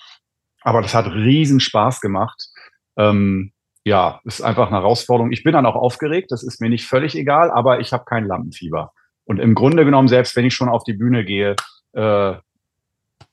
Aber 0.62 0.80
das 0.80 0.94
hat 0.94 1.08
riesen 1.08 1.60
Spaß 1.60 2.00
gemacht. 2.00 2.48
Ähm, 2.96 3.52
ja, 3.84 4.20
ist 4.24 4.40
einfach 4.40 4.68
eine 4.68 4.78
Herausforderung. 4.78 5.30
Ich 5.30 5.44
bin 5.44 5.52
dann 5.52 5.66
auch 5.66 5.76
aufgeregt, 5.76 6.32
das 6.32 6.42
ist 6.42 6.60
mir 6.60 6.70
nicht 6.70 6.86
völlig 6.86 7.14
egal, 7.14 7.50
aber 7.50 7.80
ich 7.80 7.92
habe 7.92 8.04
kein 8.06 8.26
Lampenfieber. 8.26 8.92
Und 9.24 9.38
im 9.38 9.54
Grunde 9.54 9.84
genommen, 9.84 10.08
selbst 10.08 10.34
wenn 10.36 10.46
ich 10.46 10.54
schon 10.54 10.68
auf 10.68 10.84
die 10.84 10.94
Bühne 10.94 11.24
gehe, 11.24 11.54
äh, 11.92 12.34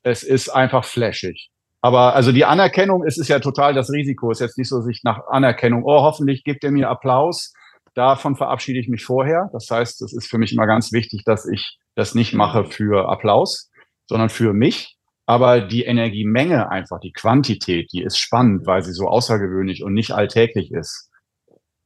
es 0.03 0.23
ist 0.23 0.49
einfach 0.49 0.85
flashig. 0.85 1.51
Aber 1.81 2.15
also 2.15 2.31
die 2.31 2.45
Anerkennung, 2.45 3.03
es 3.05 3.17
ist 3.17 3.27
ja 3.27 3.39
total 3.39 3.73
das 3.73 3.91
Risiko. 3.91 4.29
Es 4.29 4.39
ist 4.39 4.47
jetzt 4.47 4.57
nicht 4.57 4.69
so, 4.69 4.81
sich 4.81 5.01
nach 5.03 5.27
Anerkennung, 5.27 5.83
oh, 5.83 6.01
hoffentlich 6.01 6.43
gibt 6.43 6.63
er 6.63 6.71
mir 6.71 6.89
Applaus. 6.89 7.53
Davon 7.95 8.35
verabschiede 8.35 8.79
ich 8.79 8.87
mich 8.87 9.03
vorher. 9.03 9.49
Das 9.51 9.69
heißt, 9.69 10.01
es 10.01 10.13
ist 10.13 10.29
für 10.29 10.37
mich 10.37 10.53
immer 10.53 10.67
ganz 10.67 10.91
wichtig, 10.91 11.23
dass 11.25 11.47
ich 11.47 11.79
das 11.95 12.13
nicht 12.13 12.33
mache 12.33 12.65
für 12.65 13.09
Applaus, 13.09 13.69
sondern 14.07 14.29
für 14.29 14.53
mich. 14.53 14.97
Aber 15.31 15.61
die 15.61 15.85
Energiemenge 15.85 16.69
einfach, 16.69 16.99
die 16.99 17.13
Quantität, 17.13 17.93
die 17.93 18.03
ist 18.03 18.17
spannend, 18.17 18.65
weil 18.65 18.81
sie 18.81 18.91
so 18.91 19.07
außergewöhnlich 19.07 19.81
und 19.81 19.93
nicht 19.93 20.11
alltäglich 20.11 20.73
ist. 20.73 21.09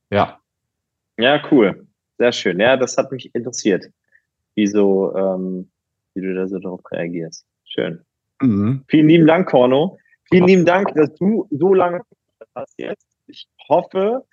Ja. 0.09 0.39
Ja, 1.19 1.39
cool. 1.51 1.85
Sehr 2.17 2.31
schön. 2.31 2.59
Ja, 2.59 2.75
das 2.75 2.97
hat 2.97 3.11
mich 3.11 3.29
interessiert, 3.35 3.85
wie 4.55 4.65
so, 4.65 5.15
ähm, 5.15 5.69
wie 6.15 6.21
du 6.21 6.33
da 6.33 6.47
so 6.47 6.57
darauf 6.57 6.81
reagierst. 6.91 7.45
Schön. 7.65 8.01
Mhm. 8.41 8.83
Vielen 8.87 9.09
lieben 9.09 9.27
Dank, 9.27 9.47
Korno. 9.47 9.99
Vielen 10.31 10.47
lieben 10.47 10.65
Dank, 10.65 10.95
dass 10.95 11.13
du 11.13 11.47
so 11.51 11.75
lange 11.75 12.01
hast 12.55 12.73
jetzt. 12.79 13.05
Ich 13.27 13.47
hoffe, 13.69 14.23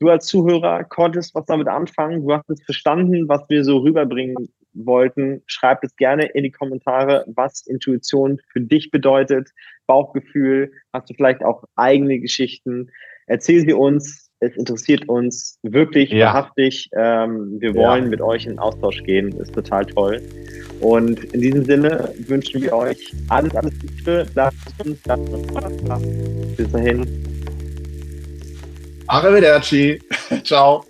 du 0.00 0.08
als 0.08 0.26
Zuhörer 0.26 0.82
konntest 0.82 1.36
was 1.36 1.44
damit 1.44 1.68
anfangen. 1.68 2.26
Du 2.26 2.32
hast 2.32 2.50
es 2.50 2.60
verstanden, 2.64 3.28
was 3.28 3.48
wir 3.48 3.62
so 3.62 3.78
rüberbringen 3.78 4.48
wollten. 4.76 5.42
Schreib 5.46 5.82
es 5.82 5.96
gerne 5.96 6.26
in 6.26 6.44
die 6.44 6.50
Kommentare, 6.50 7.24
was 7.28 7.66
Intuition 7.66 8.40
für 8.52 8.60
dich 8.60 8.90
bedeutet, 8.90 9.50
Bauchgefühl. 9.86 10.72
Hast 10.92 11.10
du 11.10 11.14
vielleicht 11.14 11.42
auch 11.42 11.64
eigene 11.76 12.18
Geschichten? 12.18 12.90
Erzähl 13.26 13.60
sie 13.60 13.72
uns. 13.72 14.30
Es 14.38 14.54
interessiert 14.54 15.08
uns 15.08 15.58
wirklich 15.62 16.10
ja. 16.10 16.26
wahrhaftig. 16.26 16.90
Ähm, 16.94 17.56
wir 17.58 17.74
wollen 17.74 18.04
ja. 18.04 18.10
mit 18.10 18.20
euch 18.20 18.44
in 18.44 18.58
Austausch 18.58 19.02
gehen. 19.04 19.32
Ist 19.40 19.54
total 19.54 19.86
toll. 19.86 20.20
Und 20.80 21.24
in 21.32 21.40
diesem 21.40 21.64
Sinne 21.64 22.12
wünschen 22.26 22.60
wir 22.60 22.74
euch 22.74 23.14
alles, 23.28 23.54
alles 23.54 23.72
Gute. 23.80 24.26
Lasst 24.34 24.58
uns, 24.84 24.98
lasst 25.06 25.28
uns 25.32 26.56
Bis 26.56 26.70
dahin. 26.70 27.06
Arrivederci. 29.06 30.00
Ciao. 30.44 30.84